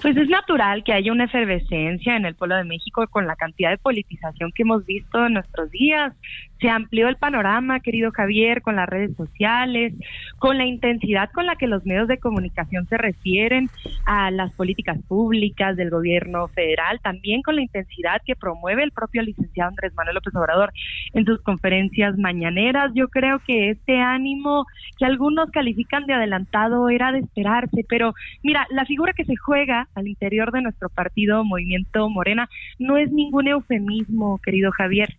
Pues 0.02 0.16
es 0.16 0.28
natural 0.28 0.84
que 0.84 0.92
haya 0.92 1.12
una 1.12 1.24
efervescencia 1.24 2.16
en 2.16 2.26
el 2.26 2.34
pueblo 2.34 2.56
de 2.56 2.64
México 2.64 3.06
con 3.08 3.26
la 3.26 3.36
cantidad 3.36 3.70
de 3.70 3.78
politización 3.78 4.52
que 4.52 4.62
hemos 4.62 4.84
visto 4.84 5.24
en 5.26 5.34
nuestros 5.34 5.70
días. 5.70 6.12
Se 6.60 6.68
amplió 6.68 7.08
el 7.08 7.16
panorama, 7.16 7.80
querido 7.80 8.10
Javier, 8.12 8.62
con 8.62 8.76
las 8.76 8.88
redes 8.88 9.16
sociales, 9.16 9.92
con 10.38 10.56
la 10.56 10.64
intensidad 10.64 11.30
con 11.32 11.46
la 11.46 11.56
que 11.56 11.66
los 11.66 11.84
medios 11.84 12.08
de 12.08 12.18
comunicación 12.18 12.86
se 12.88 12.96
refieren 12.96 13.68
a 14.06 14.30
las 14.30 14.52
políticas 14.52 14.98
públicas 15.08 15.76
del 15.76 15.90
gobierno 15.90 16.48
federal, 16.48 17.00
también 17.02 17.42
con 17.42 17.56
la 17.56 17.62
intensidad 17.62 18.22
que 18.24 18.36
promueve 18.36 18.82
el 18.82 18.92
propio 18.92 19.22
licenciado 19.22 19.70
Andrés 19.70 19.92
Manuel 19.94 20.14
López 20.14 20.34
Obrador 20.34 20.72
en 21.12 21.24
sus 21.24 21.40
conferencias 21.42 22.16
mañaneras. 22.18 22.92
Yo 22.94 23.08
creo 23.08 23.40
que 23.40 23.70
este 23.70 24.00
ánimo 24.00 24.66
que 24.98 25.04
algunos 25.04 25.50
califican 25.50 26.06
de 26.06 26.14
adelantado 26.14 26.88
era 26.88 27.12
de 27.12 27.20
esperarse, 27.20 27.84
pero 27.88 28.14
mira, 28.42 28.66
la 28.70 28.84
figura 28.84 29.12
que 29.12 29.24
se 29.24 29.36
juega 29.36 29.88
al 29.94 30.08
interior 30.08 30.52
de 30.52 30.62
nuestro 30.62 30.88
partido 30.88 31.44
Movimiento 31.44 32.08
Morena 32.08 32.48
no 32.78 32.96
es 32.96 33.10
ningún 33.10 33.48
eufemismo, 33.48 34.38
querido 34.38 34.70
Javier. 34.72 35.16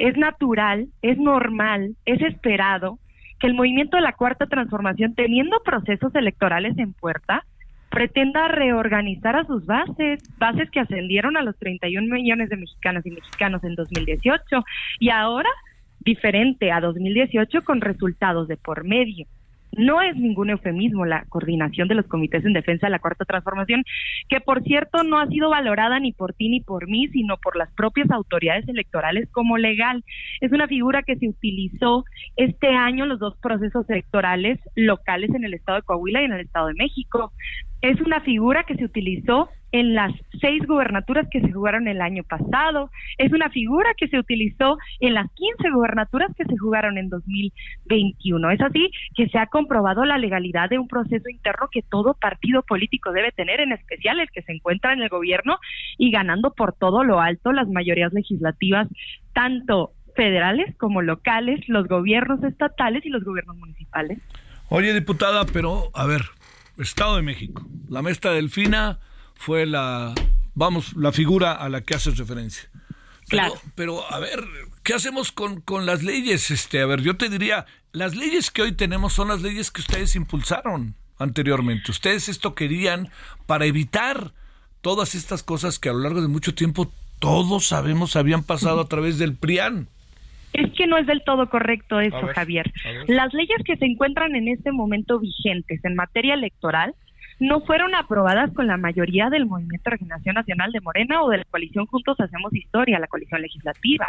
Es 0.00 0.16
natural, 0.16 0.88
es 1.02 1.18
normal, 1.18 1.94
es 2.06 2.22
esperado 2.22 2.98
que 3.38 3.46
el 3.46 3.54
movimiento 3.54 3.98
de 3.98 4.02
la 4.02 4.14
Cuarta 4.14 4.46
Transformación, 4.46 5.14
teniendo 5.14 5.62
procesos 5.62 6.14
electorales 6.14 6.76
en 6.78 6.94
puerta, 6.94 7.44
pretenda 7.90 8.48
reorganizar 8.48 9.36
a 9.36 9.44
sus 9.44 9.66
bases, 9.66 10.20
bases 10.38 10.70
que 10.70 10.80
ascendieron 10.80 11.36
a 11.36 11.42
los 11.42 11.54
31 11.58 12.14
millones 12.14 12.48
de 12.48 12.56
mexicanas 12.56 13.04
y 13.04 13.10
mexicanos 13.10 13.62
en 13.62 13.74
2018 13.74 14.64
y 15.00 15.10
ahora 15.10 15.50
diferente 15.98 16.72
a 16.72 16.80
2018 16.80 17.62
con 17.62 17.82
resultados 17.82 18.48
de 18.48 18.56
por 18.56 18.84
medio. 18.84 19.26
No 19.76 20.02
es 20.02 20.16
ningún 20.16 20.50
eufemismo 20.50 21.04
la 21.04 21.24
coordinación 21.28 21.88
de 21.88 21.94
los 21.94 22.06
comités 22.06 22.44
en 22.44 22.52
defensa 22.52 22.86
de 22.86 22.90
la 22.90 22.98
Cuarta 22.98 23.24
Transformación, 23.24 23.84
que 24.28 24.40
por 24.40 24.62
cierto 24.62 25.04
no 25.04 25.18
ha 25.18 25.26
sido 25.28 25.50
valorada 25.50 26.00
ni 26.00 26.12
por 26.12 26.34
ti 26.34 26.48
ni 26.48 26.60
por 26.60 26.88
mí, 26.88 27.08
sino 27.08 27.36
por 27.36 27.56
las 27.56 27.72
propias 27.74 28.10
autoridades 28.10 28.68
electorales 28.68 29.28
como 29.30 29.58
legal. 29.58 30.04
Es 30.40 30.52
una 30.52 30.66
figura 30.66 31.02
que 31.02 31.16
se 31.16 31.28
utilizó 31.28 32.04
este 32.36 32.68
año 32.68 33.04
en 33.04 33.10
los 33.10 33.20
dos 33.20 33.36
procesos 33.38 33.88
electorales 33.88 34.58
locales 34.74 35.30
en 35.34 35.44
el 35.44 35.54
estado 35.54 35.76
de 35.76 35.82
Coahuila 35.82 36.22
y 36.22 36.24
en 36.24 36.32
el 36.32 36.40
estado 36.40 36.68
de 36.68 36.74
México. 36.74 37.32
Es 37.80 38.00
una 38.00 38.20
figura 38.20 38.64
que 38.64 38.76
se 38.76 38.84
utilizó 38.84 39.48
en 39.72 39.94
las 39.94 40.12
seis 40.40 40.66
gubernaturas 40.66 41.28
que 41.30 41.40
se 41.40 41.52
jugaron 41.52 41.88
el 41.88 42.00
año 42.00 42.24
pasado. 42.24 42.90
Es 43.18 43.32
una 43.32 43.50
figura 43.50 43.94
que 43.96 44.08
se 44.08 44.18
utilizó 44.18 44.78
en 45.00 45.14
las 45.14 45.30
15 45.32 45.70
gubernaturas 45.70 46.34
que 46.36 46.44
se 46.44 46.56
jugaron 46.58 46.98
en 46.98 47.08
2021. 47.08 48.50
Es 48.50 48.60
así 48.60 48.90
que 49.16 49.28
se 49.28 49.38
ha 49.38 49.46
comprobado 49.46 50.04
la 50.04 50.18
legalidad 50.18 50.68
de 50.70 50.78
un 50.78 50.88
proceso 50.88 51.28
interno 51.28 51.68
que 51.70 51.82
todo 51.82 52.14
partido 52.14 52.62
político 52.62 53.12
debe 53.12 53.32
tener, 53.32 53.60
en 53.60 53.72
especial 53.72 54.20
el 54.20 54.30
que 54.30 54.42
se 54.42 54.52
encuentra 54.52 54.92
en 54.92 55.02
el 55.02 55.08
gobierno 55.08 55.58
y 55.98 56.10
ganando 56.10 56.52
por 56.52 56.72
todo 56.72 57.04
lo 57.04 57.20
alto 57.20 57.52
las 57.52 57.68
mayorías 57.68 58.12
legislativas, 58.12 58.88
tanto 59.32 59.92
federales 60.16 60.74
como 60.76 61.02
locales, 61.02 61.60
los 61.68 61.86
gobiernos 61.86 62.42
estatales 62.42 63.06
y 63.06 63.10
los 63.10 63.24
gobiernos 63.24 63.56
municipales. 63.56 64.18
Oye, 64.68 64.92
diputada, 64.92 65.46
pero 65.46 65.90
a 65.94 66.06
ver, 66.06 66.22
Estado 66.78 67.16
de 67.16 67.22
México. 67.22 67.66
La 67.88 68.02
maestra 68.02 68.32
Delfina 68.32 68.98
fue 69.40 69.64
la, 69.64 70.12
vamos, 70.54 70.94
la 70.98 71.12
figura 71.12 71.52
a 71.52 71.70
la 71.70 71.80
que 71.80 71.94
haces 71.94 72.18
referencia. 72.18 72.68
Pero, 73.30 73.42
Claro. 73.42 73.54
pero 73.74 74.12
a 74.12 74.18
ver, 74.18 74.38
¿qué 74.82 74.92
hacemos 74.92 75.32
con, 75.32 75.62
con 75.62 75.86
las 75.86 76.02
leyes? 76.02 76.50
Este, 76.50 76.82
a 76.82 76.86
ver, 76.86 77.00
yo 77.00 77.16
te 77.16 77.30
diría, 77.30 77.64
las 77.92 78.14
leyes 78.14 78.50
que 78.50 78.60
hoy 78.60 78.72
tenemos 78.72 79.14
son 79.14 79.28
las 79.28 79.40
leyes 79.40 79.70
que 79.70 79.80
ustedes 79.80 80.14
impulsaron 80.14 80.94
anteriormente. 81.18 81.90
Ustedes 81.90 82.28
esto 82.28 82.54
querían 82.54 83.08
para 83.46 83.64
evitar 83.64 84.32
todas 84.82 85.14
estas 85.14 85.42
cosas 85.42 85.78
que 85.78 85.88
a 85.88 85.94
lo 85.94 86.00
largo 86.00 86.20
de 86.20 86.28
mucho 86.28 86.54
tiempo 86.54 86.92
todos 87.18 87.66
sabemos 87.68 88.16
habían 88.16 88.42
pasado 88.42 88.80
a 88.80 88.88
través 88.88 89.18
del 89.18 89.36
PRIAN. 89.36 89.88
Es 90.52 90.70
que 90.76 90.86
no 90.86 90.98
es 90.98 91.06
del 91.06 91.22
todo 91.24 91.48
correcto 91.48 91.98
eso, 92.00 92.20
ver, 92.26 92.34
Javier. 92.34 92.70
Las 93.06 93.32
leyes 93.32 93.58
que 93.64 93.76
se 93.76 93.86
encuentran 93.86 94.36
en 94.36 94.48
este 94.48 94.70
momento 94.70 95.18
vigentes 95.18 95.82
en 95.82 95.94
materia 95.94 96.34
electoral 96.34 96.94
no 97.40 97.62
fueron 97.62 97.94
aprobadas 97.94 98.52
con 98.52 98.66
la 98.66 98.76
mayoría 98.76 99.30
del 99.30 99.46
Movimiento 99.46 99.84
de 99.84 99.96
Regeneración 99.96 100.34
Nacional 100.34 100.72
de 100.72 100.80
Morena 100.80 101.22
o 101.22 101.30
de 101.30 101.38
la 101.38 101.44
coalición 101.44 101.86
Juntos 101.86 102.20
Hacemos 102.20 102.54
Historia, 102.54 102.98
la 102.98 103.06
coalición 103.06 103.40
legislativa. 103.40 104.08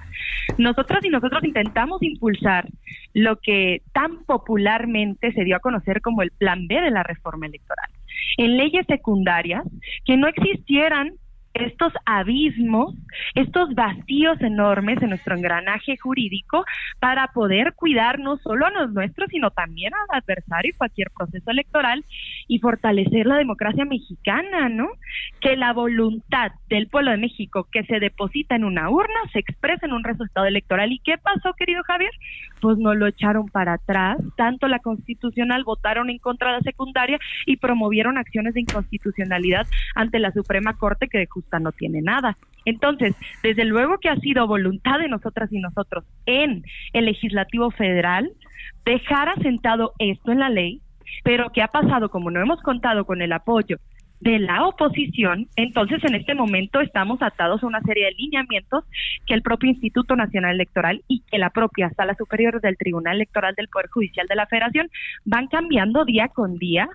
Nosotras 0.57 1.03
y 1.03 1.09
nosotros 1.09 1.43
intentamos 1.43 2.03
impulsar 2.03 2.67
lo 3.13 3.38
que 3.38 3.82
tan 3.93 4.23
popularmente 4.25 5.32
se 5.32 5.45
dio 5.45 5.55
a 5.55 5.59
conocer 5.59 6.01
como 6.01 6.21
el 6.21 6.32
Plan 6.32 6.67
B 6.67 6.82
de 6.82 6.91
la 6.91 7.03
reforma 7.03 7.47
electoral. 7.47 7.89
En 8.38 8.57
leyes 8.57 8.86
secundarias 8.88 9.63
que 10.05 10.17
no 10.17 10.27
existieran 10.27 11.13
estos 11.53 11.93
abismos, 12.05 12.95
estos 13.35 13.73
vacíos 13.75 14.39
enormes 14.41 15.01
en 15.01 15.09
nuestro 15.09 15.35
engranaje 15.35 15.97
jurídico 15.97 16.65
para 16.99 17.27
poder 17.27 17.73
cuidar 17.73 18.19
no 18.19 18.37
solo 18.37 18.65
a 18.65 18.71
los 18.71 18.91
nuestros, 18.91 19.29
sino 19.29 19.51
también 19.51 19.93
al 19.93 20.21
adversario 20.21 20.71
y 20.71 20.77
cualquier 20.77 21.11
proceso 21.11 21.51
electoral 21.51 22.05
y 22.47 22.59
fortalecer 22.59 23.25
la 23.25 23.37
democracia 23.37 23.85
mexicana, 23.85 24.69
¿no? 24.69 24.87
Que 25.39 25.57
la 25.57 25.73
voluntad 25.73 26.51
del 26.69 26.87
pueblo 26.87 27.11
de 27.11 27.17
México 27.17 27.67
que 27.71 27.83
se 27.83 27.99
deposita 27.99 28.55
en 28.55 28.63
una 28.63 28.89
urna 28.89 29.19
se 29.33 29.39
expresa 29.39 29.85
en 29.85 29.93
un 29.93 30.03
resultado 30.03 30.45
electoral. 30.45 30.91
¿Y 30.91 30.99
qué 30.99 31.17
pasó, 31.17 31.53
querido 31.53 31.83
Javier? 31.83 32.11
Pues 32.61 32.77
no 32.77 32.93
lo 32.93 33.07
echaron 33.07 33.47
para 33.47 33.73
atrás, 33.73 34.17
tanto 34.37 34.67
la 34.67 34.79
constitucional 34.79 35.63
votaron 35.63 36.09
en 36.09 36.19
contra 36.19 36.51
de 36.51 36.57
la 36.57 36.61
secundaria 36.61 37.19
y 37.45 37.57
promovieron 37.57 38.17
acciones 38.17 38.53
de 38.53 38.61
inconstitucionalidad 38.61 39.67
ante 39.95 40.19
la 40.19 40.31
Suprema 40.31 40.77
Corte 40.77 41.07
que 41.07 41.17
de 41.17 41.27
no 41.59 41.71
tiene 41.71 42.01
nada. 42.01 42.37
Entonces, 42.65 43.15
desde 43.41 43.65
luego 43.65 43.97
que 43.97 44.09
ha 44.09 44.15
sido 44.17 44.47
voluntad 44.47 44.99
de 44.99 45.07
nosotras 45.07 45.51
y 45.51 45.59
nosotros 45.59 46.05
en 46.25 46.63
el 46.93 47.05
legislativo 47.05 47.71
federal 47.71 48.31
dejar 48.85 49.29
asentado 49.29 49.93
esto 49.99 50.31
en 50.31 50.39
la 50.39 50.49
ley, 50.49 50.81
pero 51.23 51.51
que 51.51 51.61
ha 51.61 51.67
pasado 51.67 52.09
como 52.09 52.31
no 52.31 52.41
hemos 52.41 52.61
contado 52.61 53.05
con 53.05 53.21
el 53.21 53.33
apoyo 53.33 53.77
de 54.21 54.37
la 54.37 54.67
oposición, 54.67 55.47
entonces 55.55 56.03
en 56.03 56.13
este 56.13 56.35
momento 56.35 56.79
estamos 56.79 57.23
atados 57.23 57.63
a 57.63 57.67
una 57.67 57.81
serie 57.81 58.05
de 58.05 58.11
lineamientos 58.11 58.85
que 59.25 59.33
el 59.33 59.41
propio 59.41 59.71
Instituto 59.71 60.15
Nacional 60.15 60.53
Electoral 60.53 61.03
y 61.07 61.21
que 61.21 61.39
la 61.39 61.49
propia 61.49 61.89
Sala 61.89 62.13
Superior 62.13 62.61
del 62.61 62.77
Tribunal 62.77 63.15
Electoral 63.15 63.55
del 63.55 63.67
Poder 63.67 63.89
Judicial 63.89 64.27
de 64.27 64.35
la 64.35 64.45
Federación 64.45 64.91
van 65.25 65.47
cambiando 65.47 66.05
día 66.05 66.27
con 66.27 66.59
día 66.59 66.87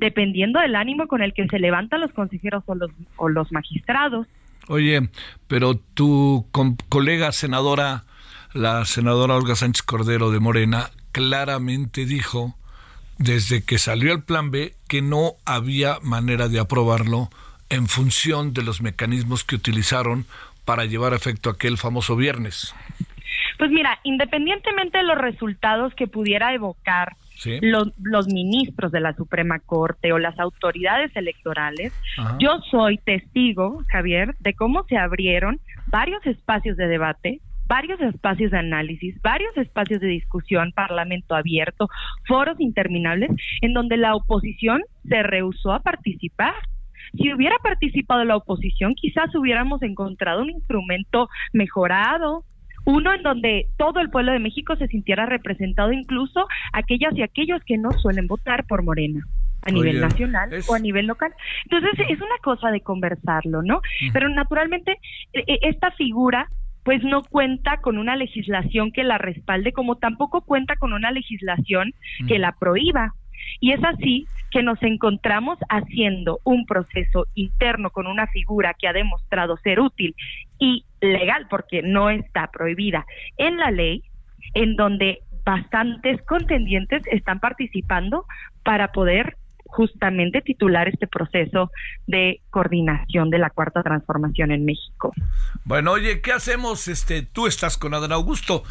dependiendo 0.00 0.58
del 0.58 0.74
ánimo 0.74 1.06
con 1.06 1.22
el 1.22 1.32
que 1.32 1.46
se 1.46 1.58
levantan 1.58 2.00
los 2.00 2.12
consejeros 2.12 2.64
o 2.66 2.74
los, 2.74 2.90
o 3.16 3.28
los 3.28 3.52
magistrados. 3.52 4.26
Oye, 4.66 5.08
pero 5.46 5.76
tu 5.76 6.46
colega 6.88 7.32
senadora, 7.32 8.04
la 8.52 8.84
senadora 8.84 9.36
Olga 9.36 9.54
Sánchez 9.54 9.82
Cordero 9.82 10.30
de 10.30 10.40
Morena, 10.40 10.90
claramente 11.12 12.06
dijo 12.06 12.56
desde 13.18 13.62
que 13.62 13.78
salió 13.78 14.12
el 14.12 14.22
plan 14.22 14.50
B 14.50 14.74
que 14.88 15.02
no 15.02 15.34
había 15.44 15.98
manera 16.02 16.48
de 16.48 16.58
aprobarlo 16.58 17.28
en 17.68 17.86
función 17.86 18.54
de 18.54 18.62
los 18.62 18.80
mecanismos 18.80 19.44
que 19.44 19.56
utilizaron 19.56 20.24
para 20.64 20.86
llevar 20.86 21.12
a 21.12 21.16
efecto 21.16 21.50
aquel 21.50 21.76
famoso 21.76 22.16
viernes. 22.16 22.74
Pues 23.58 23.70
mira, 23.70 23.98
independientemente 24.04 24.98
de 24.98 25.04
los 25.04 25.18
resultados 25.18 25.94
que 25.94 26.06
pudiera 26.06 26.54
evocar 26.54 27.16
Sí. 27.40 27.58
los, 27.62 27.90
los 28.02 28.26
ministros 28.28 28.92
de 28.92 29.00
la 29.00 29.14
Suprema 29.14 29.60
Corte 29.60 30.12
o 30.12 30.18
las 30.18 30.38
autoridades 30.38 31.10
electorales, 31.16 31.90
Ajá. 32.18 32.36
yo 32.38 32.60
soy 32.70 32.98
testigo, 32.98 33.82
Javier, 33.88 34.36
de 34.40 34.52
cómo 34.52 34.84
se 34.84 34.98
abrieron 34.98 35.58
varios 35.86 36.24
espacios 36.26 36.76
de 36.76 36.86
debate, 36.86 37.40
varios 37.66 37.98
espacios 38.00 38.50
de 38.50 38.58
análisis, 38.58 39.18
varios 39.22 39.56
espacios 39.56 40.00
de 40.00 40.08
discusión, 40.08 40.72
parlamento 40.72 41.34
abierto, 41.34 41.88
foros 42.26 42.60
interminables, 42.60 43.30
en 43.62 43.72
donde 43.72 43.96
la 43.96 44.14
oposición 44.16 44.82
se 45.08 45.22
rehusó 45.22 45.72
a 45.72 45.80
participar. 45.80 46.54
Si 47.16 47.32
hubiera 47.32 47.56
participado 47.62 48.24
la 48.24 48.36
oposición, 48.36 48.94
quizás 48.94 49.34
hubiéramos 49.34 49.82
encontrado 49.82 50.42
un 50.42 50.50
instrumento 50.50 51.28
mejorado, 51.52 52.44
uno 52.84 53.12
en 53.12 53.22
donde 53.22 53.66
todo 53.76 54.00
el 54.00 54.10
pueblo 54.10 54.32
de 54.32 54.38
México 54.38 54.76
se 54.76 54.88
sintiera 54.88 55.26
representado, 55.26 55.92
incluso 55.92 56.46
aquellas 56.72 57.16
y 57.16 57.22
aquellos 57.22 57.62
que 57.64 57.76
no 57.78 57.90
suelen 57.92 58.26
votar 58.26 58.64
por 58.66 58.82
Morena 58.82 59.24
a 59.62 59.70
nivel 59.70 59.96
Oye, 59.96 60.00
nacional 60.00 60.52
es- 60.54 60.68
o 60.70 60.74
a 60.74 60.78
nivel 60.78 61.06
local. 61.06 61.32
Entonces 61.64 61.90
es 62.08 62.18
una 62.18 62.38
cosa 62.42 62.70
de 62.70 62.80
conversarlo, 62.80 63.62
¿no? 63.62 63.82
Pero 64.12 64.28
naturalmente 64.30 64.96
e- 65.32 65.44
e- 65.46 65.58
esta 65.62 65.90
figura 65.92 66.48
pues 66.82 67.02
no 67.04 67.22
cuenta 67.22 67.76
con 67.76 67.98
una 67.98 68.16
legislación 68.16 68.90
que 68.90 69.04
la 69.04 69.18
respalde, 69.18 69.72
como 69.72 69.96
tampoco 69.96 70.40
cuenta 70.40 70.76
con 70.76 70.94
una 70.94 71.10
legislación 71.10 71.92
que 72.26 72.38
la 72.38 72.52
prohíba. 72.52 73.12
Y 73.60 73.72
es 73.72 73.84
así 73.84 74.26
que 74.50 74.62
nos 74.62 74.82
encontramos 74.82 75.58
haciendo 75.68 76.40
un 76.42 76.64
proceso 76.64 77.26
interno 77.34 77.90
con 77.90 78.06
una 78.06 78.26
figura 78.28 78.74
que 78.78 78.88
ha 78.88 78.92
demostrado 78.94 79.58
ser 79.58 79.78
útil 79.78 80.14
y 80.58 80.84
legal, 81.00 81.46
porque 81.48 81.82
no 81.82 82.10
está 82.10 82.50
prohibida 82.50 83.06
en 83.36 83.56
la 83.56 83.70
ley, 83.70 84.02
en 84.54 84.76
donde 84.76 85.20
bastantes 85.44 86.20
contendientes 86.22 87.02
están 87.10 87.40
participando 87.40 88.26
para 88.62 88.92
poder 88.92 89.36
justamente 89.70 90.42
titular 90.42 90.88
este 90.88 91.06
proceso 91.06 91.70
de 92.06 92.40
coordinación 92.50 93.30
de 93.30 93.38
la 93.38 93.50
cuarta 93.50 93.82
transformación 93.82 94.50
en 94.50 94.64
México. 94.64 95.12
Bueno, 95.64 95.92
oye, 95.92 96.20
¿qué 96.20 96.32
hacemos? 96.32 96.88
Este, 96.88 97.22
tú 97.22 97.46
estás 97.46 97.78
con 97.78 97.94
Adán 97.94 98.12
Augusto. 98.12 98.64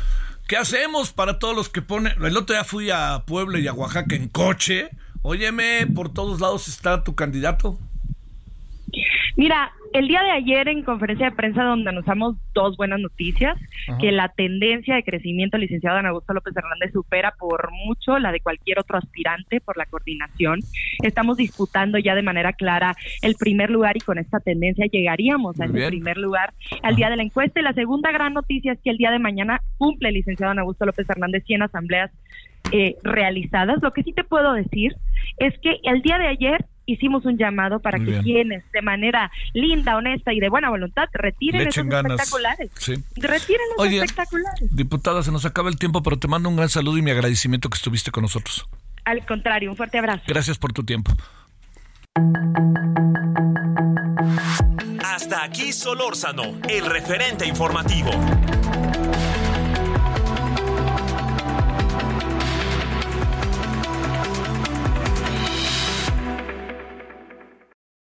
¿Qué 0.47 0.57
hacemos 0.57 1.13
para 1.13 1.39
todos 1.39 1.55
los 1.55 1.69
que 1.69 1.81
ponen? 1.81 2.13
El 2.21 2.35
otro 2.35 2.55
día 2.55 2.63
fui 2.63 2.89
a 2.91 3.23
Puebla 3.25 3.59
y 3.59 3.67
a 3.67 3.73
Oaxaca 3.73 4.15
en 4.15 4.27
coche. 4.27 4.89
Óyeme, 5.21 5.87
por 5.87 6.13
todos 6.13 6.41
lados 6.41 6.67
está 6.67 7.03
tu 7.03 7.15
candidato. 7.15 7.77
Mira, 9.35 9.71
el 9.93 10.07
día 10.07 10.21
de 10.23 10.31
ayer 10.31 10.67
en 10.67 10.83
conferencia 10.83 11.29
de 11.29 11.35
prensa 11.35 11.63
donde 11.63 11.89
anunciamos 11.89 12.35
dos 12.53 12.77
buenas 12.77 12.99
noticias, 12.99 13.57
que 13.99 14.11
la 14.11 14.29
tendencia 14.29 14.95
de 14.95 15.03
crecimiento 15.03 15.57
del 15.57 15.63
licenciado 15.63 15.97
Don 15.97 16.05
Augusto 16.07 16.33
López 16.33 16.55
Hernández 16.55 16.91
supera 16.93 17.33
por 17.39 17.71
mucho 17.85 18.19
la 18.19 18.31
de 18.31 18.39
cualquier 18.39 18.79
otro 18.79 18.97
aspirante 18.97 19.61
por 19.61 19.77
la 19.77 19.85
coordinación. 19.85 20.59
Estamos 21.03 21.37
disputando 21.37 21.97
ya 21.97 22.15
de 22.15 22.21
manera 22.21 22.53
clara 22.53 22.95
el 23.21 23.35
primer 23.35 23.69
lugar 23.69 23.97
y 23.97 24.01
con 24.01 24.17
esta 24.19 24.39
tendencia 24.39 24.85
llegaríamos 24.91 25.59
a 25.59 25.63
Muy 25.63 25.69
ese 25.69 25.77
bien. 25.77 25.89
primer 25.89 26.17
lugar 26.17 26.53
al 26.83 26.95
día 26.95 27.09
de 27.09 27.17
la 27.17 27.23
encuesta. 27.23 27.59
Y 27.59 27.63
la 27.63 27.73
segunda 27.73 28.11
gran 28.11 28.33
noticia 28.33 28.73
es 28.73 28.79
que 28.83 28.91
el 28.91 28.97
día 28.97 29.11
de 29.11 29.19
mañana 29.19 29.61
cumple 29.77 30.09
el 30.09 30.15
licenciado 30.15 30.51
Don 30.51 30.59
Augusto 30.59 30.85
López 30.85 31.09
Hernández 31.09 31.43
100 31.45 31.63
asambleas 31.63 32.11
eh, 32.71 32.95
realizadas. 33.03 33.81
Lo 33.81 33.91
que 33.93 34.03
sí 34.03 34.13
te 34.13 34.23
puedo 34.23 34.53
decir 34.53 34.95
es 35.37 35.57
que 35.59 35.79
el 35.83 36.01
día 36.01 36.19
de 36.19 36.27
ayer 36.27 36.65
hicimos 36.91 37.25
un 37.25 37.37
llamado 37.37 37.79
para 37.79 37.97
Muy 37.97 38.05
que 38.05 38.11
bien. 38.11 38.23
quienes 38.23 38.71
de 38.71 38.81
manera 38.81 39.31
linda, 39.53 39.95
honesta 39.97 40.33
y 40.33 40.39
de 40.39 40.49
buena 40.49 40.69
voluntad 40.69 41.07
retiren 41.13 41.63
Le 41.63 41.69
esos 41.69 41.85
espectaculares. 41.85 42.71
Sí. 42.77 42.93
Retiren 43.15 43.61
los 43.77 43.87
Oye, 43.87 43.97
espectaculares. 44.03 44.75
diputada, 44.75 45.23
se 45.23 45.31
nos 45.31 45.45
acaba 45.45 45.69
el 45.69 45.77
tiempo, 45.77 46.01
pero 46.03 46.17
te 46.17 46.27
mando 46.27 46.49
un 46.49 46.55
gran 46.55 46.69
saludo 46.69 46.97
y 46.97 47.01
mi 47.01 47.11
agradecimiento 47.11 47.69
que 47.69 47.75
estuviste 47.75 48.11
con 48.11 48.23
nosotros. 48.23 48.67
Al 49.05 49.25
contrario, 49.25 49.69
un 49.71 49.77
fuerte 49.77 49.97
abrazo. 49.97 50.23
Gracias 50.27 50.57
por 50.57 50.73
tu 50.73 50.83
tiempo. 50.83 51.11
Hasta 55.03 55.43
aquí 55.43 55.71
Solórzano, 55.71 56.43
el 56.67 56.85
referente 56.85 57.47
informativo. 57.47 58.11